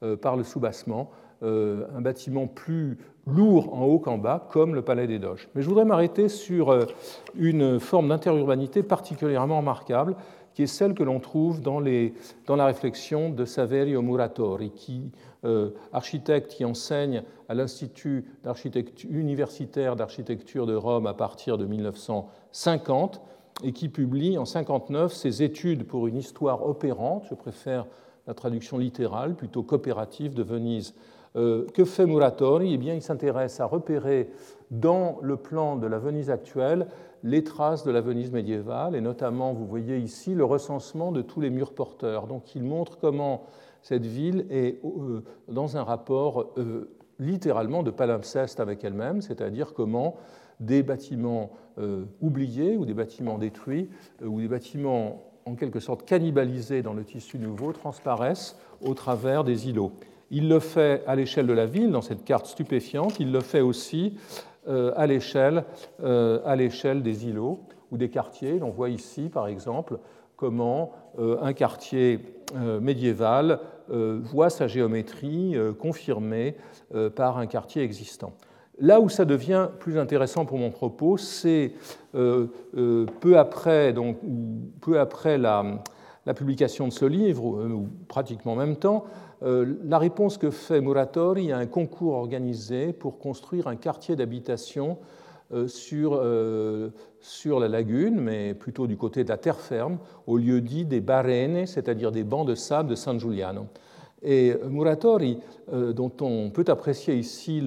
euh, 0.02 0.16
par 0.16 0.36
le 0.36 0.42
soubassement. 0.42 1.12
Un 1.42 2.00
bâtiment 2.00 2.46
plus 2.46 2.98
lourd 3.26 3.74
en 3.74 3.84
haut 3.84 3.98
qu'en 3.98 4.18
bas, 4.18 4.48
comme 4.50 4.74
le 4.74 4.82
Palais 4.82 5.06
des 5.06 5.18
Doges. 5.18 5.48
Mais 5.54 5.62
je 5.62 5.68
voudrais 5.68 5.84
m'arrêter 5.84 6.28
sur 6.28 6.76
une 7.36 7.78
forme 7.78 8.08
d'interurbanité 8.08 8.82
particulièrement 8.82 9.58
remarquable, 9.58 10.16
qui 10.58 10.64
est 10.64 10.66
celle 10.66 10.94
que 10.94 11.04
l'on 11.04 11.20
trouve 11.20 11.60
dans, 11.60 11.78
la 11.78 12.66
réflexion 12.66 13.30
de 13.30 13.44
Saverio 13.44 14.02
Muratori, 14.02 14.72
qui, 14.72 15.12
euh, 15.44 15.70
architecte 15.92 16.50
qui 16.50 16.64
enseigne 16.64 17.22
à 17.48 17.54
l'Institut 17.54 18.24
universitaire 19.08 19.94
d'architecture 19.94 20.66
de 20.66 20.74
Rome 20.74 21.06
à 21.06 21.14
partir 21.14 21.58
de 21.58 21.64
1950 21.64 23.22
et 23.62 23.70
qui 23.70 23.88
publie 23.88 24.36
en 24.36 24.42
1959 24.42 25.12
ses 25.12 25.44
études 25.44 25.86
pour 25.86 26.08
une 26.08 26.16
histoire 26.16 26.66
opérante, 26.66 27.26
je 27.30 27.34
préfère 27.34 27.86
la 28.26 28.34
traduction 28.34 28.78
littérale, 28.78 29.36
plutôt 29.36 29.62
coopérative 29.62 30.34
de 30.34 30.42
Venise. 30.42 30.92
Euh, 31.38 31.66
que 31.72 31.84
fait 31.84 32.04
Muratori? 32.04 32.74
Eh 32.74 32.78
bien, 32.78 32.94
Il 32.94 33.02
s'intéresse 33.02 33.60
à 33.60 33.66
repérer 33.66 34.28
dans 34.70 35.18
le 35.22 35.36
plan 35.36 35.76
de 35.76 35.86
la 35.86 35.98
Venise 35.98 36.30
actuelle 36.30 36.88
les 37.22 37.44
traces 37.44 37.84
de 37.84 37.90
la 37.90 38.00
Venise 38.00 38.32
médiévale, 38.32 38.94
et 38.94 39.00
notamment, 39.00 39.52
vous 39.52 39.66
voyez 39.66 39.98
ici, 39.98 40.34
le 40.34 40.44
recensement 40.44 41.10
de 41.10 41.22
tous 41.22 41.40
les 41.40 41.50
murs 41.50 41.72
porteurs. 41.72 42.26
Donc 42.26 42.54
il 42.54 42.64
montre 42.64 42.98
comment 42.98 43.44
cette 43.82 44.06
ville 44.06 44.46
est 44.50 44.84
euh, 44.84 45.22
dans 45.48 45.76
un 45.76 45.84
rapport 45.84 46.52
euh, 46.58 46.90
littéralement 47.18 47.82
de 47.82 47.90
palimpseste 47.90 48.60
avec 48.60 48.84
elle-même, 48.84 49.20
c'est-à-dire 49.22 49.74
comment 49.74 50.16
des 50.60 50.82
bâtiments 50.82 51.50
oubliés 52.20 52.76
ou 52.76 52.84
des 52.84 52.94
bâtiments 52.94 53.38
détruits 53.38 53.88
ou 54.24 54.40
des 54.40 54.48
bâtiments 54.48 55.30
en 55.46 55.54
quelque 55.54 55.78
sorte 55.78 56.04
cannibalisés 56.04 56.82
dans 56.82 56.94
le 56.94 57.04
tissu 57.04 57.38
nouveau 57.38 57.72
transparaissent 57.72 58.56
au 58.80 58.94
travers 58.94 59.44
des 59.44 59.68
îlots. 59.68 59.92
Il 60.30 60.48
le 60.48 60.58
fait 60.58 61.02
à 61.06 61.16
l'échelle 61.16 61.46
de 61.46 61.52
la 61.52 61.66
ville, 61.66 61.90
dans 61.90 62.02
cette 62.02 62.24
carte 62.24 62.46
stupéfiante, 62.46 63.18
il 63.18 63.32
le 63.32 63.40
fait 63.40 63.62
aussi 63.62 64.14
euh, 64.68 64.92
à 64.96 65.06
l'échelle 65.06 65.64
euh, 66.04 66.40
à 66.44 66.54
l'échelle 66.54 67.02
des 67.02 67.26
îlots 67.26 67.60
ou 67.90 67.96
des 67.96 68.10
quartiers. 68.10 68.60
On 68.62 68.68
voit 68.68 68.90
ici, 68.90 69.30
par 69.30 69.48
exemple, 69.48 69.98
comment 70.36 70.92
euh, 71.18 71.38
un 71.40 71.52
quartier 71.54 72.20
médiéval 72.80 73.60
voit 73.90 74.48
sa 74.48 74.68
géométrie 74.68 75.54
confirmée 75.78 76.56
par 77.14 77.36
un 77.36 77.46
quartier 77.46 77.82
existant. 77.82 78.32
Là 78.78 79.00
où 79.00 79.10
ça 79.10 79.26
devient 79.26 79.68
plus 79.80 79.98
intéressant 79.98 80.46
pour 80.46 80.56
mon 80.56 80.70
propos, 80.70 81.18
c'est 81.18 81.72
peu 82.12 83.38
après, 83.38 83.92
donc, 83.92 84.16
peu 84.80 84.98
après 84.98 85.36
la, 85.36 85.82
la, 86.28 86.34
publication 86.34 86.88
de 86.88 86.92
ce 86.92 87.04
livre, 87.04 87.44
ou 87.44 87.88
pratiquement 88.06 88.52
en 88.52 88.56
même 88.56 88.76
temps, 88.76 89.04
euh, 89.42 89.74
la 89.84 89.98
réponse 89.98 90.36
que 90.36 90.50
fait 90.50 90.80
Muratori 90.80 91.52
à 91.52 91.58
un 91.58 91.66
concours 91.66 92.14
organisé 92.14 92.92
pour 92.92 93.18
construire 93.18 93.68
un 93.68 93.76
quartier 93.76 94.16
d'habitation 94.16 94.98
euh, 95.52 95.68
sur, 95.68 96.18
euh, 96.20 96.90
la 97.44 97.68
lagune, 97.68 98.20
mais 98.20 98.54
plutôt 98.54 98.86
du 98.86 98.96
côté 98.96 99.22
de 99.24 99.28
la 99.28 99.36
terre 99.36 99.60
ferme, 99.60 99.98
au 100.26 100.38
lieu 100.38 100.60
dit 100.60 100.84
des 100.84 101.00
barene, 101.00 101.66
c'est-à-dire 101.66 102.10
des 102.10 102.24
bancs 102.24 102.46
de 102.46 102.54
sable 102.54 102.90
de 102.90 102.94
San 102.94 103.18
Giuliano. 103.20 103.66
Et 104.22 104.52
Muratori, 104.68 105.38
dont 105.70 106.10
on 106.22 106.50
peut 106.50 106.64
apprécier 106.66 107.14
ici 107.14 107.62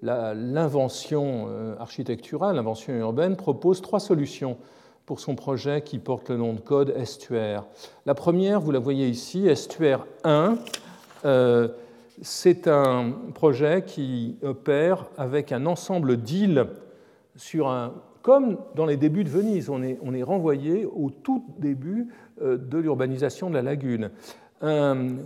l'invention 0.00 1.48
architecturale, 1.80 2.54
l'invention 2.54 2.94
urbaine, 2.94 3.34
propose 3.34 3.82
trois 3.82 3.98
solutions 3.98 4.58
pour 5.08 5.20
son 5.20 5.34
projet 5.36 5.80
qui 5.80 5.98
porte 5.98 6.28
le 6.28 6.36
nom 6.36 6.52
de 6.52 6.60
code 6.60 6.92
Estuaire. 6.94 7.64
La 8.04 8.12
première, 8.12 8.60
vous 8.60 8.72
la 8.72 8.78
voyez 8.78 9.08
ici, 9.08 9.48
Estuaire 9.48 10.04
1. 10.22 10.56
Euh, 11.24 11.68
c'est 12.20 12.68
un 12.68 13.12
projet 13.34 13.84
qui 13.86 14.36
opère 14.42 15.06
avec 15.16 15.50
un 15.50 15.64
ensemble 15.64 16.18
d'îles 16.18 16.66
sur 17.36 17.68
un. 17.68 17.94
Comme 18.20 18.58
dans 18.74 18.84
les 18.84 18.98
débuts 18.98 19.24
de 19.24 19.30
Venise, 19.30 19.70
on 19.70 19.82
est, 19.82 20.22
renvoyé 20.22 20.84
au 20.84 21.08
tout 21.08 21.42
début 21.56 22.08
euh, 22.42 22.58
de 22.58 22.76
l'urbanisation 22.76 23.48
de 23.48 23.54
la 23.54 23.62
lagune. 23.62 24.10
une 24.60 25.24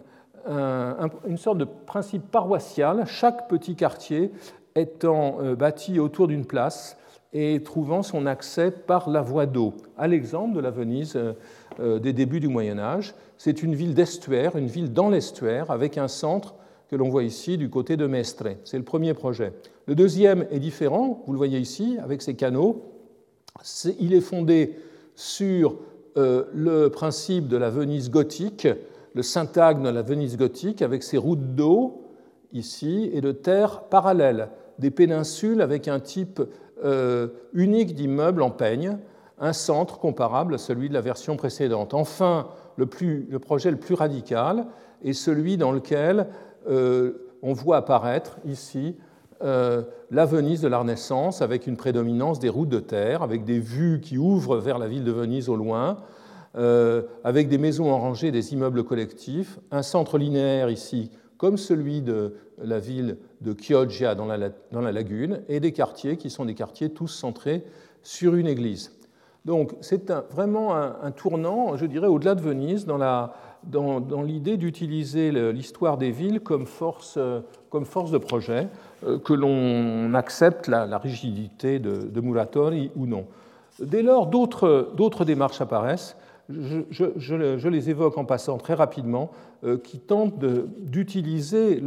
sorte 1.39 1.59
de 1.59 1.65
principe 1.65 2.31
paroissial, 2.31 3.03
chaque 3.09 3.49
petit 3.49 3.75
quartier 3.75 4.31
étant 4.77 5.39
euh, 5.41 5.57
bâti 5.57 5.99
autour 5.99 6.29
d'une 6.29 6.47
place 6.47 6.97
et 7.33 7.63
trouvant 7.63 8.03
son 8.03 8.27
accès 8.27 8.71
par 8.71 9.09
la 9.09 9.23
voie 9.23 9.47
d'eau, 9.47 9.75
à 9.97 10.07
l'exemple 10.07 10.55
de 10.55 10.61
la 10.61 10.71
Venise 10.71 11.15
euh, 11.17 11.33
euh, 11.81 11.99
des 11.99 12.13
débuts 12.13 12.41
du 12.41 12.49
Moyen 12.49 12.79
Âge. 12.79 13.15
C'est 13.39 13.63
une 13.63 13.75
ville 13.75 13.95
d'estuaire, 13.95 14.57
une 14.57 14.67
ville 14.67 14.93
dans 14.93 15.09
l'estuaire, 15.09 15.71
avec 15.71 15.97
un 15.97 16.09
centre 16.09 16.55
que 16.91 16.97
l'on 16.97 17.09
voit 17.09 17.25
ici 17.25 17.57
du 17.57 17.71
côté 17.71 17.97
de 17.97 18.07
Mestre. 18.07 18.49
C'est 18.65 18.77
le 18.77 18.85
premier 18.85 19.15
projet. 19.15 19.55
Le 19.87 19.95
deuxième 19.95 20.47
est 20.51 20.59
différent, 20.59 21.23
vous 21.27 21.33
le 21.33 21.39
voyez 21.39 21.59
ici, 21.59 21.97
avec 22.03 22.21
ses 22.21 22.35
canaux. 22.35 22.85
il 23.99 24.13
est 24.13 24.21
fondé 24.21 24.77
sur 25.15 25.77
euh, 26.19 26.45
le 26.53 26.89
principe 26.91 27.49
de 27.49 27.57
la 27.57 27.71
Venise 27.71 28.11
gothique, 28.11 28.69
le 29.15 29.23
syntagme 29.23 29.85
de 29.85 29.89
la 29.89 30.03
Venise 30.03 30.37
gothique, 30.37 30.83
avec 30.83 31.03
ses 31.03 31.17
routes 31.17 31.55
d'eau 31.55 32.03
ici 32.53 33.11
et 33.15 33.23
de 33.23 33.33
terre 33.33 33.85
parallèles, 33.85 34.51
des 34.79 34.91
péninsules 34.91 35.63
avec 35.63 35.89
un 35.89 36.01
type 36.01 36.43
unique 37.53 37.95
d'immeubles 37.95 38.43
en 38.43 38.51
peigne, 38.51 38.99
un 39.39 39.53
centre 39.53 39.99
comparable 39.99 40.55
à 40.55 40.59
celui 40.59 40.89
de 40.89 40.95
la 40.95 41.01
version 41.01 41.37
précédente. 41.37 41.95
Enfin, 41.95 42.49
le, 42.77 42.87
projet 43.39 43.71
le 43.71 43.77
plus 43.77 43.95
radical 43.95 44.67
est 45.03 45.13
celui 45.13 45.57
dans 45.57 45.73
lequel 45.73 46.27
on 46.67 47.53
voit 47.53 47.79
apparaître 47.79 48.39
ici 48.45 48.97
la 49.41 50.27
Venise 50.27 50.61
de 50.61 50.69
la 50.69 50.79
Renaissance 50.79 51.43
avec 51.43 51.67
une 51.67 51.77
prédominance 51.77 52.39
des 52.39 52.49
routes 52.49 52.69
de 52.69 52.79
terre, 52.79 53.23
avec 53.23 53.45
des 53.45 53.59
vues 53.59 54.01
qui 54.01 54.19
ouvrent 54.19 54.59
vers 54.59 54.79
la 54.79 54.87
ville 54.87 55.05
de 55.05 55.13
Venise 55.13 55.49
au 55.49 55.57
loin, 55.57 55.99
euh, 56.55 57.05
avec 57.25 57.49
des 57.49 57.57
maisons 57.57 57.91
en 57.91 57.99
rangée, 57.99 58.31
des 58.31 58.53
immeubles 58.53 58.85
collectifs, 58.85 59.59
un 59.71 59.83
centre 59.83 60.19
linéaire 60.19 60.69
ici, 60.69 61.11
comme 61.43 61.57
celui 61.57 62.03
de 62.03 62.37
la 62.63 62.79
ville 62.79 63.17
de 63.41 63.53
Chioggia 63.53 64.15
dans 64.15 64.27
la, 64.27 64.51
dans 64.71 64.81
la 64.81 64.93
lagune, 64.93 65.41
et 65.49 65.59
des 65.59 65.73
quartiers 65.73 66.17
qui 66.17 66.31
sont 66.31 66.45
des 66.45 66.55
quartiers 66.55 66.91
tous 66.91 67.09
centrés 67.09 67.65
sur 68.05 68.37
une 68.37 68.47
église. 68.47 68.93
Donc 69.45 69.75
c'est 69.81 70.13
vraiment 70.31 70.77
un, 70.77 71.11
tournant, 71.11 71.77
je 71.77 71.87
dirais, 71.87 72.07
au-delà 72.07 72.37
de 72.37 72.41
Venise, 72.41 72.87
dans, 72.87 73.27
dans, 73.65 74.23
l'idée 74.23 74.57
d'utiliser 74.57 75.33
l'histoire 75.53 75.99
des 75.99 76.13
villes 76.13 76.39
comme 76.39 76.65
force, 76.65 77.19
comme 77.71 77.87
force 77.87 78.13
de 78.13 78.19
projet, 78.19 78.69
euh, 79.05 79.19
que 79.19 79.33
l'on 79.33 80.15
accepte 80.15 80.69
la, 80.69 80.97
rigidité 80.99 81.81
de, 81.81 82.03
de 82.03 82.21
Muratori 82.21 82.93
ou 82.95 83.07
non. 83.07 83.27
Dès 83.81 84.05
lors, 84.05 84.29
d'autres 84.29 85.25
démarches 85.25 85.61
apparaissent 85.61 86.17
je, 86.49 87.69
les 87.69 87.91
évoque 87.91 88.19
en 88.19 88.25
passant 88.25 88.59
très 88.59 88.75
rapidement, 88.75 89.31
euh, 89.65 89.79
qui 89.79 89.99
tentent 89.99 90.39
d'utiliser 90.39 91.81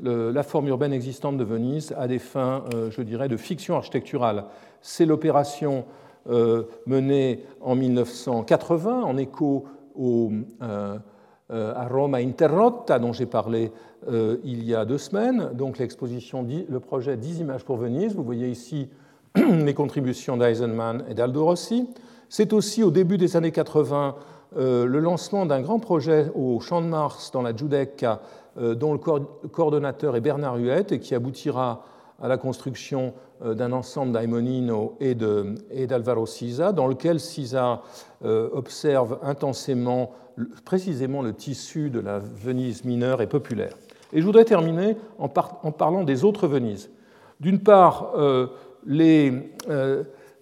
la 0.00 0.42
forme 0.42 0.68
urbaine 0.68 0.92
existante 0.92 1.36
de 1.36 1.44
Venise 1.44 1.94
à 1.96 2.06
des 2.06 2.18
fins, 2.18 2.64
euh, 2.74 2.90
je 2.90 3.02
dirais, 3.02 3.28
de 3.28 3.36
fiction 3.36 3.76
architecturale. 3.76 4.44
C'est 4.80 5.06
l'opération 5.06 5.84
euh, 6.28 6.64
menée 6.86 7.44
en 7.60 7.74
1980 7.74 9.02
en 9.02 9.16
écho 9.16 9.64
au, 9.94 10.30
à 10.60 11.88
Roma 11.88 12.18
Interrotta 12.18 12.98
dont 12.98 13.12
j'ai 13.12 13.26
parlé 13.26 13.72
il 14.08 14.64
y 14.64 14.74
a 14.74 14.84
deux 14.84 14.98
semaines, 14.98 15.50
donc 15.52 15.78
l'exposition, 15.78 16.46
le 16.46 16.80
projet 16.80 17.16
10 17.16 17.40
images 17.40 17.64
pour 17.64 17.76
Venise. 17.76 18.14
Vous 18.14 18.22
voyez 18.22 18.48
ici 18.48 18.88
les 19.34 19.74
contributions 19.74 20.36
d'Eisenman 20.36 21.04
et 21.08 21.14
d'Aldo 21.14 21.44
Rossi. 21.44 21.88
C'est 22.32 22.52
aussi 22.52 22.84
au 22.84 22.92
début 22.92 23.18
des 23.18 23.36
années 23.36 23.50
80 23.50 24.14
euh, 24.56 24.86
le 24.86 25.00
lancement 25.00 25.46
d'un 25.46 25.60
grand 25.60 25.80
projet 25.80 26.30
au 26.36 26.60
Champ 26.60 26.80
de 26.80 26.86
Mars 26.86 27.32
dans 27.32 27.42
la 27.42 27.54
Giudecca, 27.54 28.20
euh, 28.56 28.76
dont 28.76 28.92
le 28.92 28.98
coordonnateur 29.48 30.14
est 30.14 30.20
Bernard 30.20 30.56
Huette 30.56 30.92
et 30.92 31.00
qui 31.00 31.16
aboutira 31.16 31.84
à 32.22 32.28
la 32.28 32.36
construction 32.36 33.14
euh, 33.44 33.54
d'un 33.54 33.72
ensemble 33.72 34.12
d'Aimonino 34.12 34.96
et 35.00 35.16
d'Alvaro 35.16 36.24
Sisa, 36.24 36.70
dans 36.70 36.86
lequel 36.86 37.18
Sisa 37.18 37.82
observe 38.22 39.18
intensément, 39.22 40.12
précisément 40.64 41.22
le 41.22 41.32
tissu 41.32 41.90
de 41.90 41.98
la 41.98 42.20
Venise 42.20 42.84
mineure 42.84 43.22
et 43.22 43.26
populaire. 43.26 43.76
Et 44.12 44.20
je 44.20 44.26
voudrais 44.26 44.44
terminer 44.44 44.96
en 45.18 45.28
parlant 45.28 46.04
des 46.04 46.24
autres 46.24 46.46
Venises. 46.46 46.90
D'une 47.40 47.60
part, 47.60 48.12
les 48.84 49.32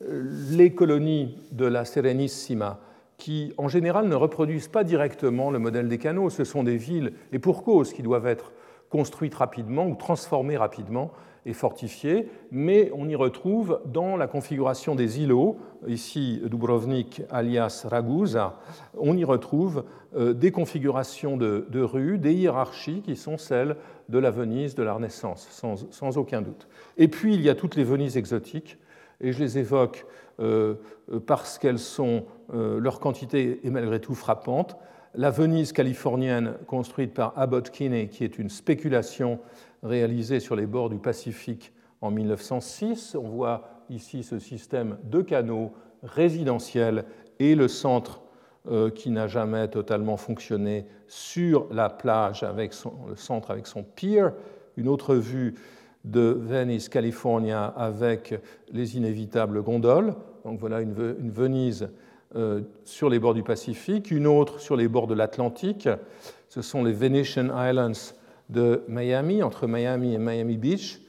les 0.00 0.74
colonies 0.74 1.36
de 1.52 1.66
la 1.66 1.84
Serenissima, 1.84 2.80
qui 3.16 3.52
en 3.58 3.68
général 3.68 4.08
ne 4.08 4.14
reproduisent 4.14 4.68
pas 4.68 4.84
directement 4.84 5.50
le 5.50 5.58
modèle 5.58 5.88
des 5.88 5.98
canaux, 5.98 6.30
ce 6.30 6.44
sont 6.44 6.62
des 6.62 6.76
villes, 6.76 7.12
et 7.32 7.38
pour 7.38 7.64
cause, 7.64 7.92
qui 7.92 8.02
doivent 8.02 8.26
être 8.26 8.52
construites 8.90 9.34
rapidement 9.34 9.86
ou 9.86 9.94
transformées 9.94 10.56
rapidement 10.56 11.10
et 11.44 11.52
fortifiées, 11.52 12.28
mais 12.50 12.90
on 12.94 13.08
y 13.08 13.14
retrouve 13.14 13.80
dans 13.86 14.16
la 14.16 14.26
configuration 14.26 14.94
des 14.94 15.20
îlots, 15.20 15.58
ici 15.86 16.40
Dubrovnik 16.44 17.22
alias 17.30 17.86
Ragusa, 17.88 18.58
on 18.96 19.16
y 19.16 19.24
retrouve 19.24 19.84
euh, 20.16 20.32
des 20.32 20.50
configurations 20.50 21.36
de, 21.36 21.80
rues, 21.80 22.18
des 22.18 22.34
hiérarchies 22.34 23.02
qui 23.02 23.16
sont 23.16 23.38
celles 23.38 23.76
de 24.08 24.18
la 24.18 24.30
Venise 24.30 24.74
de 24.74 24.82
la 24.82 24.94
Renaissance, 24.94 25.48
sans 25.90 26.18
aucun 26.18 26.42
doute. 26.42 26.68
Et 26.96 27.08
puis 27.08 27.34
il 27.34 27.40
y 27.40 27.48
a 27.48 27.54
toutes 27.54 27.76
les 27.76 27.84
Venises 27.84 28.16
exotiques, 28.16 28.78
et 29.20 29.32
je 29.32 29.38
les 29.38 29.58
évoque 29.58 30.06
euh, 30.40 30.74
parce 31.26 31.58
qu'elles 31.58 31.78
sont, 31.78 32.24
euh, 32.54 32.78
leur 32.78 33.00
quantité 33.00 33.60
est 33.64 33.70
malgré 33.70 34.00
tout 34.00 34.14
frappante. 34.14 34.76
La 35.14 35.30
Venise 35.30 35.72
californienne 35.72 36.54
construite 36.66 37.14
par 37.14 37.32
Abbott 37.36 37.70
Kinney, 37.70 38.08
qui 38.08 38.24
est 38.24 38.38
une 38.38 38.50
spéculation 38.50 39.40
réalisée 39.82 40.38
sur 40.38 40.54
les 40.54 40.66
bords 40.66 40.90
du 40.90 40.98
Pacifique 40.98 41.72
en 42.00 42.10
1906. 42.10 43.16
On 43.16 43.28
voit 43.28 43.84
ici 43.90 44.22
ce 44.22 44.38
système 44.38 44.98
de 45.04 45.22
canaux 45.22 45.72
résidentiels 46.02 47.04
et 47.40 47.54
le 47.54 47.68
centre 47.68 48.22
euh, 48.70 48.90
qui 48.90 49.10
n'a 49.10 49.26
jamais 49.26 49.68
totalement 49.68 50.16
fonctionné 50.16 50.86
sur 51.06 51.66
la 51.72 51.88
plage 51.88 52.42
avec 52.42 52.72
le 53.08 53.16
centre 53.16 53.50
avec 53.50 53.66
son 53.66 53.82
pier. 53.82 54.24
Une 54.76 54.88
autre 54.88 55.14
vue 55.14 55.54
de 56.04 56.36
Venice, 56.40 56.88
California, 56.88 57.66
avec 57.66 58.40
les 58.72 58.96
inévitables 58.96 59.62
gondoles. 59.62 60.14
Donc 60.44 60.60
voilà 60.60 60.80
une, 60.80 60.92
Venise 60.92 61.88
euh, 62.36 62.62
sur 62.84 63.08
les 63.08 63.18
bords 63.18 63.34
du 63.34 63.42
Pacifique, 63.42 64.10
une 64.10 64.26
autre 64.26 64.60
sur 64.60 64.76
les 64.76 64.88
bords 64.88 65.06
de 65.06 65.14
l'Atlantique. 65.14 65.88
Ce 66.48 66.62
sont 66.62 66.84
les 66.84 66.92
Venetian 66.92 67.48
Islands 67.54 68.14
de 68.48 68.82
Miami, 68.88 69.42
entre 69.42 69.66
Miami 69.66 70.14
et 70.14 70.18
Miami 70.18 70.56
Beach, 70.56 71.00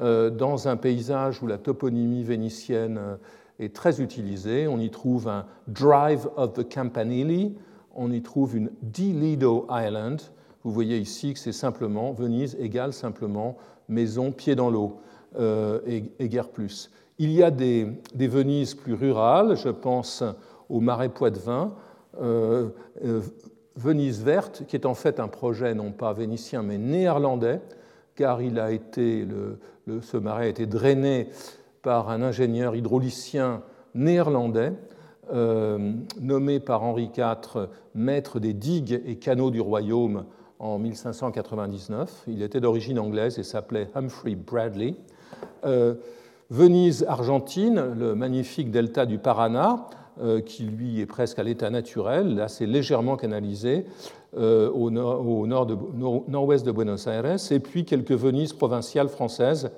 euh, 0.00 0.30
dans 0.30 0.68
un 0.68 0.76
paysage 0.76 1.42
où 1.42 1.46
la 1.46 1.58
toponymie 1.58 2.22
vénitienne 2.22 2.98
euh, 2.98 3.16
est 3.58 3.74
très 3.74 4.00
utilisée. 4.00 4.68
On 4.68 4.78
y 4.78 4.90
trouve 4.90 5.28
un 5.28 5.46
Drive 5.68 6.28
of 6.36 6.52
the 6.54 6.72
Campanile, 6.72 7.52
on 7.94 8.10
y 8.12 8.22
trouve 8.22 8.56
une 8.56 8.70
Di 8.82 9.12
Lido 9.12 9.66
Island. 9.70 10.20
Vous 10.62 10.72
voyez 10.72 10.98
ici 10.98 11.34
que 11.34 11.38
c'est 11.38 11.52
simplement, 11.52 12.12
Venise 12.12 12.56
égale 12.58 12.92
simplement 12.92 13.56
maison, 13.88 14.32
pied 14.32 14.54
dans 14.54 14.70
l'eau 14.70 14.98
euh, 15.38 15.80
et, 15.86 16.28
guère 16.28 16.48
plus. 16.48 16.90
Il 17.18 17.32
y 17.32 17.42
a 17.42 17.50
des, 17.50 17.88
Venises 18.14 18.74
plus 18.74 18.94
rurales, 18.94 19.56
je 19.56 19.68
pense 19.68 20.22
au 20.68 20.80
Marais 20.80 21.08
Poitevin, 21.08 21.74
euh, 22.20 22.68
euh, 23.04 23.20
Venise 23.76 24.22
verte, 24.22 24.62
qui 24.68 24.76
est 24.76 24.86
en 24.86 24.94
fait 24.94 25.18
un 25.18 25.26
projet 25.26 25.74
non 25.74 25.90
pas 25.90 26.12
vénitien 26.12 26.62
mais 26.62 26.78
néerlandais, 26.78 27.60
car 28.14 28.40
il 28.40 28.60
a 28.60 28.70
été, 28.70 29.26
ce 30.00 30.16
marais 30.16 30.44
a 30.44 30.48
été 30.48 30.66
drainé 30.66 31.28
par 31.82 32.10
un 32.10 32.22
ingénieur 32.22 32.76
hydraulicien 32.76 33.62
néerlandais, 33.96 34.72
nommé 35.32 36.60
par 36.60 36.84
Henri 36.84 37.10
IV 37.16 37.68
maître 37.96 38.38
des 38.38 38.52
digues 38.52 39.02
et 39.04 39.16
canaux 39.16 39.50
du 39.50 39.60
royaume 39.60 40.24
en 40.58 40.78
1599. 40.78 42.24
Il 42.28 42.42
était 42.42 42.60
d'origine 42.60 42.98
anglaise 42.98 43.38
et 43.38 43.42
s'appelait 43.42 43.88
Humphrey 43.94 44.34
Bradley. 44.34 44.94
Euh, 45.64 45.94
Venise, 46.50 47.04
Argentine, 47.08 47.94
le 47.98 48.14
magnifique 48.14 48.70
delta 48.70 49.06
du 49.06 49.18
Paraná, 49.18 49.86
euh, 50.20 50.40
qui 50.40 50.64
lui 50.64 51.00
est 51.00 51.06
presque 51.06 51.38
à 51.38 51.42
l'état 51.42 51.70
naturel, 51.70 52.44
c'est 52.48 52.66
légèrement 52.66 53.16
canalisé 53.16 53.86
euh, 54.36 54.70
au, 54.70 54.90
nord-ouest 54.90 56.64
de 56.64 56.70
Buenos 56.70 57.06
Aires, 57.06 57.36
et 57.50 57.60
puis 57.60 57.84
quelques 57.84 58.12
Venises 58.12 58.52
provinciales 58.52 59.08
françaises. 59.08 59.70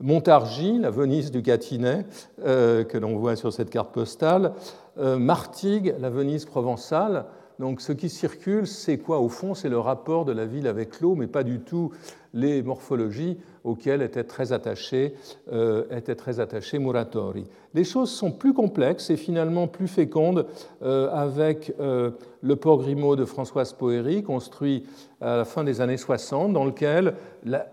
Montargis, 0.00 0.80
la 0.80 0.90
Venise 0.90 1.30
du 1.30 1.42
Gâtinais, 1.42 2.04
que 2.44 2.98
l'on 2.98 3.16
voit 3.16 3.36
sur 3.36 3.52
cette 3.52 3.70
carte 3.70 3.92
postale. 3.92 4.52
Martigues, 4.96 5.94
la 6.00 6.10
Venise 6.10 6.44
provençale, 6.44 7.26
donc 7.62 7.80
ce 7.80 7.92
qui 7.92 8.08
circule, 8.08 8.66
c'est 8.66 8.98
quoi 8.98 9.20
Au 9.20 9.28
fond, 9.28 9.54
c'est 9.54 9.68
le 9.68 9.78
rapport 9.78 10.24
de 10.24 10.32
la 10.32 10.46
ville 10.46 10.66
avec 10.66 11.00
l'eau, 11.00 11.14
mais 11.14 11.28
pas 11.28 11.44
du 11.44 11.60
tout 11.60 11.92
les 12.34 12.60
morphologies 12.60 13.38
auxquelles 13.62 14.02
était 14.02 14.24
très 14.24 14.52
attaché, 14.52 15.14
euh, 15.52 15.84
était 15.96 16.16
très 16.16 16.40
attaché 16.40 16.80
Muratori. 16.80 17.44
Les 17.74 17.84
choses 17.84 18.10
sont 18.10 18.32
plus 18.32 18.52
complexes 18.52 19.10
et 19.10 19.16
finalement 19.16 19.68
plus 19.68 19.86
fécondes 19.86 20.46
euh, 20.82 21.08
avec 21.12 21.72
euh, 21.78 22.10
le 22.42 22.56
port 22.56 22.78
Grimaud 22.78 23.14
de 23.14 23.24
Françoise 23.24 23.74
Poëri, 23.74 24.24
construit 24.24 24.84
à 25.20 25.36
la 25.36 25.44
fin 25.44 25.62
des 25.62 25.80
années 25.80 25.96
60, 25.96 26.52
dans 26.52 26.64
lequel, 26.64 27.14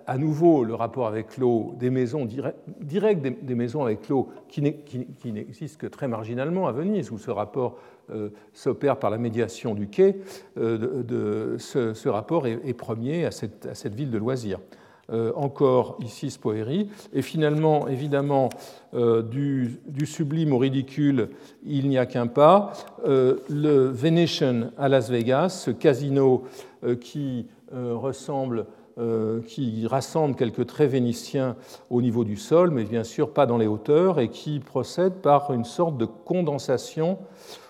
à 0.06 0.18
nouveau, 0.20 0.64
le 0.64 0.76
rapport 0.76 1.08
avec 1.08 1.38
l'eau, 1.38 1.74
des 1.80 1.90
maisons 1.90 2.26
directes, 2.26 3.22
des, 3.42 3.56
maisons 3.56 3.84
avec 3.84 4.08
l'eau 4.08 4.30
qui 4.50 4.62
n'existent 4.62 5.80
que 5.80 5.88
très 5.88 6.08
marginalement 6.08 6.68
à 6.68 6.72
Venise, 6.74 7.10
où 7.10 7.18
ce 7.18 7.32
rapport 7.32 7.78
s'opère 8.54 8.98
par 8.98 9.10
la 9.10 9.18
médiation 9.18 9.76
du 9.76 9.88
quai, 9.88 10.18
de, 10.58 11.56
ce, 11.58 12.08
rapport 12.08 12.48
est, 12.48 12.74
premier 12.74 13.26
à 13.26 13.32
cette, 13.32 13.94
ville 13.94 14.12
de 14.12 14.18
loisirs. 14.18 14.60
Euh, 15.12 15.32
encore 15.36 15.98
ici 16.02 16.30
Spoeri. 16.30 16.88
Et 17.14 17.24
finalement, 17.24 17.88
évidemment, 17.88 18.50
euh, 18.94 19.24
du, 19.24 19.80
sublime 20.06 20.54
au 20.54 20.60
ridicule, 20.60 21.30
il 21.66 21.90
n'y 21.90 21.98
a 21.98 22.06
qu'un 22.06 22.28
pas. 22.28 22.74
Euh, 23.08 23.38
le 23.50 23.88
Venetian 23.88 24.70
à 24.78 24.88
Las 24.88 25.10
Vegas, 25.10 25.50
ce 25.50 25.72
casino 25.72 26.44
qui 27.02 27.48
qui 29.48 29.88
rassemble 29.88 30.36
quelques 30.36 30.66
traits 30.66 30.92
vénitiens 30.92 31.56
au 31.90 32.02
niveau 32.02 32.26
du 32.26 32.36
sol, 32.36 32.70
mais 32.70 32.84
bien 32.84 33.06
sûr 33.06 33.32
pas 33.32 33.46
dans 33.46 33.58
les 33.58 33.68
hauteurs, 33.68 34.20
et 34.20 34.28
qui 34.28 34.60
procède 34.60 35.14
par 35.14 35.54
une 35.54 35.64
sorte 35.64 35.98
de 35.98 36.06
condensation 36.06 37.18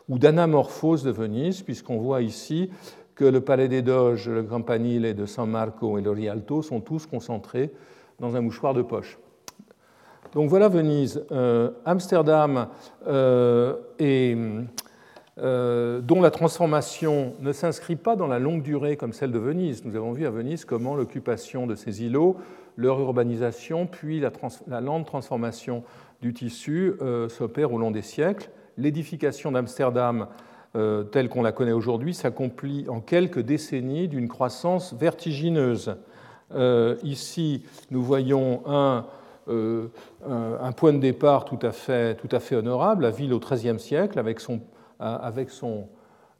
ou 0.09 0.17
d'anamorphose 0.17 1.03
de 1.03 1.11
Venise, 1.11 1.61
puisqu'on 1.61 1.97
voit 1.97 2.21
ici 2.21 2.69
que 3.15 3.25
le 3.25 3.41
Palais 3.41 3.67
des 3.67 3.81
Doges, 3.81 4.27
le 4.27 4.43
Campanile 4.43 5.13
de 5.13 5.25
San 5.25 5.49
Marco 5.49 5.97
et 5.97 6.01
le 6.01 6.11
Rialto 6.11 6.61
sont 6.61 6.81
tous 6.81 7.05
concentrés 7.05 7.71
dans 8.19 8.35
un 8.35 8.41
mouchoir 8.41 8.73
de 8.73 8.81
poche. 8.81 9.19
Donc 10.33 10.49
voilà 10.49 10.69
Venise. 10.69 11.25
Euh, 11.31 11.71
Amsterdam, 11.85 12.67
euh, 13.07 13.75
euh, 14.01 16.01
dont 16.01 16.21
la 16.21 16.31
transformation 16.31 17.33
ne 17.39 17.51
s'inscrit 17.51 17.95
pas 17.95 18.15
dans 18.15 18.27
la 18.27 18.39
longue 18.39 18.61
durée 18.61 18.97
comme 18.97 19.13
celle 19.13 19.31
de 19.31 19.39
Venise. 19.39 19.85
Nous 19.85 19.95
avons 19.95 20.11
vu 20.11 20.25
à 20.25 20.29
Venise 20.29 20.65
comment 20.65 20.95
l'occupation 20.95 21.65
de 21.65 21.75
ces 21.75 22.03
îlots, 22.03 22.37
leur 22.77 22.99
urbanisation, 22.99 23.87
puis 23.87 24.19
la, 24.19 24.31
la 24.67 24.81
lente 24.81 25.05
transformation 25.05 25.83
du 26.21 26.33
tissu 26.33 26.93
s'opère 27.29 27.73
au 27.73 27.77
long 27.77 27.91
des 27.91 28.01
siècles. 28.01 28.49
L'édification 28.79 29.51
d'Amsterdam 29.51 30.27
telle 31.11 31.29
qu'on 31.29 31.41
la 31.41 31.51
connaît 31.51 31.71
aujourd'hui 31.71 32.13
s'accomplit 32.13 32.85
en 32.89 33.01
quelques 33.01 33.39
décennies 33.39 34.07
d'une 34.07 34.27
croissance 34.27 34.93
vertigineuse. 34.93 35.95
ici, 37.03 37.65
nous 37.89 38.03
voyons 38.03 38.61
un 38.67 39.05
euh, 39.49 39.87
un 40.21 40.71
point 40.71 40.93
de 40.93 40.99
départ 40.99 41.45
tout 41.45 41.59
à 41.61 41.71
fait, 41.71 42.55
honorable, 42.55 43.03
la 43.03 43.09
ville 43.09 43.33
au 43.33 43.39
XIIIe 43.39 43.79
siècle, 43.79 44.19
avec 44.19 44.39
son, 44.39 44.61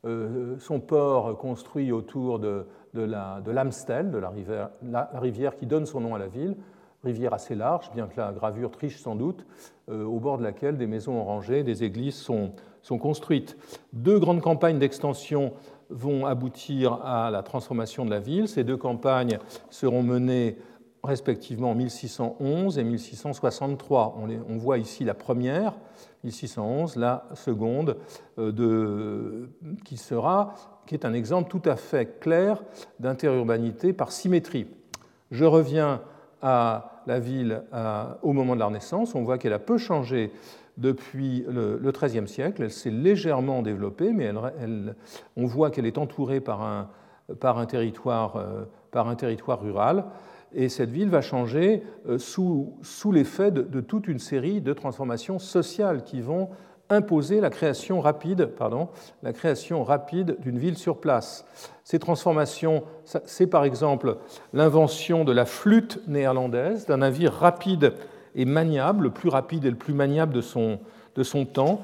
euh, 0.05 0.57
port 0.87 1.37
construit 1.37 1.91
autour 1.91 2.39
de, 2.39 2.65
l'Amstel, 2.93 4.11
de, 4.11 4.19
la, 4.19 5.09
rivière 5.13 5.55
qui 5.55 5.65
donne 5.65 5.85
son 5.85 6.01
nom 6.01 6.13
à 6.13 6.19
la 6.19 6.27
ville, 6.27 6.55
rivière 7.03 7.33
assez 7.33 7.55
large, 7.55 7.91
bien 7.93 8.07
que 8.07 8.17
la 8.17 8.31
gravure 8.31 8.71
triche 8.71 8.97
sans 8.97 9.15
doute, 9.15 9.45
euh, 9.89 10.03
au 10.03 10.19
bord 10.19 10.37
de 10.37 10.43
laquelle 10.43 10.77
des 10.77 10.87
maisons 10.87 11.13
ont 11.13 11.23
rangé, 11.23 11.63
des 11.63 11.83
églises 11.83 12.15
sont, 12.15 12.51
sont 12.81 12.97
construites. 12.97 13.57
Deux 13.93 14.19
grandes 14.19 14.41
campagnes 14.41 14.79
d'extension 14.79 15.53
vont 15.89 16.25
aboutir 16.25 16.93
à 17.03 17.31
la 17.31 17.41
transformation 17.41 18.05
de 18.05 18.11
la 18.11 18.19
ville. 18.19 18.47
Ces 18.47 18.63
deux 18.63 18.77
campagnes 18.77 19.39
seront 19.69 20.03
menées 20.03 20.57
respectivement 21.03 21.73
1611 21.73 22.77
et 22.77 22.83
1663. 22.83 24.17
On, 24.47 24.57
voit 24.57 24.77
ici 24.77 25.05
la 25.05 25.13
première, 25.13 25.73
1611, 26.23 26.97
la 26.97 27.25
seconde, 27.33 27.97
euh, 28.37 28.51
de, 28.51 29.49
qui, 29.85 29.97
sera, 29.97 30.53
qui 30.85 30.95
est 30.95 31.05
un 31.05 31.13
exemple 31.13 31.49
tout 31.49 31.67
à 31.69 31.75
fait 31.75 32.19
clair 32.19 32.61
d'interurbanité 32.99 33.93
par 33.93 34.11
symétrie. 34.11 34.67
Je 35.31 35.45
reviens 35.45 36.01
à 36.41 37.01
la 37.07 37.19
ville 37.19 37.63
au 38.21 38.33
moment 38.33 38.55
de 38.55 38.59
la 38.59 38.67
Renaissance. 38.67 39.15
On 39.15 39.23
voit 39.23 39.37
qu'elle 39.37 39.53
a 39.53 39.59
peu 39.59 39.77
changé 39.77 40.31
depuis 40.77 41.45
le 41.47 41.91
XIIIe 41.91 42.27
siècle. 42.27 42.63
Elle 42.63 42.71
s'est 42.71 42.91
légèrement 42.91 43.61
développée, 43.61 44.11
mais 44.11 44.31
on 45.35 45.45
voit 45.45 45.71
qu'elle 45.71 45.85
est 45.85 45.97
entourée 45.97 46.39
par 46.39 46.61
un, 46.61 46.89
par 47.39 47.57
un, 47.57 47.65
territoire, 47.65 48.37
euh, 48.37 48.63
par 48.91 49.07
un 49.07 49.15
territoire 49.15 49.61
rural 49.61 50.05
et 50.53 50.69
cette 50.69 50.89
ville 50.89 51.09
va 51.09 51.21
changer 51.21 51.83
euh, 52.07 52.17
sous, 52.17 52.73
sous 52.81 53.11
l'effet 53.11 53.51
de, 53.51 53.81
toute 53.81 54.07
une 54.07 54.19
série 54.19 54.61
de 54.61 54.73
transformations 54.73 55.39
sociales 55.39 56.03
qui 56.03 56.21
vont 56.21 56.49
imposer 56.89 57.39
la 57.39 57.49
création 57.49 58.01
rapide, 58.01 58.47
pardon, 58.47 58.89
la 59.23 59.33
création 59.33 59.83
rapide 59.83 60.37
d'une 60.39 60.57
ville 60.57 60.77
sur 60.77 60.99
place. 60.99 61.45
Ces 61.83 61.99
transformations, 61.99 62.83
c'est 63.25 63.47
par 63.47 63.63
exemple 63.63 64.17
l'invention 64.53 65.23
de 65.23 65.31
la 65.31 65.45
flûte 65.45 65.99
néerlandaise, 66.07 66.85
d'un 66.85 66.97
navire 66.97 67.33
rapide 67.33 67.93
et 68.35 68.45
maniable, 68.45 69.05
le 69.05 69.09
plus 69.11 69.29
rapide 69.29 69.65
et 69.65 69.69
le 69.69 69.75
plus 69.75 69.93
maniable 69.93 70.33
de 70.33 70.41
son, 70.41 70.79
de 71.15 71.23
son 71.23 71.45
temps, 71.45 71.81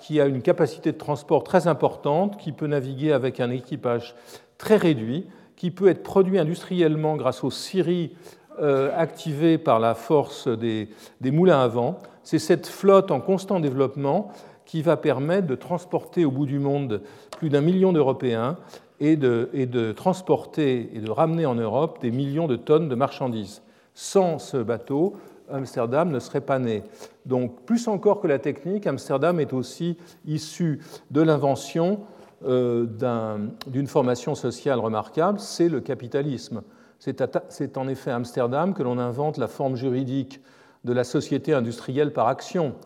qui 0.00 0.20
a 0.20 0.26
une 0.26 0.42
capacité 0.42 0.92
de 0.92 0.98
transport 0.98 1.44
très 1.44 1.66
importante, 1.66 2.36
qui 2.36 2.52
peut 2.52 2.66
naviguer 2.66 3.12
avec 3.12 3.40
un 3.40 3.50
équipage 3.50 4.14
très 4.58 4.76
réduit, 4.76 5.26
qui 5.56 5.70
peut 5.70 5.88
être 5.88 6.02
produit 6.02 6.38
industriellement 6.38 7.16
grâce 7.16 7.44
aux 7.44 7.50
scieries 7.50 8.16
euh, 8.60 8.90
activées 8.96 9.58
par 9.58 9.80
la 9.80 9.94
force 9.94 10.48
des, 10.48 10.88
moulins 11.24 11.60
à 11.60 11.68
vent. 11.68 11.98
C'est 12.22 12.38
cette 12.38 12.66
flotte 12.66 13.10
en 13.10 13.20
constant 13.20 13.60
développement 13.60 14.30
qui 14.64 14.82
va 14.82 14.96
permettre 14.96 15.46
de 15.46 15.54
transporter 15.54 16.24
au 16.24 16.30
bout 16.30 16.46
du 16.46 16.58
monde 16.58 17.02
plus 17.38 17.48
d'un 17.48 17.60
million 17.60 17.92
d'Européens 17.92 18.56
et 19.00 19.16
de, 19.16 19.50
et 19.52 19.66
de, 19.66 19.92
transporter 19.92 20.90
et 20.94 21.00
de 21.00 21.10
ramener 21.10 21.46
en 21.46 21.54
Europe 21.54 21.98
des 22.00 22.10
millions 22.10 22.46
de 22.46 22.56
tonnes 22.56 22.88
de 22.88 22.94
marchandises. 22.94 23.62
Sans 23.94 24.38
ce 24.38 24.56
bateau, 24.56 25.14
Amsterdam 25.50 26.10
ne 26.10 26.18
serait 26.18 26.40
pas 26.40 26.58
né. 26.58 26.82
Donc, 27.26 27.62
plus 27.64 27.88
encore 27.88 28.20
que 28.20 28.26
la 28.26 28.38
technique, 28.38 28.86
Amsterdam 28.86 29.40
est 29.40 29.52
aussi 29.52 29.98
issu 30.26 30.80
de 31.10 31.20
l'invention 31.20 32.00
euh, 32.44 32.86
d'une 33.66 33.86
formation 33.86 34.34
sociale 34.34 34.80
remarquable, 34.80 35.38
c'est 35.38 35.68
le 35.68 35.80
capitalisme. 35.80 36.62
C'est 37.48 37.78
en 37.78 37.88
effet 37.88 38.12
à 38.12 38.14
Amsterdam 38.14 38.74
que 38.74 38.82
l'on 38.84 38.96
invente 38.96 39.36
la 39.36 39.48
forme 39.48 39.74
juridique 39.74 40.40
de 40.84 40.92
la 40.92 41.02
société 41.02 41.52
industrielle 41.52 42.12
par 42.12 42.28
action. 42.28 42.76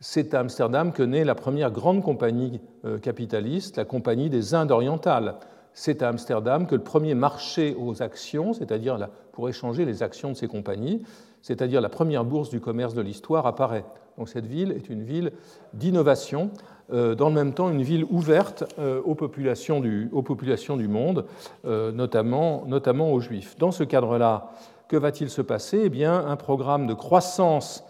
C'est 0.00 0.34
à 0.34 0.40
Amsterdam 0.40 0.92
que 0.92 1.02
naît 1.02 1.24
la 1.24 1.34
première 1.34 1.70
grande 1.70 2.02
compagnie 2.02 2.60
euh, 2.84 2.98
capitaliste, 2.98 3.78
la 3.78 3.86
Compagnie 3.86 4.28
des 4.28 4.54
Indes 4.54 4.70
orientales. 4.70 5.36
C'est 5.72 6.02
à 6.02 6.10
Amsterdam 6.10 6.66
que 6.66 6.74
le 6.74 6.82
premier 6.82 7.14
marché 7.14 7.74
aux 7.78 8.02
actions, 8.02 8.52
c'est-à-dire 8.52 9.08
pour 9.32 9.48
échanger 9.48 9.86
les 9.86 10.02
actions 10.02 10.32
de 10.32 10.36
ces 10.36 10.46
compagnies, 10.46 11.02
c'est-à-dire 11.40 11.80
la 11.80 11.88
première 11.88 12.26
bourse 12.26 12.50
du 12.50 12.60
commerce 12.60 12.92
de 12.92 13.00
l'histoire, 13.00 13.46
apparaît. 13.46 13.86
Donc 14.18 14.28
cette 14.28 14.46
ville 14.46 14.72
est 14.72 14.90
une 14.90 15.02
ville 15.02 15.32
d'innovation 15.72 16.50
dans 16.90 17.28
le 17.28 17.34
même 17.34 17.54
temps 17.54 17.70
une 17.70 17.82
ville 17.82 18.04
ouverte 18.10 18.64
euh, 18.78 19.00
aux 19.04 19.14
populations 19.14 19.80
du, 19.80 20.08
aux 20.12 20.22
populations 20.22 20.76
du 20.76 20.88
monde, 20.88 21.24
euh, 21.64 21.92
notamment, 21.92 22.64
notamment 22.66 23.12
aux 23.12 23.20
Juifs. 23.20 23.56
Dans 23.58 23.70
ce 23.70 23.84
cadre-là, 23.84 24.50
que 24.88 24.96
va-t-il 24.96 25.30
se 25.30 25.40
passer? 25.40 25.82
Eh 25.84 25.88
bien, 25.88 26.26
un 26.26 26.36
programme 26.36 26.86
de 26.86 26.94
croissance 26.94 27.84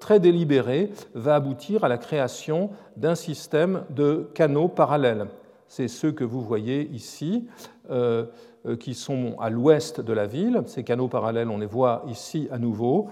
très 0.00 0.18
délibéré 0.18 0.90
va 1.14 1.34
aboutir 1.34 1.84
à 1.84 1.88
la 1.88 1.98
création 1.98 2.70
d'un 2.96 3.14
système 3.14 3.82
de 3.90 4.28
canaux 4.34 4.68
parallèles. 4.68 5.26
C'est 5.68 5.88
ceux 5.88 6.12
que 6.12 6.24
vous 6.24 6.40
voyez 6.40 6.88
ici, 6.92 7.46
qui 8.80 8.94
sont 8.94 9.36
à 9.40 9.50
l'ouest 9.50 10.00
de 10.00 10.12
la 10.12 10.26
ville. 10.26 10.62
Ces 10.66 10.84
canaux 10.84 11.08
parallèles, 11.08 11.48
on 11.48 11.58
les 11.58 11.66
voit 11.66 12.04
ici 12.08 12.48
à 12.50 12.58
nouveau. 12.58 13.08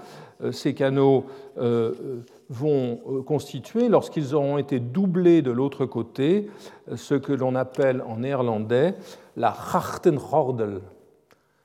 Ces 0.53 0.75
canaux 0.75 1.27
vont 2.49 3.01
euh, 3.07 3.23
constituer, 3.23 3.89
lorsqu'ils 3.89 4.35
auront 4.35 4.59
été 4.59 4.81
doublés 4.81 5.43
de 5.43 5.51
l'autre 5.51 5.87
côté, 5.87 6.51
ce 6.95 7.15
que 7.15 7.33
l'on 7.33 7.55
appelle 7.55 8.03
en 8.03 8.19
néerlandais 8.19 8.95
la 9.37 9.49
Hartenhordel. 9.49 10.81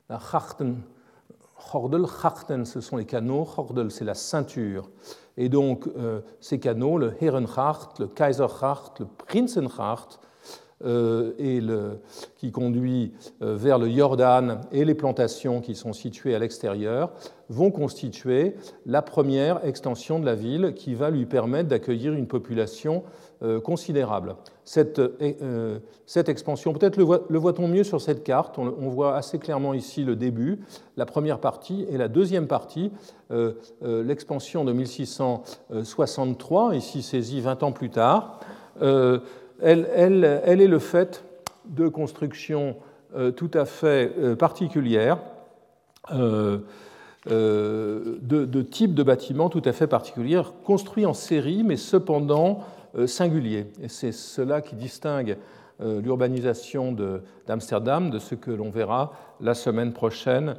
La 0.10 0.20
Hartenhordel, 0.32 2.06
Harten, 2.24 2.66
ce 2.66 2.82
sont 2.82 2.98
les 2.98 3.06
canaux, 3.06 3.48
Hordel, 3.58 3.92
c'est 3.92 4.06
la 4.06 4.16
ceinture. 4.16 4.90
Et 5.38 5.50
donc, 5.50 5.88
euh, 5.88 6.22
ces 6.40 6.60
canaux, 6.60 6.98
le 6.98 7.14
Herrenhart, 7.22 7.94
le 8.00 8.08
Kaiserhart, 8.08 8.94
le 9.00 9.06
Prinzenhart, 9.06 10.20
euh, 10.20 10.26
et 10.82 11.60
le, 11.60 12.00
qui 12.40 12.52
conduit 12.52 13.12
euh, 13.42 13.56
vers 13.56 13.78
le 13.78 13.90
Jordan 13.90 14.62
et 14.72 14.86
les 14.86 14.96
plantations 14.96 15.60
qui 15.60 15.76
sont 15.76 15.92
situées 15.92 16.36
à 16.36 16.40
l'extérieur 16.40 17.12
vont 17.50 17.70
constituer 17.70 18.56
la 18.86 19.02
première 19.02 19.66
extension 19.66 20.20
de 20.20 20.26
la 20.26 20.36
ville 20.36 20.74
qui 20.76 20.96
va 20.96 21.10
lui 21.10 21.26
permettre 21.26 21.68
d'accueillir 21.68 22.14
une 22.14 22.28
population 22.28 23.04
euh, 23.44 23.60
considérable. 23.60 24.36
Cette, 24.64 25.02
expansion, 26.30 26.74
peut-être 26.74 26.98
le, 26.98 27.40
voit-on 27.40 27.68
mieux 27.68 27.84
sur 27.84 28.00
cette 28.00 28.24
carte, 28.24 28.58
on, 28.58 28.90
voit 28.90 29.18
assez 29.18 29.40
clairement 29.40 29.74
ici 29.74 30.04
le 30.04 30.16
début, 30.16 30.60
la 30.96 31.06
première 31.06 31.40
partie, 31.40 31.88
et 31.90 31.98
la 31.98 32.08
deuxième 32.08 32.46
partie, 32.46 32.92
l'expansion 33.82 34.64
de 34.64 34.72
1663, 34.72 36.76
ici 36.76 37.02
saisie 37.02 37.42
20 37.42 37.64
ans 37.64 37.72
plus 37.72 37.90
tard 37.90 38.40
elle, 39.62 40.62
est 40.62 40.68
le 40.68 40.80
fait 40.80 41.24
de 41.66 41.88
constructions 41.88 42.76
euh, 43.16 43.32
tout 43.32 43.52
à 43.54 43.66
fait 43.66 44.14
euh, 44.18 44.36
particulières, 44.36 45.18
euh, 46.12 46.60
de, 47.28 48.62
types 48.62 48.94
de 48.94 49.04
bâtiments 49.04 49.50
tout 49.50 49.62
à 49.66 49.74
fait 49.74 49.88
particuliers, 49.88 50.42
construits 50.64 51.06
en 51.06 51.14
série, 51.14 51.64
mais 51.64 51.78
cependant 51.78 52.62
singuliers. 53.06 53.68
Et 53.84 53.88
c'est 53.88 54.12
cela 54.12 54.62
qui 54.62 54.76
distingue 54.76 55.38
l'urbanisation 55.80 56.96
d'Amsterdam 57.48 58.10
de, 58.10 58.20
ce 58.20 58.36
que 58.36 58.52
l'on 58.52 58.70
verra 58.70 59.12
la 59.40 59.54
semaine 59.54 59.94
prochaine 59.94 60.56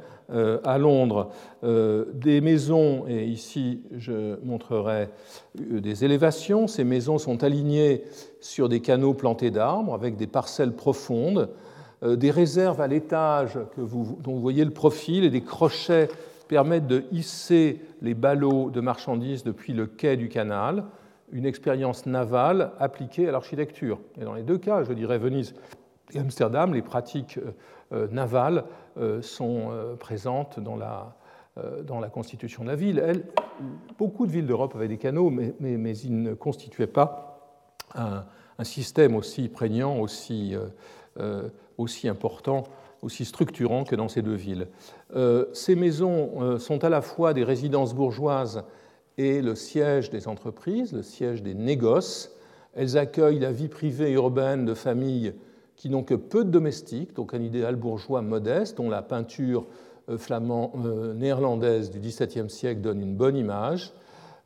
à 0.63 0.77
Londres. 0.77 1.29
Des 1.61 2.41
maisons, 2.41 3.05
et 3.07 3.25
ici 3.25 3.83
je 3.95 4.43
montrerai 4.43 5.09
des 5.55 6.05
élévations, 6.05 6.67
ces 6.67 6.83
maisons 6.83 7.17
sont 7.17 7.43
alignées 7.43 8.03
sur 8.39 8.69
des 8.69 8.79
canaux 8.79 9.13
plantés 9.13 9.51
d'arbres 9.51 9.93
avec 9.93 10.17
des 10.17 10.27
parcelles 10.27 10.73
profondes. 10.73 11.49
des 12.03 12.31
réserves 12.31 12.81
à 12.81 12.87
l'étage 12.87 13.59
dont 13.77 13.85
vous 14.33 14.41
voyez 14.41 14.65
le 14.65 14.71
profil 14.71 15.23
et 15.23 15.29
des 15.29 15.43
crochets 15.43 16.09
permettent 16.51 16.87
de 16.87 17.05
hisser 17.13 17.79
les 18.01 18.13
ballots 18.13 18.71
de 18.71 18.81
marchandises 18.81 19.45
depuis 19.45 19.71
le 19.71 19.85
quai 19.85 20.17
du 20.17 20.27
canal, 20.27 20.83
une 21.31 21.45
expérience 21.45 22.05
navale 22.05 22.71
appliquée 22.79 23.27
à 23.27 23.31
l'architecture. 23.31 23.99
Et 24.19 24.25
dans 24.25 24.33
les 24.33 24.43
deux 24.43 24.57
cas, 24.57 24.83
je 24.83 24.93
dirais 24.93 25.17
Venise 25.17 25.53
et 26.13 26.19
Amsterdam, 26.19 26.73
les 26.73 26.81
pratiques 26.81 27.39
navales 28.11 28.65
sont 29.21 29.71
présentes 29.97 30.59
dans 30.59 30.75
la, 30.75 31.15
euh, 31.57 31.83
dans 31.83 31.99
la 31.99 32.07
constitution 32.07 32.63
de 32.63 32.69
la 32.69 32.77
ville. 32.77 33.25
beaucoup 33.97 34.25
de 34.25 34.31
villes 34.31 34.47
d'Europe 34.47 34.73
avaient 34.73 34.87
des 34.87 34.97
canaux, 34.97 35.29
mais, 35.29 35.97
ils 35.97 36.21
ne 36.23 36.33
constituaient 36.33 36.87
pas 36.87 37.59
un, 37.93 38.23
système 38.63 39.17
aussi 39.17 39.49
prégnant, 39.49 39.99
aussi, 39.99 40.55
euh, 40.55 40.67
euh, 41.19 41.49
aussi, 41.77 42.07
important, 42.07 42.63
aussi 43.01 43.25
structurant 43.25 43.83
que 43.83 43.97
dans 43.97 44.07
ces 44.07 44.21
deux 44.21 44.35
villes. 44.35 44.69
ces 45.51 45.75
maisons 45.75 46.57
sont 46.57 46.85
à 46.85 46.89
la 46.89 47.01
fois 47.01 47.33
des 47.33 47.43
résidences 47.43 47.93
bourgeoises 47.93 48.63
et 49.21 49.41
le 49.41 49.53
siège 49.53 50.09
des 50.09 50.27
entreprises, 50.27 50.93
le 50.93 51.03
siège 51.03 51.43
des 51.43 51.53
négoces. 51.53 52.31
Elles 52.73 52.97
accueillent 52.97 53.39
la 53.39 53.51
vie 53.51 53.67
privée 53.67 54.11
urbaine 54.13 54.65
de 54.65 54.73
familles 54.73 55.33
qui 55.75 55.89
n'ont 55.89 56.03
que 56.03 56.15
peu 56.15 56.43
de 56.43 56.49
domestiques, 56.49 57.15
donc 57.15 57.33
un 57.33 57.41
idéal 57.41 57.75
bourgeois 57.75 58.21
modeste, 58.21 58.77
dont 58.77 58.89
la 58.89 59.03
peinture 59.03 59.67
euh, 60.09 60.17
flamand, 60.17 60.73
euh, 60.85 61.13
néerlandaise 61.13 61.91
du 61.91 61.99
XVIIe 61.99 62.49
siècle 62.49 62.81
donne 62.81 63.01
une 63.01 63.15
bonne 63.15 63.37
image. 63.37 63.93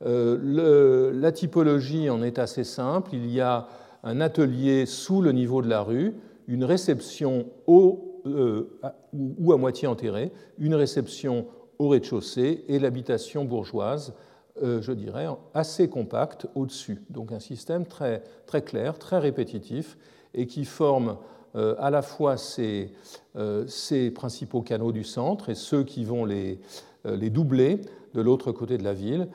Euh, 0.05 1.11
la 1.13 1.32
typologie 1.32 2.09
en 2.09 2.21
est 2.21 2.38
assez 2.38 2.65
simple. 2.65 3.11
Il 3.13 3.32
y 3.32 3.39
a 3.39 3.67
un 4.03 4.19
atelier 4.19 4.86
sous 4.86 5.21
le 5.21 5.32
niveau 5.32 5.61
de 5.61 5.69
la 5.69 5.82
rue, 5.82 6.15
une 6.47 6.65
réception 6.65 7.45
ou 7.67 9.53
à 9.53 9.57
moitié 9.57 9.88
enterrée, 9.88 10.32
une 10.57 10.76
réception 10.76 11.45
au 11.80 11.89
rez-de-chaussée 11.89 12.65
et 12.67 12.80
l'habitation 12.80 13.45
bourgeoise, 13.45 14.13
je 14.62 14.91
dirais, 14.91 15.28
assez 15.53 15.89
compacte 15.89 16.47
au-dessus. 16.56 17.03
Donc 17.10 17.32
un 17.32 17.39
système 17.39 17.86
très, 17.86 18.24
très 18.45 18.62
clair, 18.62 18.97
très 18.97 19.20
répétitif 19.20 19.97
et 20.34 20.47
qui 20.47 20.66
forme 20.66 21.18
euh, 21.56 21.74
à 21.80 21.89
la 21.89 22.01
fois 22.01 22.36
ces, 22.36 22.91
euh, 23.38 23.66
principaux 24.14 24.62
canaux 24.62 24.91
du 24.91 25.06
centre 25.06 25.49
et 25.49 25.56
ceux 25.56 25.84
qui 25.84 26.03
vont 26.03 26.26
les, 26.26 26.60
euh, 27.06 27.16
les 27.16 27.30
doubler 27.30 27.80
de 28.14 28.22
l'autre 28.22 28.51
côté 28.51 28.78
de 28.78 28.84
la 28.84 28.93
ville, 28.93 29.28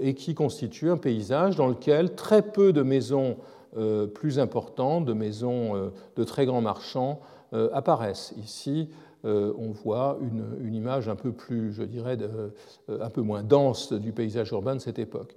et 0.00 0.14
qui 0.14 0.34
constituent 0.34 0.90
un 0.90 0.96
paysage 0.96 1.56
dans 1.56 1.66
lequel 1.66 2.14
très 2.14 2.40
peu 2.40 2.72
de 2.72 2.80
maisons 2.80 3.36
plus 4.14 4.38
importantes, 4.38 5.04
de 5.04 5.12
maisons 5.12 5.92
de 6.16 6.24
très 6.24 6.46
grands 6.46 6.62
marchands 6.62 7.20
apparaissent. 7.52 8.32
Ici, 8.42 8.88
on 9.58 9.70
voit 9.70 10.18
une, 10.20 10.44
une, 10.66 10.74
image 10.74 11.08
un 11.08 11.16
peu 11.16 11.32
plus, 11.32 11.72
je 11.72 11.82
dirais, 11.82 12.16
un 12.88 13.10
peu 13.10 13.20
moins 13.20 13.42
dense 13.42 13.92
du 13.92 14.12
paysage 14.12 14.50
urbain 14.52 14.74
de 14.74 14.80
cette 14.80 14.98
époque. 14.98 15.36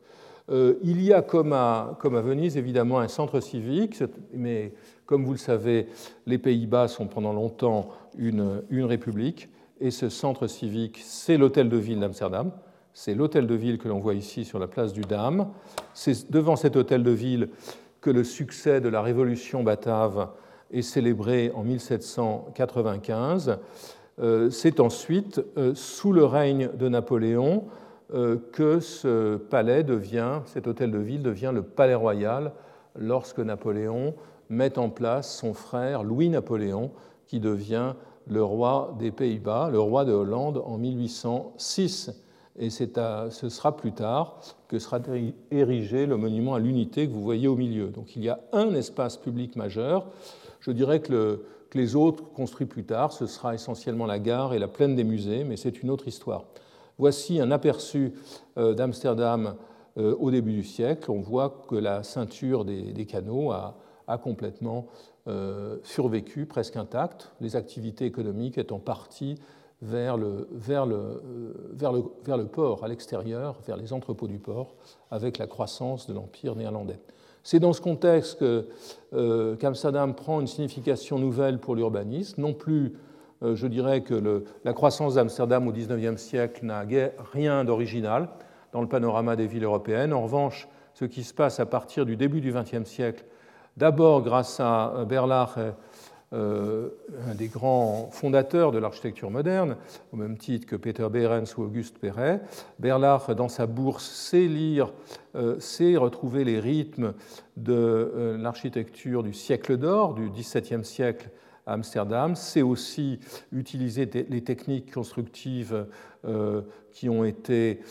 Il 0.50 1.02
y 1.02 1.14
a, 1.14 1.22
comme 1.22 1.54
à, 1.54 1.98
Venise, 2.04 2.58
évidemment, 2.58 3.00
un 3.00 3.08
centre 3.08 3.40
civique, 3.40 4.04
mais 4.34 4.74
comme 5.06 5.24
vous 5.24 5.34
le 5.34 5.38
savez, 5.38 5.88
les 6.26 6.38
Pays-Bas 6.38 6.88
sont 6.88 7.08
pendant 7.08 7.34
longtemps 7.34 7.90
une, 8.18 8.62
république, 8.72 9.50
et 9.80 9.92
ce 9.92 10.10
centre 10.10 10.48
civique, 10.48 11.00
c'est 11.04 11.38
l'hôtel 11.38 11.70
de 11.70 11.78
ville 11.78 12.00
d'Amsterdam. 12.00 12.52
C'est 12.94 13.16
l'hôtel 13.16 13.48
de 13.48 13.56
ville 13.56 13.78
que 13.78 13.88
l'on 13.88 14.00
voit 14.00 14.14
ici 14.14 14.44
sur 14.44 14.60
la 14.60 14.68
place 14.68 14.92
du 14.92 15.02
Dam. 15.02 15.48
C'est 15.94 16.30
devant 16.30 16.58
cet 16.58 16.76
hôtel 16.76 17.04
de 17.04 17.12
ville 17.12 17.50
que 18.02 18.10
le 18.10 18.24
succès 18.24 18.82
de 18.82 18.90
la 18.90 19.02
révolution 19.02 19.64
batave 19.64 20.30
est 20.72 20.82
célébré 20.82 21.52
en 21.56 21.64
1795. 21.64 23.60
Euh, 24.20 24.50
c'est 24.50 24.80
ensuite, 24.80 25.42
euh, 25.58 25.74
sous 25.76 26.14
le 26.14 26.26
règne 26.26 26.70
de 26.78 26.90
Napoléon, 26.90 27.66
euh, 28.14 28.38
que 28.52 28.80
ce 28.80 29.38
palais 29.38 29.84
devient, 29.84 30.42
cet 30.46 30.68
hôtel 30.68 30.92
de 30.92 31.00
ville 31.00 31.24
devient 31.24 31.52
le 31.54 31.64
palais 31.64 31.96
royal 31.96 32.52
lorsque 32.98 33.40
Napoléon 33.40 34.14
met 34.50 34.78
en 34.78 34.90
place 34.90 35.34
son 35.38 35.54
frère 35.54 36.04
Louis-Napoléon, 36.04 36.92
qui 37.26 37.40
devient 37.40 37.94
le 38.28 38.44
roi 38.44 38.96
des 39.00 39.12
Pays-Bas, 39.12 39.70
le 39.72 39.80
roi 39.80 40.04
de 40.04 40.12
Hollande 40.12 40.62
en 40.66 40.78
1806. 40.78 42.12
Et 42.62 42.70
ce 42.70 43.50
sera 43.50 43.76
plus 43.76 43.92
tard 43.92 44.38
que 44.68 44.78
sera 44.78 45.00
érigé 45.50 46.06
le 46.06 46.16
monument 46.16 46.54
à 46.54 46.60
l'unité 46.60 47.08
que 47.08 47.12
vous 47.12 47.24
voyez 47.24 47.48
au 47.48 47.56
milieu. 47.56 47.88
Donc 47.88 48.16
il 48.16 48.24
y 48.24 48.30
a 48.30 48.40
un 48.54 48.76
espace 48.76 49.18
public 49.18 49.56
majeur. 49.56 50.06
Je 50.60 50.72
dirais 50.72 51.02
que, 51.02 51.42
les 51.74 51.96
autres, 51.96 52.24
construits 52.34 52.68
plus 52.68 52.84
tard, 52.84 53.14
ce 53.14 53.26
sera 53.26 53.56
essentiellement 53.56 54.06
la 54.06 54.20
gare 54.20 54.54
et 54.54 54.60
la 54.60 54.68
plaine 54.68 54.96
des 54.96 55.06
musées, 55.06 55.44
mais 55.44 55.56
c'est 55.58 55.82
une 55.82 55.90
autre 55.90 56.08
histoire. 56.08 56.44
Voici 56.98 57.40
un 57.40 57.50
aperçu 57.50 58.14
euh, 58.58 58.74
d'Amsterdam 58.74 59.56
euh, 59.98 60.14
au 60.20 60.30
début 60.32 60.52
du 60.52 60.64
siècle. 60.64 61.10
On 61.10 61.22
voit 61.22 61.64
que 61.68 61.76
la 61.76 62.04
ceinture 62.04 62.66
des 62.66 63.06
canaux 63.06 63.52
a, 63.52 63.76
complètement 64.22 64.88
euh, 65.28 65.78
survécu, 65.84 66.46
presque 66.46 66.76
intact, 66.76 67.32
les 67.40 67.56
activités 67.56 68.06
économiques 68.06 68.58
étant 68.58 68.80
parties 68.80 69.36
vers 69.82 70.18
le, 70.18 70.48
vers 70.52 70.86
le, 70.86 70.96
euh, 70.96 71.54
vers 71.74 71.92
le, 71.92 72.04
vers 72.24 72.38
le 72.38 72.46
port, 72.46 72.84
à 72.84 72.88
l'extérieur, 72.88 73.58
vers 73.66 73.78
les 73.78 73.94
entrepôts 73.94 74.28
du 74.28 74.38
port, 74.38 74.76
avec 75.10 75.38
la 75.38 75.48
croissance 75.48 76.08
de 76.08 76.14
l'Empire 76.14 76.56
néerlandais. 76.56 77.00
C'est 77.44 77.60
dans 77.60 77.74
ce 77.74 77.82
contexte 77.82 78.44
euh, 78.44 79.56
qu'Amsterdam 79.56 80.14
prend 80.14 80.40
une 80.40 80.48
signification 80.48 81.18
nouvelle 81.18 81.60
pour 81.60 81.76
l'urbanisme, 81.76 82.42
non 82.42 82.54
plus 82.54 82.94
je 83.44 83.66
dirais 83.66 84.02
que 84.02 84.44
la 84.64 84.74
croissance 84.74 85.16
d'Amsterdam 85.16 85.68
au 85.68 85.72
XIXe 85.72 86.22
siècle 86.22 86.64
n'a 86.64 86.86
rien 87.34 87.64
d'original 87.64 88.30
dans 88.72 88.82
le 88.82 88.88
panorama 88.88 89.36
des 89.36 89.48
villes 89.48 89.64
européennes. 89.64 90.14
En 90.14 90.22
revanche, 90.22 90.68
ce 90.94 91.06
qui 91.06 91.24
se 91.24 91.34
passe 91.34 91.60
à 91.60 91.66
partir 91.66 92.06
du 92.06 92.16
début 92.16 92.40
du 92.40 92.54
XXe 92.54 92.88
siècle 92.88 93.26
D'abord 93.78 94.22
grâce 94.22 94.60
à 94.60 95.06
Berlach, 95.08 95.52
euh, 95.58 95.72
un 96.34 97.36
des 97.36 97.48
grands 97.48 98.10
fondateurs 98.12 98.72
de 98.72 98.78
l'architecture 98.78 99.30
moderne, 99.30 99.76
au 100.14 100.18
même 100.18 100.38
titre 100.38 100.66
que 100.66 100.76
Peter 100.76 101.08
Behrens 101.12 101.58
ou 101.58 101.64
Auguste 101.64 101.98
Perret. 101.98 102.42
Berlach, 102.80 103.32
dans 103.36 103.50
sa 103.50 103.68
bourse, 103.68 104.10
sait 104.10 104.48
lire, 104.48 104.94
euh, 105.36 105.60
sait 105.60 105.98
retrouver 105.98 106.46
les 106.46 106.60
rythmes 106.60 107.14
de 107.58 107.74
euh, 107.74 108.38
l'architecture 108.38 109.24
du 109.24 109.34
siècle 109.34 109.78
d'or, 109.78 110.14
du 110.14 110.30
XVIIe 110.30 110.86
siècle 110.86 111.30
à 111.66 111.74
Amsterdam, 111.74 112.36
sait 112.36 112.62
aussi 112.62 113.20
utiliser 113.52 114.10
les 114.30 114.42
techniques 114.42 114.94
constructives 114.94 115.86
qui 116.92 117.10
ont 117.10 117.24
été 117.24 117.82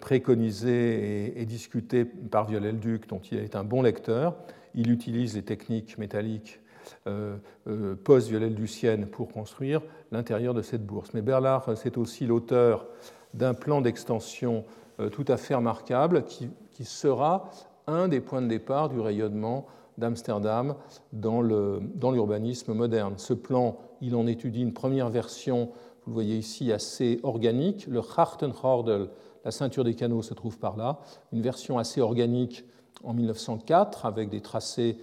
préconisées 0.00 1.34
et, 1.36 1.42
et 1.42 1.44
discutées 1.44 2.04
par 2.04 2.46
Viollet-le-Duc, 2.46 3.08
dont 3.08 3.20
il 3.30 3.38
est 3.38 3.56
un 3.56 3.64
bon 3.64 3.82
lecteur 3.82 4.36
il 4.74 4.90
utilise 4.90 5.34
les 5.34 5.42
techniques 5.42 5.98
métalliques 5.98 6.60
euh, 7.06 7.36
euh, 7.66 7.94
post-Viollet-Lucienne 7.96 9.06
pour 9.06 9.28
construire 9.28 9.82
l'intérieur 10.12 10.54
de 10.54 10.62
cette 10.62 10.86
bourse. 10.86 11.10
Mais 11.14 11.22
Berlard, 11.22 11.70
c'est 11.76 11.96
aussi 11.98 12.26
l'auteur 12.26 12.86
d'un 13.34 13.54
plan 13.54 13.80
d'extension 13.80 14.64
euh, 15.00 15.08
tout 15.08 15.24
à 15.28 15.36
fait 15.36 15.54
remarquable 15.54 16.24
qui, 16.24 16.50
sera 16.84 17.50
un 17.88 18.06
des 18.06 18.20
points 18.20 18.40
de 18.40 18.46
départ 18.46 18.88
du 18.88 19.00
rayonnement 19.00 19.66
d'Amsterdam 19.96 20.76
dans 21.12 21.42
l'urbanisme 21.42 22.72
moderne. 22.72 23.14
Ce 23.16 23.34
plan, 23.34 23.78
il 24.00 24.14
en 24.14 24.28
étudie 24.28 24.62
une 24.62 24.72
première 24.72 25.08
version, 25.08 25.70
vous 26.04 26.10
le 26.10 26.14
voyez 26.14 26.36
ici, 26.36 26.70
assez 26.70 27.18
organique. 27.24 27.88
Le 27.88 28.00
Hartenhordel, 28.16 29.08
la 29.44 29.50
ceinture 29.50 29.82
des 29.82 29.94
canaux, 29.94 30.22
se 30.22 30.34
trouve 30.34 30.60
par 30.60 30.76
là. 30.76 31.00
Une 31.32 31.42
version 31.42 31.78
assez 31.78 32.00
organique 32.00 32.64
en 33.02 33.12
1904 33.12 34.06
avec 34.06 34.28
des 34.28 34.40
tracés 34.40 34.98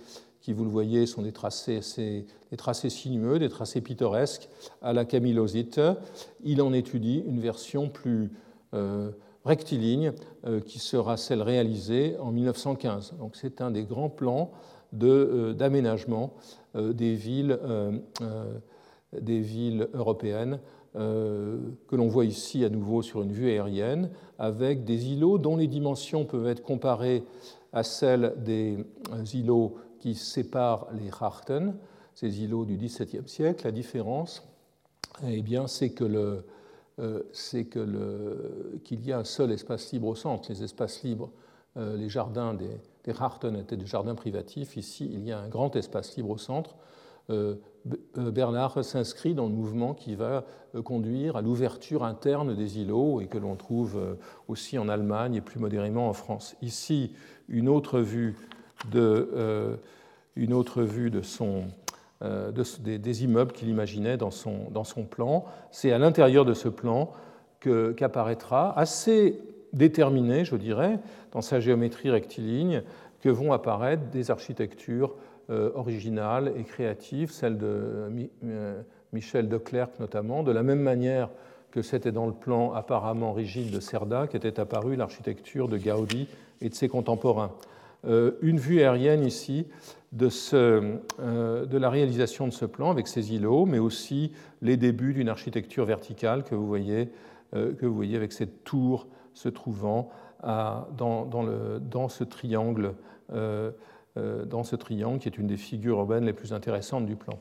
qui, 0.45 0.53
vous 0.53 0.63
le 0.63 0.69
voyez, 0.69 1.07
sont 1.07 1.23
des 1.23 1.31
tracés, 1.31 1.79
des 1.97 2.57
tracés 2.57 2.91
sinueux, 2.91 3.39
des 3.39 3.49
tracés 3.49 3.81
pittoresques 3.81 4.47
à 4.83 4.93
la 4.93 5.03
camillosite. 5.03 5.81
Il 6.43 6.61
en 6.61 6.71
étudie 6.71 7.23
une 7.25 7.39
version 7.39 7.89
plus 7.89 8.31
euh, 8.75 9.09
rectiligne 9.43 10.11
euh, 10.45 10.59
qui 10.59 10.77
sera 10.77 11.17
celle 11.17 11.41
réalisée 11.41 12.15
en 12.19 12.31
1915. 12.31 13.15
Donc 13.17 13.35
c'est 13.35 13.59
un 13.59 13.71
des 13.71 13.85
grands 13.85 14.09
plans 14.09 14.51
euh, 15.01 15.53
d'aménagement 15.53 16.35
des, 16.75 17.15
villes, 17.15 17.57
des 19.19 19.39
villes 19.39 19.87
européennes 19.95 20.59
que 20.93 21.95
l'on 21.95 22.07
voit 22.07 22.25
ici 22.25 22.63
à 22.63 22.69
nouveau 22.69 23.01
sur 23.01 23.23
une 23.23 23.31
vue 23.31 23.49
aérienne, 23.49 24.11
avec 24.37 24.85
des 24.85 25.11
îlots 25.11 25.39
dont 25.39 25.57
les 25.57 25.67
dimensions 25.67 26.23
peuvent 26.25 26.47
être 26.47 26.61
comparées 26.61 27.23
à 27.73 27.83
celle 27.83 28.33
des 28.37 28.77
îlots 29.33 29.75
qui 30.05 30.13
séparent 30.13 30.85
les 30.93 31.09
Harten, 31.19 31.75
ces 32.13 32.43
îlots 32.43 32.65
du 32.65 32.77
XVIIe 32.77 33.27
siècle. 33.27 33.65
La 33.65 33.71
différence, 33.71 34.47
eh 35.27 35.41
bien, 35.41 35.65
c'est 35.65 35.93
que 35.93 36.03
le, 36.03 36.45
euh, 36.99 37.23
c'est 37.33 37.65
qu'il 37.65 39.03
y 39.03 39.11
a 39.11 39.17
un 39.17 39.23
seul 39.23 39.51
espace 39.51 39.91
libre 39.91 40.09
au 40.09 40.13
centre. 40.13 40.51
Les 40.51 40.61
espaces 40.61 41.01
libres, 41.01 41.31
euh, 41.77 41.97
les 41.97 42.07
jardins 42.07 42.53
des, 42.53 42.69
des 43.03 43.13
Harten 43.19 43.55
étaient 43.55 43.77
des 43.77 43.87
jardins 43.87 44.13
privatifs. 44.13 44.77
Ici, 44.77 45.09
il 45.11 45.25
y 45.25 45.31
a 45.31 45.39
un 45.39 45.47
grand 45.47 45.75
espace 45.75 46.15
libre 46.17 46.29
au 46.29 46.37
centre, 46.37 46.75
euh, 47.31 47.55
Bernard 48.15 48.85
s'inscrit 48.85 49.33
dans 49.33 49.47
le 49.47 49.53
mouvement 49.53 49.95
qui 49.95 50.13
va 50.13 50.45
conduire 50.83 51.37
à 51.37 51.41
l'ouverture 51.41 52.03
interne 52.03 52.55
des 52.55 52.79
îlots 52.79 53.21
et 53.21 53.25
que 53.25 53.39
l'on 53.39 53.55
trouve 53.55 54.17
aussi 54.47 54.77
en 54.77 54.87
Allemagne 54.87 55.33
et 55.33 55.41
plus 55.41 55.59
modérément 55.59 56.07
en 56.07 56.13
France. 56.13 56.55
Ici, 56.61 57.13
une 57.47 57.67
autre 57.67 57.99
vue, 57.99 58.35
de, 58.91 59.79
une 60.35 60.53
autre 60.53 60.83
vue 60.83 61.11
son, 61.21 61.65
des, 62.21 63.23
immeubles 63.23 63.51
qu'il 63.51 63.69
imaginait 63.69 64.17
dans 64.17 64.31
son, 64.31 65.05
plan. 65.09 65.45
C'est 65.71 65.91
à 65.91 65.97
l'intérieur 65.97 66.45
de 66.45 66.53
ce 66.53 66.67
plan 66.69 67.11
qu'apparaîtra 67.59 68.77
assez 68.77 69.39
déterminé, 69.73 70.45
je 70.45 70.55
dirais, 70.55 70.99
dans 71.31 71.41
sa 71.41 71.59
géométrie 71.59 72.09
rectiligne, 72.09 72.83
que 73.21 73.29
vont 73.29 73.53
apparaître 73.53 74.03
des 74.11 74.31
architectures 74.31 75.15
euh, 75.49 75.71
originales 75.75 76.53
et 76.57 76.63
créatives, 76.63 77.31
celles 77.31 77.57
de 77.57 78.09
euh, 78.43 78.81
Michel 79.13 79.49
de 79.49 79.57
Clercq 79.57 79.99
notamment, 79.99 80.43
de 80.43 80.51
la 80.51 80.63
même 80.63 80.79
manière 80.79 81.29
que 81.71 81.81
c'était 81.81 82.11
dans 82.11 82.25
le 82.25 82.33
plan 82.33 82.73
apparemment 82.73 83.33
rigide 83.33 83.71
de 83.71 83.79
Cerda 83.79 84.27
qu'était 84.27 84.59
apparue 84.59 84.95
l'architecture 84.95 85.67
de 85.67 85.77
Gaudi 85.77 86.27
et 86.61 86.69
de 86.69 86.73
ses 86.73 86.87
contemporains. 86.87 87.51
Euh, 88.07 88.31
une 88.41 88.59
vue 88.59 88.79
aérienne 88.79 89.25
ici 89.25 89.67
de, 90.15 90.29
ce, 90.29 90.97
de, 91.19 91.77
la 91.77 91.89
réalisation 91.89 92.47
de 92.47 92.53
ce 92.53 92.65
plan 92.65 92.89
avec 92.89 93.07
ses 93.07 93.33
îlots, 93.33 93.65
mais 93.65 93.79
aussi 93.79 94.31
les 94.61 94.77
débuts 94.77 95.13
d'une 95.13 95.29
architecture 95.29 95.85
verticale 95.85 96.43
que 96.43 96.55
vous 96.55 96.65
voyez, 96.65 97.09
voyez 97.81 98.15
avec 98.15 98.31
cette 98.31 98.63
tour 98.63 99.07
se 99.33 99.49
trouvant 99.49 100.09
dans, 100.97 102.09
ce 102.09 102.23
triangle, 102.23 102.93
euh, 103.33 103.71
euh, 104.17 104.45
dans 104.45 104.63
ce 104.63 104.75
triangle 104.75 105.19
qui 105.19 105.27
est 105.27 105.37
une 105.37 105.47
des 105.47 105.57
figures 105.57 105.99
urbaines 105.99 106.25
les 106.25 106.33
plus 106.33 106.53
intéressantes 106.53 107.05
du 107.05 107.15
plan. 107.15 107.37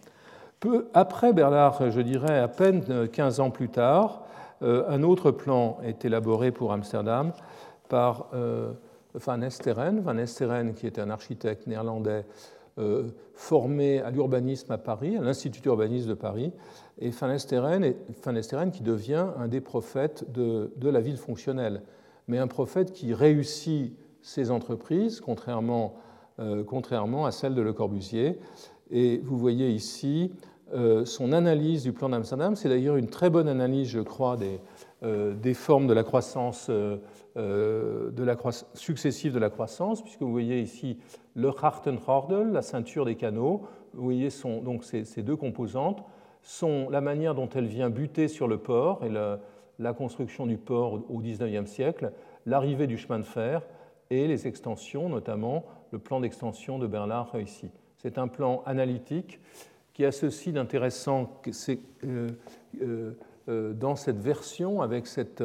Peu 0.60 0.88
après 0.94 1.32
Bernard, 1.32 1.90
je 1.90 2.00
dirais 2.00 2.38
à 2.38 2.48
peine 2.48 3.08
15 3.08 3.40
ans 3.40 3.50
plus 3.50 3.68
tard, 3.68 4.22
euh, 4.62 4.84
un 4.88 5.02
autre 5.02 5.30
plan 5.30 5.78
est 5.82 6.04
élaboré 6.04 6.52
pour 6.52 6.72
Amsterdam 6.72 7.32
par 7.88 8.28
Van 9.14 9.42
Esteren. 9.42 10.00
Van 10.00 10.16
Esteren, 10.16 10.74
qui 10.74 10.86
était 10.86 11.02
un 11.02 11.10
architecte 11.10 11.66
néerlandais 11.66 12.24
formé 13.34 14.00
à 14.00 14.10
l'urbanisme 14.10 14.72
à 14.72 14.78
Paris, 14.78 15.16
à 15.16 15.20
l'Institut 15.20 15.60
d'urbanisme 15.60 16.08
de 16.08 16.14
Paris, 16.14 16.52
et 16.98 17.10
Van 17.10 18.70
qui 18.70 18.82
devient 18.82 19.26
un 19.36 19.48
des 19.48 19.60
prophètes 19.60 20.30
de, 20.32 20.70
la 20.82 21.00
ville 21.00 21.16
fonctionnelle, 21.16 21.82
mais 22.28 22.38
un 22.38 22.46
prophète 22.46 22.92
qui 22.92 23.12
réussit 23.14 23.96
ses 24.22 24.50
entreprises, 24.50 25.20
contrairement, 25.20 25.96
euh, 26.38 26.64
contrairement 26.64 27.26
à 27.26 27.32
celle 27.32 27.54
de 27.54 27.62
Le 27.62 27.72
Corbusier. 27.72 28.38
Et 28.90 29.18
vous 29.18 29.36
voyez 29.36 29.70
ici 29.70 30.32
euh, 30.74 31.04
son 31.04 31.32
analyse 31.32 31.82
du 31.82 31.92
plan 31.92 32.08
d'Amsterdam. 32.08 32.56
C'est 32.56 32.68
d'ailleurs 32.68 32.96
une 32.96 33.08
très 33.08 33.28
bonne 33.28 33.48
analyse, 33.48 33.88
je 33.88 34.00
crois, 34.00 34.36
des, 34.36 34.46
euh, 34.54 34.58
des 35.04 35.54
formes 35.54 35.86
de 35.86 35.92
la 35.92 36.02
croissance, 36.02 36.70
de 36.70 37.00
la 38.16 38.36
successive 38.74 39.32
de 39.32 39.38
la 39.38 39.50
croissance, 39.50 40.02
puisque 40.02 40.22
vous 40.22 40.32
voyez 40.32 40.60
ici 40.60 40.98
le 41.34 41.50
Hartenhordel, 41.62 42.52
la 42.52 42.62
ceinture 42.62 43.04
des 43.04 43.16
canaux. 43.16 43.62
Vous 43.92 44.04
voyez 44.04 44.28
donc 44.62 44.84
ces, 44.84 45.22
deux 45.22 45.36
composantes 45.36 46.02
sont 46.42 46.88
la 46.90 47.00
manière 47.00 47.34
dont 47.34 47.48
elle 47.48 47.66
vient 47.66 47.90
buter 47.90 48.28
sur 48.28 48.48
le 48.48 48.58
port 48.58 49.04
et 49.04 49.08
la, 49.08 49.92
construction 49.92 50.46
du 50.46 50.56
port 50.56 51.00
au 51.10 51.18
XIXe 51.18 51.68
siècle, 51.68 52.12
l'arrivée 52.46 52.86
du 52.86 52.98
chemin 52.98 53.18
de 53.18 53.24
fer 53.24 53.62
et 54.10 54.26
les 54.26 54.46
extensions, 54.46 55.08
notamment 55.08 55.64
le 55.90 55.98
plan 55.98 56.20
d'extension 56.20 56.78
de 56.78 56.86
Bernard 56.86 57.32
ici. 57.40 57.70
C'est 57.98 58.18
un 58.18 58.28
plan 58.28 58.62
analytique 58.66 59.40
qui 59.94 60.04
a 60.04 60.12
ceci 60.12 60.52
d'intéressant 60.52 61.40
euh, 61.68 61.76
euh, 62.04 62.28
euh, 62.82 63.12
dans 63.48 63.96
cette 63.96 64.18
version, 64.18 64.80
avec 64.80 65.06
cette 65.06 65.42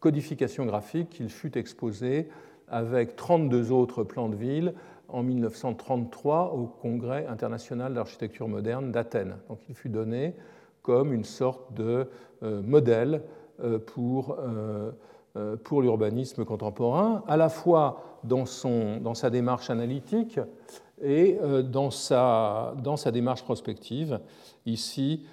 codification 0.00 0.66
graphique, 0.66 1.10
qu'il 1.10 1.28
fut 1.28 1.58
exposé 1.58 2.28
avec 2.68 3.16
32 3.16 3.72
autres 3.72 4.04
plans 4.04 4.28
de 4.28 4.36
ville 4.36 4.74
en 5.08 5.22
1933 5.22 6.52
au 6.54 6.66
Congrès 6.66 7.26
international 7.26 7.94
d'architecture 7.94 8.48
moderne 8.48 8.90
d'Athènes. 8.90 9.36
Donc 9.48 9.58
il 9.68 9.74
fut 9.74 9.88
donné 9.88 10.34
comme 10.82 11.12
une 11.12 11.24
sorte 11.24 11.74
de 11.74 12.08
euh, 12.42 12.62
modèle 12.62 13.22
euh, 13.62 13.78
pour, 13.78 14.36
euh, 14.38 15.56
pour 15.64 15.82
l'urbanisme 15.82 16.44
contemporain, 16.44 17.24
à 17.26 17.36
la 17.36 17.48
fois 17.48 18.20
dans, 18.24 18.46
son, 18.46 18.98
dans 18.98 19.14
sa 19.14 19.30
démarche 19.30 19.70
analytique 19.70 20.40
et 21.02 21.38
dans 21.64 21.90
sa, 21.90 22.74
dans 22.82 22.96
sa 22.96 23.10
démarche 23.10 23.44
prospective. 23.44 24.18
Ici, 24.64 25.26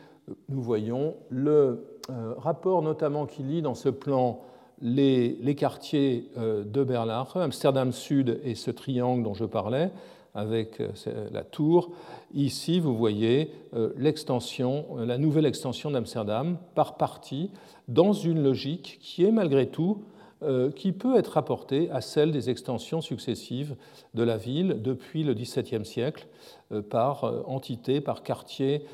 nous 0.49 0.62
voyons 0.62 1.16
le 1.30 1.93
rapport 2.38 2.82
notamment 2.82 3.26
qu'il 3.26 3.47
lit 3.49 3.62
dans 3.62 3.76
ce 3.76 3.89
plan 3.89 4.41
les, 4.84 5.56
quartiers 5.56 6.30
euh, 6.38 6.64
de 6.64 6.84
Berlin, 6.84 7.26
Amsterdam 7.36 7.91
Sud 7.91 8.39
et 8.43 8.56
ce 8.56 8.72
triangle 8.72 9.24
dont 9.24 9.34
je 9.34 9.45
parlais, 9.45 9.91
avec 10.36 10.82
euh, 10.82 10.89
la 11.32 11.43
tour. 11.43 11.91
Ici, 12.34 12.80
vous 12.80 12.95
voyez 12.95 13.51
euh, 13.76 13.93
l'extension, 13.97 14.86
la 14.97 15.18
nouvelle 15.18 15.45
extension 15.45 15.91
d'Amsterdam 15.91 16.58
par 16.76 16.97
partie, 16.97 17.51
dans 17.88 18.14
une 18.14 18.43
logique 18.43 18.99
qui 19.01 19.26
est 19.26 19.32
malgré 19.32 19.68
tout, 19.68 20.04
qui 20.76 20.91
peut 20.91 21.16
être 21.16 21.36
rapportée 21.36 21.89
à 21.91 22.01
celle 22.01 22.34
des 22.34 22.49
extensions 22.49 22.99
successives 22.99 23.78
de 24.14 24.24
la 24.24 24.36
ville 24.36 24.82
depuis 24.82 25.24
le 25.24 25.34
XVIIe 25.34 25.86
siècle, 25.86 26.28
par 26.89 27.24
entité, 27.49 28.01
par 28.01 28.24
quartier, 28.24 28.86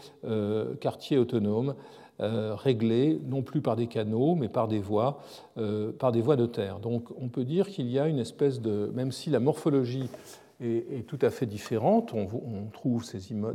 quartier 0.79 1.17
autonome 1.17 1.73
euh, 2.21 2.53
réglées 2.53 3.17
non 3.27 3.43
plus 3.43 3.61
par 3.61 3.77
des 3.77 3.87
canaux, 3.87 4.35
mais 4.35 4.49
par 4.49 4.67
des 4.67 4.79
voies, 4.79 5.21
euh, 5.57 5.93
par 5.93 6.11
des 6.11 6.19
voies 6.19 6.35
de 6.35 6.47
terre. 6.47 6.79
Donc 6.79 7.05
on 7.17 7.29
peut 7.29 7.45
dire 7.45 7.69
qu'il 7.69 7.89
y 7.89 7.97
a 7.97 8.07
une 8.07 8.19
espèce 8.19 8.59
de, 8.59 8.91
même 8.93 9.13
si 9.13 9.29
la 9.29 9.39
morphologie 9.39 10.09
est, 10.59 11.07
tout 11.07 11.19
à 11.21 11.29
fait 11.29 11.45
différente, 11.45 12.13
on, 12.13 12.27
trouve 12.73 13.05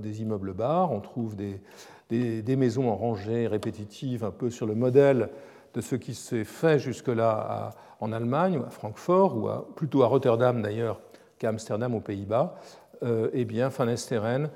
des 0.01 0.23
immeubles 0.23 0.55
bars, 0.55 0.93
on 0.93 1.01
trouve 1.01 1.37
des, 1.37 2.57
maisons 2.57 2.89
en 2.89 2.97
rangées 2.97 3.47
répétitives, 3.47 4.25
un 4.25 4.31
peu 4.31 4.49
sur 4.49 4.65
le 4.65 4.75
modèle 4.75 5.29
de 5.75 5.83
ce 5.83 5.97
qui 5.97 6.15
s'est 6.15 6.45
fait 6.45 6.79
jusque-là 6.79 7.75
en 8.01 8.13
Allemagne, 8.13 8.63
à 8.67 8.71
Francfort, 8.71 9.37
ou 9.37 9.75
plutôt 9.75 10.03
à 10.03 10.07
Rotterdam 10.07 10.63
d'ailleurs 10.63 11.01
qu'à 11.39 11.51
Amsterdam 11.51 11.95
aux 11.95 12.01
Pays-Bas, 12.01 12.59
euh, 13.03 13.29
eh 13.35 13.45
bien, 13.45 13.69
Van 13.69 13.89
Esteren 13.89 14.49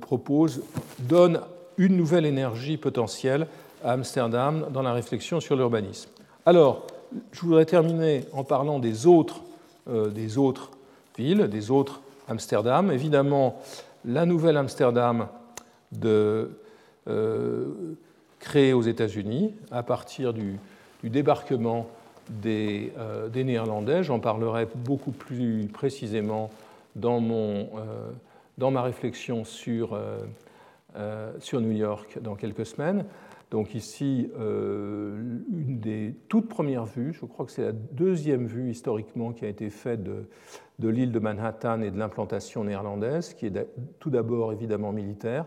propose, 0.00 0.64
donne 0.98 1.40
une 1.78 1.96
nouvelle 1.96 2.26
énergie 2.26 2.76
potentielle 2.76 3.46
à 3.84 3.92
Amsterdam 3.92 4.66
dans 4.70 4.82
la 4.82 4.92
réflexion 4.92 5.40
sur 5.40 5.56
l'urbanisme. 5.56 6.10
Alors, 6.46 6.86
je 7.32 7.40
voudrais 7.40 7.66
terminer 7.66 8.24
en 8.32 8.44
parlant 8.44 8.78
des 8.78 9.06
autres, 9.06 9.42
euh, 9.88 10.10
villes, 11.18 11.48
des 11.48 11.70
autres 11.70 12.00
Amsterdam. 12.28 12.90
Évidemment, 12.90 13.60
la 14.04 14.26
nouvelle 14.26 14.56
Amsterdam 14.56 15.28
euh, 16.04 16.46
créée 18.40 18.72
aux 18.72 18.82
États-Unis 18.82 19.54
à 19.70 19.82
partir 19.82 20.32
du, 20.32 20.58
débarquement 21.04 21.86
des, 22.28 22.92
euh, 22.98 23.28
des 23.28 23.44
Néerlandais. 23.44 24.02
J'en 24.02 24.20
parlerai 24.20 24.66
beaucoup 24.74 25.12
plus 25.12 25.68
précisément 25.72 26.50
dans, 26.96 27.20
ma 28.58 28.82
réflexion 28.82 29.44
sur 29.44 29.98
sur 31.38 31.60
New 31.60 31.72
York 31.72 32.18
dans 32.20 32.34
quelques 32.34 32.66
semaines. 32.66 33.06
Donc 33.52 33.74
ici, 33.74 34.30
euh, 34.38 35.40
une 35.52 35.78
des 35.78 36.16
toutes 36.30 36.48
premières 36.48 36.86
vues, 36.86 37.12
je 37.12 37.26
crois 37.26 37.44
que 37.44 37.52
c'est 37.52 37.64
la 37.64 37.72
deuxième 37.72 38.46
vue 38.46 38.70
historiquement 38.70 39.34
qui 39.34 39.44
a 39.44 39.48
été 39.48 39.68
faite 39.68 40.02
de, 40.02 40.88
l'île 40.88 41.12
de 41.12 41.18
Manhattan 41.18 41.82
et 41.82 41.90
de 41.90 41.98
l'implantation 41.98 42.64
néerlandaise, 42.64 43.34
qui 43.34 43.44
est 43.44 43.68
tout 43.98 44.08
d'abord 44.08 44.54
évidemment 44.54 44.90
militaire. 44.90 45.44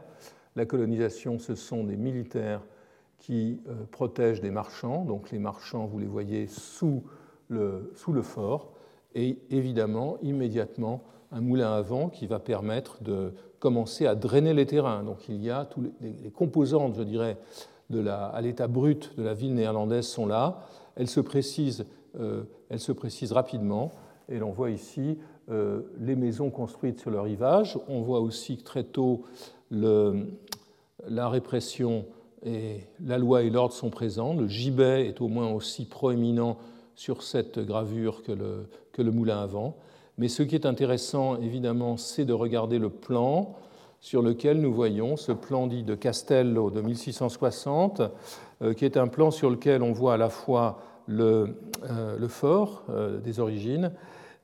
La 0.56 0.68
colonisation, 0.68 1.40
ce 1.40 1.56
sont 1.56 1.84
des 1.84 1.98
militaires 1.98 2.62
qui 3.18 3.60
euh, 3.68 3.74
protègent 3.90 4.40
des 4.40 4.52
marchands, 4.52 5.04
donc 5.04 5.32
les 5.32 5.40
marchands, 5.40 5.88
vous 5.88 5.98
les 5.98 6.06
voyez 6.06 6.46
sous 6.46 7.04
le 7.50 8.22
fort, 8.22 8.72
et 9.16 9.40
évidemment, 9.50 10.20
immédiatement, 10.22 11.04
un 11.32 11.42
moulin 11.42 11.74
à 11.74 11.82
vent 11.82 12.10
qui 12.10 12.28
va 12.28 12.40
permettre 12.40 13.02
de 13.02 13.34
commencer 13.60 14.06
à 14.06 14.16
drainer 14.16 14.54
les 14.54 14.66
terrains. 14.66 15.04
Donc 15.04 15.28
il 15.30 15.44
y 15.44 15.50
a 15.50 15.66
tous 15.66 15.84
les, 16.02 16.32
composantes, 16.32 16.96
je 16.96 17.04
dirais, 17.04 17.38
de 17.90 18.00
la, 18.00 18.26
à 18.26 18.42
l'état 18.42 18.68
brut 18.68 19.18
de 19.18 19.24
la 19.24 19.34
ville 19.34 19.54
néerlandaise 19.54 20.08
sont 20.08 20.26
là. 20.26 20.62
Elles 20.96 21.10
se 21.10 21.20
précisent, 21.20 21.86
euh, 22.20 22.44
elles 22.70 22.80
se 22.80 23.34
rapidement. 23.34 23.92
Et 24.30 24.40
l'on 24.40 24.52
voit 24.52 24.72
ici 24.72 25.18
euh, 25.52 25.82
les 26.00 26.16
maisons 26.16 26.50
construites 26.50 27.00
sur 27.00 27.12
le 27.12 27.20
rivage. 27.20 27.78
On 27.88 28.02
voit 28.02 28.20
aussi 28.20 28.58
très 28.58 28.84
tôt 28.84 29.24
la 29.72 31.30
répression 31.30 32.06
et 32.44 32.82
la 33.04 33.18
loi 33.18 33.44
et 33.44 33.50
l'ordre 33.50 33.74
sont 33.74 33.90
présents. 33.90 34.34
Le 34.34 34.48
gibet 34.48 35.08
est 35.08 35.22
au 35.22 35.28
moins 35.28 35.52
aussi 35.52 35.86
proéminent 35.86 36.58
sur 36.96 37.24
cette 37.24 37.60
gravure 37.60 38.24
que 38.24 38.32
le, 38.32 38.68
que 38.92 39.02
le 39.02 39.12
moulin 39.12 39.42
à 39.42 39.46
vent. 39.46 39.76
Mais 40.18 40.28
ce 40.28 40.44
qui 40.44 40.56
est 40.56 40.66
intéressant, 40.66 41.38
évidemment, 41.38 41.98
c'est 41.98 42.26
de 42.26 42.34
regarder 42.34 42.80
le 42.80 42.90
plan. 42.90 43.56
sur 44.02 44.22
lequel 44.22 44.62
nous 44.62 44.72
voyons 44.72 45.18
ce 45.18 45.32
plan 45.32 45.66
dit 45.66 45.82
de 45.82 45.96
Castello 45.96 46.70
de 46.70 46.80
1660, 46.80 48.04
qui 48.78 48.86
est 48.86 48.98
un 48.98 49.08
plan 49.08 49.32
sur 49.32 49.50
lequel 49.50 49.82
on 49.82 49.94
voit 49.94 50.14
à 50.14 50.18
la 50.18 50.30
fois 50.30 50.80
le, 51.08 51.56
fort 52.28 52.84
des 53.24 53.40
origines 53.40 53.92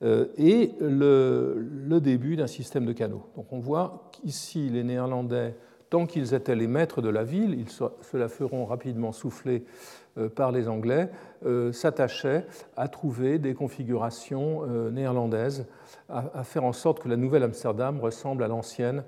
et 0.03 0.71
le, 0.79 1.99
début 2.01 2.37
d'un 2.37 2.47
système 2.47 2.85
de 2.85 2.93
canaux. 2.93 3.27
Donc 3.35 3.53
on 3.53 3.59
voit 3.59 4.09
qu'ici, 4.11 4.67
les 4.69 4.83
Néerlandais, 4.83 5.55
tant 5.91 6.07
qu'ils 6.07 6.33
étaient 6.33 6.55
les 6.55 6.67
maîtres 6.67 7.01
de 7.01 7.09
la 7.09 7.23
ville, 7.23 7.53
ils 7.53 7.69
se 7.69 8.17
la 8.17 8.29
feront 8.29 8.65
rapidement 8.65 9.11
souffler 9.11 9.57
euh, 9.57 10.00
par 10.35 10.51
les 10.51 10.67
Anglais, 10.67 11.09
euh, 11.45 11.71
s'attachait 11.71 12.45
à 12.75 12.87
trouver 12.87 13.39
des 13.39 13.53
configurations 13.53 14.61
euh, 14.63 14.91
néerlandaises, 14.91 15.65
à, 16.09 16.43
faire 16.43 16.63
en 16.65 16.73
sorte 16.73 16.99
que 16.99 17.09
la 17.09 17.17
nouvelle 17.17 17.43
Amsterdam 17.43 17.99
ressemble 17.99 18.43
à 18.43 18.47
l'ancienne 18.47 19.03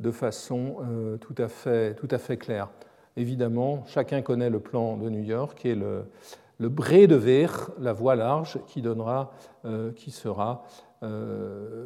de 0.00 0.10
façon 0.10 0.76
tout 1.20 1.34
à, 1.36 1.46
fait, 1.46 1.94
tout 1.94 2.08
à 2.10 2.16
fait 2.16 2.38
claire. 2.38 2.70
Évidemment, 3.16 3.84
chacun 3.86 4.22
connaît 4.22 4.48
le 4.48 4.58
plan 4.58 4.96
de 4.96 5.10
New 5.10 5.22
York, 5.22 5.64
est 5.66 5.74
le, 5.74 6.04
le 6.58 6.68
bré 6.70 7.06
de 7.06 7.16
verre, 7.16 7.70
la 7.78 7.92
voie 7.92 8.16
large, 8.16 8.58
qui, 8.66 8.80
donnera, 8.80 9.30
qui, 9.96 10.10
sera, 10.10 10.64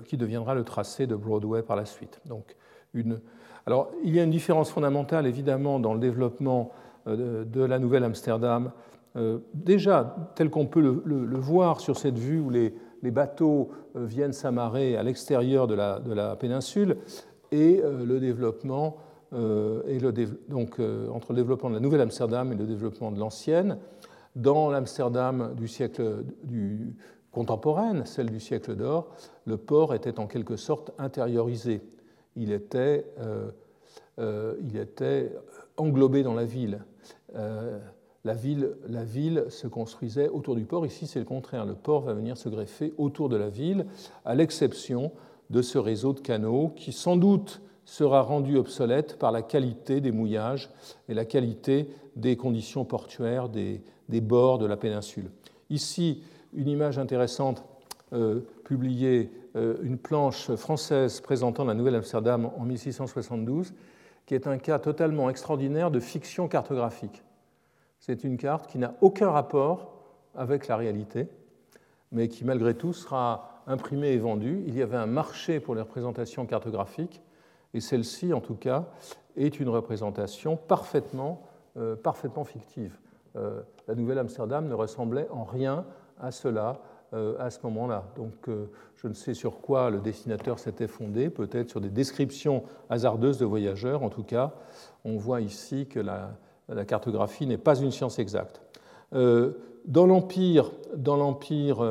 qui 0.04 0.16
deviendra 0.16 0.54
le 0.54 0.62
tracé 0.62 1.08
de 1.08 1.16
Broadway 1.16 1.62
par 1.62 1.74
la 1.76 1.86
suite. 1.86 2.20
Donc, 2.24 2.54
une... 2.94 3.20
Alors, 3.66 3.90
il 4.04 4.14
y 4.14 4.20
a 4.20 4.22
une 4.22 4.30
différence 4.30 4.70
fondamentale, 4.70 5.26
évidemment, 5.26 5.80
dans 5.80 5.92
le 5.92 6.00
développement 6.00 6.70
euh, 6.70 6.83
de 7.06 7.64
la 7.64 7.78
Nouvelle 7.78 8.04
Amsterdam, 8.04 8.70
euh, 9.16 9.38
déjà 9.52 10.16
tel 10.34 10.50
qu'on 10.50 10.66
peut 10.66 10.80
le, 10.80 11.38
voir 11.38 11.80
sur 11.80 11.96
cette 11.96 12.18
vue 12.18 12.40
où 12.40 12.50
les, 12.50 12.74
bateaux 13.04 13.70
euh, 13.94 14.04
viennent 14.04 14.32
s'amarrer 14.32 14.96
à 14.96 15.04
l'extérieur 15.04 15.68
de 15.68 15.74
la, 15.74 16.36
péninsule, 16.36 16.96
et 17.52 17.80
le 17.84 18.18
développement, 18.18 18.96
et 19.32 20.00
le, 20.00 20.12
donc, 20.48 20.80
entre 21.12 21.32
le 21.32 21.36
développement 21.36 21.68
de 21.68 21.74
la 21.74 21.80
Nouvelle 21.80 22.00
Amsterdam 22.00 22.52
et 22.52 22.56
le 22.56 22.66
développement 22.66 23.12
de 23.12 23.20
l'ancienne. 23.20 23.78
Dans 24.34 24.70
l'Amsterdam 24.70 25.54
du 25.54 25.68
siècle 25.68 26.24
du, 26.42 26.96
contemporaine, 27.30 28.06
celle 28.06 28.30
du 28.30 28.40
siècle 28.40 28.74
d'or, 28.74 29.14
le 29.46 29.56
port 29.56 29.94
était 29.94 30.18
en 30.18 30.26
quelque 30.26 30.56
sorte 30.56 30.90
intériorisé. 30.98 31.80
Il 32.34 32.50
était, 32.50 33.06
il 34.18 34.76
était 34.76 35.32
englobé 35.76 36.22
dans 36.22 36.34
la 36.34 36.44
ville. 36.44 36.80
Euh, 37.34 37.78
la, 38.24 38.34
ville, 38.34 38.76
la 38.88 39.04
ville 39.04 39.46
se 39.48 39.66
construisait 39.66 40.28
autour 40.28 40.54
du 40.56 40.64
port. 40.64 40.86
Ici, 40.86 41.06
c'est 41.06 41.18
le 41.18 41.24
contraire. 41.24 41.66
Le 41.66 41.74
port 41.74 42.02
va 42.02 42.14
venir 42.14 42.36
se 42.36 42.48
greffer 42.48 42.92
autour 42.98 43.28
de 43.28 43.36
la 43.36 43.48
ville, 43.48 43.86
à 44.24 44.34
l'exception 44.34 45.12
de 45.50 45.62
ce 45.62 45.78
réseau 45.78 46.12
de 46.12 46.20
canaux 46.20 46.72
qui, 46.74 46.92
sans 46.92 47.16
doute, 47.16 47.60
sera 47.84 48.22
rendu 48.22 48.56
obsolète 48.56 49.18
par 49.18 49.30
la 49.30 49.42
qualité 49.42 50.00
des 50.00 50.10
mouillages 50.10 50.70
et 51.08 51.14
la 51.14 51.24
qualité 51.24 51.88
des 52.16 52.36
conditions 52.36 52.84
portuaires 52.84 53.48
des, 53.48 53.82
bords 54.08 54.58
de 54.58 54.66
la 54.66 54.76
péninsule. 54.76 55.30
Ici, 55.70 56.22
une 56.54 56.68
image 56.68 56.98
intéressante 56.98 57.64
euh, 58.12 58.40
publiée, 58.64 59.30
euh, 59.56 59.76
une 59.82 59.98
planche 59.98 60.54
française 60.54 61.20
présentant 61.20 61.64
la 61.64 61.74
Nouvelle-Amsterdam 61.74 62.50
en 62.56 62.64
1672, 62.64 63.74
qui 64.26 64.34
est 64.34 64.46
un 64.46 64.58
cas 64.58 64.78
totalement 64.78 65.30
extraordinaire 65.30 65.90
de 65.90 66.00
fiction 66.00 66.48
cartographique. 66.48 67.22
C'est 68.00 68.24
une 68.24 68.36
carte 68.36 68.66
qui 68.66 68.78
n'a 68.78 68.94
aucun 69.00 69.30
rapport 69.30 69.92
avec 70.34 70.68
la 70.68 70.76
réalité, 70.76 71.28
mais 72.12 72.28
qui 72.28 72.44
malgré 72.44 72.74
tout 72.74 72.92
sera 72.92 73.62
imprimée 73.66 74.12
et 74.12 74.18
vendue. 74.18 74.62
Il 74.66 74.76
y 74.76 74.82
avait 74.82 74.96
un 74.96 75.06
marché 75.06 75.60
pour 75.60 75.74
les 75.74 75.82
représentations 75.82 76.46
cartographiques, 76.46 77.22
et 77.72 77.80
celle-ci, 77.80 78.32
en 78.32 78.40
tout 78.40 78.54
cas, 78.54 78.86
est 79.36 79.58
une 79.58 79.68
représentation 79.68 80.56
parfaitement, 80.56 81.42
euh, 81.76 81.96
parfaitement 81.96 82.44
fictive. 82.44 82.96
Euh, 83.36 83.62
la 83.88 83.94
Nouvelle 83.94 84.18
Amsterdam 84.18 84.68
ne 84.68 84.74
ressemblait 84.74 85.28
en 85.30 85.44
rien 85.44 85.84
à 86.20 86.30
cela 86.30 86.80
à 87.38 87.50
ce 87.50 87.58
moment-là. 87.64 88.04
Donc 88.16 88.48
euh, 88.48 88.66
je 88.96 89.08
ne 89.08 89.14
sais 89.14 89.34
sur 89.34 89.60
quoi 89.60 89.90
le 89.90 90.00
dessinateur 90.00 90.58
s'était 90.58 90.88
fondé, 90.88 91.30
peut-être 91.30 91.70
sur 91.70 91.80
des 91.80 91.90
descriptions 91.90 92.64
hasardeuses 92.90 93.38
de 93.38 93.44
voyageurs. 93.44 94.02
En 94.02 94.10
tout 94.10 94.22
cas, 94.22 94.52
on 95.04 95.16
voit 95.16 95.40
ici 95.40 95.86
que 95.86 96.00
la, 96.00 96.36
cartographie 96.86 97.46
n'est 97.46 97.58
pas 97.58 97.78
une 97.78 97.90
science 97.90 98.18
exacte. 98.18 98.62
Euh, 99.12 99.52
dans 99.84 100.06
l'empire, 100.06 100.72
dans 100.96 101.16
l'empire 101.16 101.84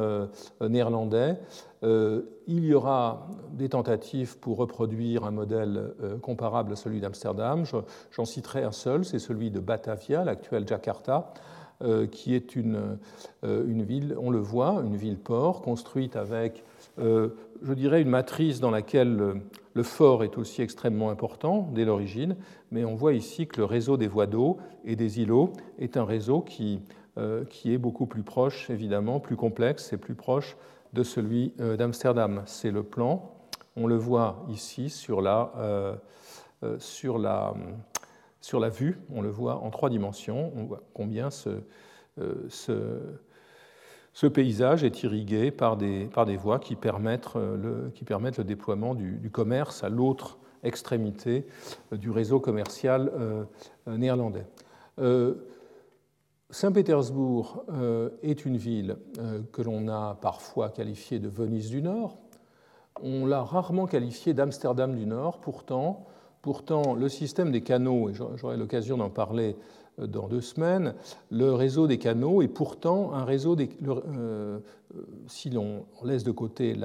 néerlandais, 0.62 1.38
il 1.84 2.66
y 2.66 2.74
aura 2.74 3.28
des 3.52 3.70
tentatives 3.70 4.40
pour 4.40 4.58
reproduire 4.58 5.26
un 5.26 5.32
modèle 5.32 5.94
comparable 6.24 6.74
à 6.74 6.76
celui 6.76 7.02
d'Amsterdam. 7.02 7.66
J'en 8.10 8.26
citerai 8.26 8.64
un 8.64 8.72
seul, 8.72 9.06
c'est 9.06 9.20
celui 9.20 9.52
de 9.52 9.60
Batavia, 9.60 10.24
l'actuelle 10.24 10.68
Jakarta, 10.68 11.34
euh, 11.36 11.63
qui 12.12 12.36
est 12.36 12.56
une, 12.56 12.98
euh, 13.44 13.66
une, 13.68 13.84
ville, 13.84 14.16
on 14.20 14.30
le 14.30 14.40
voit, 14.40 14.82
une 14.86 14.96
ville-port 14.96 15.62
construite 15.62 16.16
avec, 16.16 16.64
euh, 17.00 17.30
je 17.62 17.74
dirais, 17.74 18.02
une 18.02 18.10
matrice 18.10 18.60
dans 18.60 18.72
laquelle 18.72 19.42
le 19.74 19.84
fort 19.84 20.24
est 20.24 20.38
aussi 20.38 20.62
extrêmement 20.62 21.10
important 21.10 21.70
dès 21.74 21.86
l'origine, 21.86 22.36
mais 22.72 22.86
on 22.86 22.96
voit 22.96 23.14
ici 23.14 23.48
que 23.48 23.58
le 23.58 23.66
réseau 23.66 23.98
des 23.98 24.08
voies 24.08 24.28
d'eau 24.28 24.58
et 24.86 24.96
des 24.96 25.20
îlots 25.20 25.52
est 25.80 25.98
un 25.98 26.06
réseau 26.06 26.42
qui, 26.42 26.80
qui 27.50 27.74
est 27.74 27.78
beaucoup 27.78 28.06
plus 28.06 28.24
proche, 28.24 28.70
évidemment, 28.70 29.20
plus 29.20 29.36
complexe 29.36 29.94
et 29.94 29.98
plus 29.98 30.16
proche 30.16 30.58
de 30.94 31.04
celui 31.04 31.54
d'Amsterdam. 31.78 32.44
C'est 32.46 32.72
le 32.72 32.84
plan, 32.84 33.32
on 33.76 33.88
le 33.88 33.96
voit 33.96 34.46
ici 34.50 34.90
sur 34.90 35.22
la, 35.22 36.00
sur 36.78 37.18
la 37.18 37.54
sur 38.44 38.60
la 38.60 38.68
vue, 38.68 39.00
on 39.10 39.22
le 39.22 39.30
voit 39.30 39.56
en 39.56 39.70
trois 39.70 39.90
dimensions, 39.90 40.52
on 40.58 40.66
voit 40.66 40.82
combien 40.94 41.30
ce, 41.30 41.62
euh, 42.20 42.50
paysage 44.34 44.84
est 44.84 45.02
irrigué 45.04 45.50
par 45.50 45.78
des, 45.78 46.10
voies 46.36 46.60
qui 46.60 46.76
permettent 46.76 47.38
euh, 47.38 47.56
le, 47.56 47.90
qui 47.92 48.04
permettent 48.04 48.38
le 48.38 48.44
déploiement 48.44 48.96
du, 48.96 49.30
commerce 49.32 49.86
à 49.86 49.90
l'autre 49.90 50.40
extrémité 50.62 51.48
euh, 51.94 51.98
du 51.98 52.12
réseau 52.12 52.42
commercial 52.42 53.12
néerlandais. 53.88 54.46
Saint-Pétersbourg 56.50 57.66
est 58.22 58.46
une 58.46 58.58
ville 58.58 58.98
que 59.54 59.62
l'on 59.62 59.88
a 59.88 60.16
parfois 60.22 60.70
qualifiée 60.70 61.20
de 61.20 61.30
Venise 61.30 61.70
du 61.70 61.82
Nord. 61.82 62.18
On 63.02 63.26
l'a 63.26 63.42
rarement 63.42 63.88
qualifiée 63.88 64.34
d'Amsterdam 64.36 64.96
du 64.96 65.08
Nord. 65.08 65.40
Pourtant, 65.40 66.06
Pourtant, 66.44 66.94
le 66.94 67.08
système 67.08 67.54
des 67.54 67.62
canaux, 67.62 68.10
et 68.10 68.14
j'aurai 68.14 68.58
l'occasion 68.58 68.98
d'en 68.98 69.10
parler 69.10 69.56
euh, 70.00 70.08
dans 70.08 70.28
deux 70.28 70.42
semaines, 70.42 70.94
le 71.32 71.54
réseau 71.54 71.88
des 71.88 71.98
canaux 71.98 72.42
est 72.42 72.50
pourtant 72.50 73.14
un 73.14 73.24
réseau, 73.24 73.56
des, 73.56 73.70
euh, 73.88 74.60
si 75.28 75.50
l'on 75.50 75.86
laisse 76.04 76.26
de 76.26 76.32
côté 76.32 76.78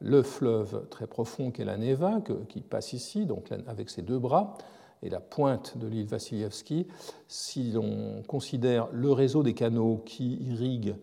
le 0.00 0.22
fleuve 0.22 0.88
très 0.90 1.06
profond 1.06 1.52
qu'est 1.52 1.64
la 1.64 1.78
Neva, 1.78 2.20
qui 2.48 2.60
passe 2.60 2.92
ici, 2.92 3.26
avec 3.68 3.88
ses 3.88 4.02
deux 4.02 4.18
bras, 4.18 4.58
et 5.04 5.10
la 5.10 5.20
pointe 5.20 5.78
de 5.78 5.86
l'île 5.86 6.08
Vassilievski, 6.08 6.88
si 7.28 7.70
l'on 7.70 8.24
considère 8.26 8.88
le 8.90 9.12
réseau 9.12 9.44
des 9.44 9.54
canaux 9.54 10.02
qui 10.04 10.38
irrigue 10.42 10.96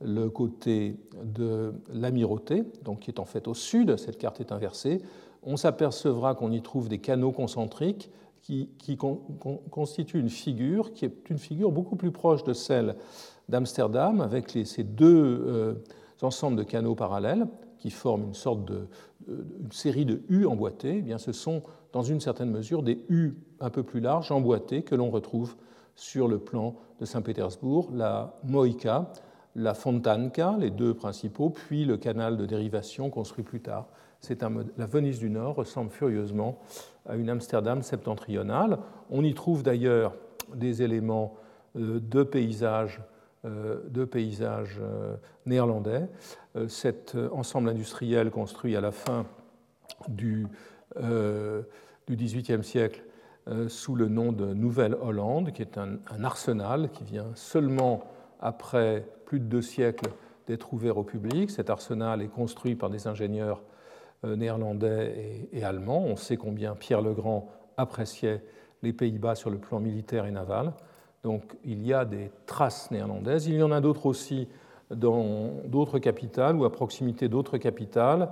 le 0.00 0.28
côté 0.30 0.96
de 1.22 1.72
l'amirauté, 1.92 2.64
donc 2.82 3.00
qui 3.00 3.12
est 3.12 3.20
en 3.20 3.24
fait 3.24 3.46
au 3.46 3.54
sud, 3.54 3.96
cette 3.98 4.18
carte 4.18 4.40
est 4.40 4.50
inversée, 4.50 5.00
on 5.46 5.56
s'apercevra 5.56 6.34
qu'on 6.34 6.50
y 6.50 6.60
trouve 6.60 6.88
des 6.88 6.98
canaux 6.98 7.32
concentriques 7.32 8.10
qui, 8.42 8.98
constituent 9.70 10.20
une 10.20 10.28
figure 10.28 10.92
qui 10.92 11.04
est 11.04 11.30
une 11.30 11.38
figure 11.38 11.72
beaucoup 11.72 11.96
plus 11.96 12.12
proche 12.12 12.44
de 12.44 12.52
celle 12.52 12.94
d'Amsterdam, 13.48 14.20
avec 14.20 14.50
ces 14.50 14.84
deux 14.84 15.44
euh, 15.46 15.74
ensembles 16.22 16.56
de 16.56 16.62
canaux 16.62 16.94
parallèles 16.94 17.46
qui 17.78 17.90
forment 17.90 18.24
une 18.24 18.34
sorte 18.34 18.64
de 18.64 18.86
une 19.28 19.72
série 19.72 20.04
de 20.04 20.22
U 20.28 20.46
emboîtés. 20.46 20.96
Eh 20.98 21.02
bien, 21.02 21.18
ce 21.18 21.32
sont 21.32 21.62
dans 21.92 22.02
une 22.02 22.20
certaine 22.20 22.50
mesure 22.50 22.82
des 22.82 23.04
U 23.08 23.34
un 23.60 23.70
peu 23.70 23.82
plus 23.82 24.00
larges 24.00 24.30
emboîtés 24.30 24.82
que 24.82 24.94
l'on 24.94 25.10
retrouve 25.10 25.56
sur 25.96 26.28
le 26.28 26.38
plan 26.38 26.76
de 27.00 27.04
Saint-Pétersbourg, 27.04 27.90
la 27.92 28.38
Moïka, 28.44 29.10
la 29.56 29.74
Fontanka, 29.74 30.56
les 30.58 30.70
deux 30.70 30.94
principaux, 30.94 31.50
puis 31.50 31.84
le 31.84 31.96
canal 31.96 32.36
de 32.36 32.46
dérivation 32.46 33.10
construit 33.10 33.42
plus 33.42 33.60
tard 33.60 33.88
la 34.76 34.86
Venise 34.86 35.18
du 35.18 35.30
Nord 35.30 35.56
ressemble 35.56 35.90
furieusement 35.90 36.58
à 37.06 37.16
une 37.16 37.30
Amsterdam 37.30 37.82
septentrionale. 37.82 38.78
On 39.10 39.22
y 39.22 39.34
trouve 39.34 39.62
d'ailleurs 39.62 40.14
des 40.54 40.82
éléments 40.82 41.36
euh, 41.76 42.00
de 42.00 42.22
paysages 42.22 43.00
euh, 43.44 43.78
euh, 44.80 45.16
néerlandais. 45.44 46.08
Cet 46.68 47.16
ensemble 47.32 47.68
industriel 47.68 48.30
construit 48.30 48.74
à 48.74 48.80
la 48.80 48.90
fin 48.90 49.26
du, 50.08 50.48
XVIIIe 52.10 52.64
siècle 52.64 53.04
sous 53.68 53.94
le 53.94 54.08
nom 54.08 54.32
de 54.32 54.46
Nouvelle-Hollande, 54.54 55.52
qui 55.52 55.62
est 55.62 55.78
un, 55.78 55.98
un, 56.10 56.24
arsenal 56.24 56.90
qui 56.90 57.04
vient 57.04 57.30
seulement 57.34 58.02
après 58.40 59.06
plus 59.26 59.38
de 59.38 59.44
deux 59.44 59.62
siècles 59.62 60.10
d'être 60.48 60.72
ouvert 60.72 60.96
au 60.96 61.04
public. 61.04 61.50
Cet 61.50 61.70
arsenal 61.70 62.22
est 62.22 62.28
construit 62.28 62.74
par 62.74 62.90
des 62.90 63.06
ingénieurs 63.06 63.62
néerlandais 64.24 65.48
et, 65.52 65.64
allemand. 65.64 66.02
On 66.04 66.16
sait 66.16 66.36
combien 66.36 66.74
Pierre 66.74 67.02
le 67.02 67.12
Grand 67.12 67.48
appréciait 67.76 68.42
les 68.82 68.92
Pays-Bas 68.92 69.34
sur 69.34 69.50
le 69.50 69.58
plan 69.58 69.80
militaire 69.80 70.26
et 70.26 70.30
naval. 70.30 70.72
Donc 71.22 71.56
il 71.64 71.84
y 71.84 71.92
a 71.92 72.04
des 72.04 72.30
traces 72.46 72.90
néerlandaises. 72.90 73.46
Il 73.46 73.56
y 73.56 73.62
en 73.62 73.72
a 73.72 73.80
d'autres 73.80 74.06
aussi 74.06 74.48
dans 74.90 75.50
d'autres 75.64 75.98
capitales 75.98 76.56
ou 76.56 76.64
à 76.64 76.72
proximité 76.72 77.28
d'autres 77.28 77.58
capitales. 77.58 78.30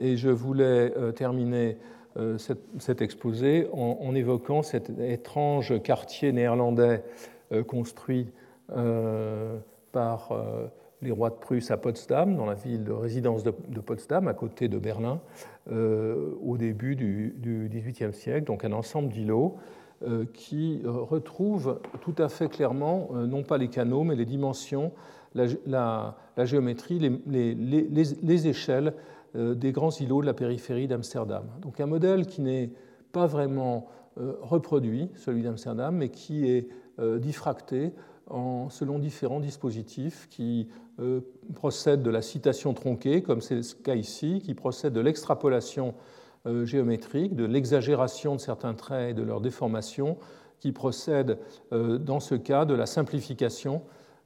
Et 0.00 0.16
je 0.16 0.30
voulais 0.30 0.92
euh, 0.96 1.12
terminer 1.12 1.76
euh, 2.16 2.36
cet 2.78 3.02
exposé 3.02 3.68
en, 3.72 4.14
évoquant 4.14 4.62
cet 4.62 4.90
étrange 4.98 5.80
quartier 5.82 6.32
néerlandais 6.32 7.04
euh, 7.52 7.62
construit 7.62 8.28
par 9.92 10.32
les 11.02 11.10
rois 11.10 11.30
de 11.30 11.34
Prusse 11.34 11.70
à 11.70 11.76
Potsdam, 11.76 12.36
dans 12.36 12.46
la 12.46 12.54
ville 12.54 12.84
de 12.84 12.92
résidence 12.92 13.42
de, 13.42 13.50
Potsdam, 13.50 14.28
à 14.28 14.34
côté 14.34 14.68
de 14.68 14.78
Berlin, 14.78 15.20
au 15.70 16.56
début 16.56 16.96
du, 16.96 17.34
XVIIIe 17.68 18.14
siècle, 18.14 18.46
donc 18.46 18.64
un 18.64 18.72
ensemble 18.72 19.08
d'îlots 19.08 19.56
qui 20.32 20.80
retrouve 20.84 21.80
tout 22.00 22.14
à 22.18 22.28
fait 22.28 22.48
clairement, 22.48 23.10
non 23.12 23.42
pas 23.42 23.58
les 23.58 23.68
canaux, 23.68 24.04
mais 24.04 24.16
les 24.16 24.24
dimensions 24.24 24.92
la, 25.34 26.16
géométrie, 26.44 26.98
les, 27.26 28.48
échelles 28.48 28.94
euh, 29.34 29.54
des 29.54 29.72
grands 29.72 29.90
îlots 29.90 30.20
de 30.20 30.26
la 30.26 30.34
périphérie 30.34 30.88
d'Amsterdam. 30.88 31.44
Donc 31.60 31.80
un 31.80 31.86
modèle 31.86 32.26
qui 32.26 32.40
n'est 32.40 32.70
pas 33.12 33.26
vraiment 33.26 33.88
euh, 34.18 34.34
reproduit, 34.40 35.10
celui 35.14 35.42
d'Amsterdam, 35.42 35.96
mais 35.96 36.10
qui 36.10 36.48
est 36.48 36.68
euh, 36.98 37.18
diffracté 37.18 37.92
en, 38.28 38.68
selon 38.68 38.98
différents 38.98 39.40
dispositifs 39.40 40.28
qui 40.30 40.68
procèdent 41.54 42.02
de 42.02 42.10
la 42.10 42.22
citation 42.22 42.74
tronquée, 42.74 43.22
comme 43.22 43.40
c'est 43.40 43.54
le 43.54 43.82
cas 43.82 43.94
ici, 43.94 44.40
qui 44.44 44.54
procèdent 44.54 44.92
de 44.92 45.00
l'extrapolation 45.00 45.94
géométrique, 46.64 47.34
de 47.34 47.44
l'exagération 47.44 48.34
de 48.36 48.40
certains 48.40 48.74
traits 48.74 49.10
et 49.10 49.14
de 49.14 49.22
leur 49.22 49.40
déformation, 49.40 50.18
qui 50.60 50.72
procèdent 50.72 51.38
dans 51.70 52.20
ce 52.20 52.34
cas 52.34 52.64
de 52.64 52.74
la 52.74 52.86
simplification 52.86 53.82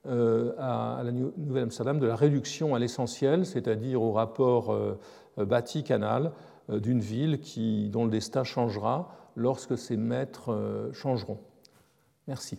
euh, 0.09 0.53
à 0.59 1.03
la 1.03 1.11
Nouvelle-Amsterdam 1.11 1.99
de 1.99 2.07
la 2.07 2.15
réduction 2.15 2.77
à 2.77 2.79
l'essentiel, 2.79 3.45
c'est-à-dire 3.45 4.01
au 4.01 4.13
rapport 4.13 4.73
euh, 4.73 5.01
bâti-canal 5.37 6.31
euh, 6.71 6.79
d'une 6.79 7.01
ville 7.01 7.41
qui, 7.41 7.89
dont 7.89 8.05
le 8.05 8.11
destin 8.11 8.45
changera 8.45 9.09
lorsque 9.35 9.77
ses 9.77 9.97
maîtres 9.97 10.91
changeront. 10.93 11.41
Merci. 12.29 12.59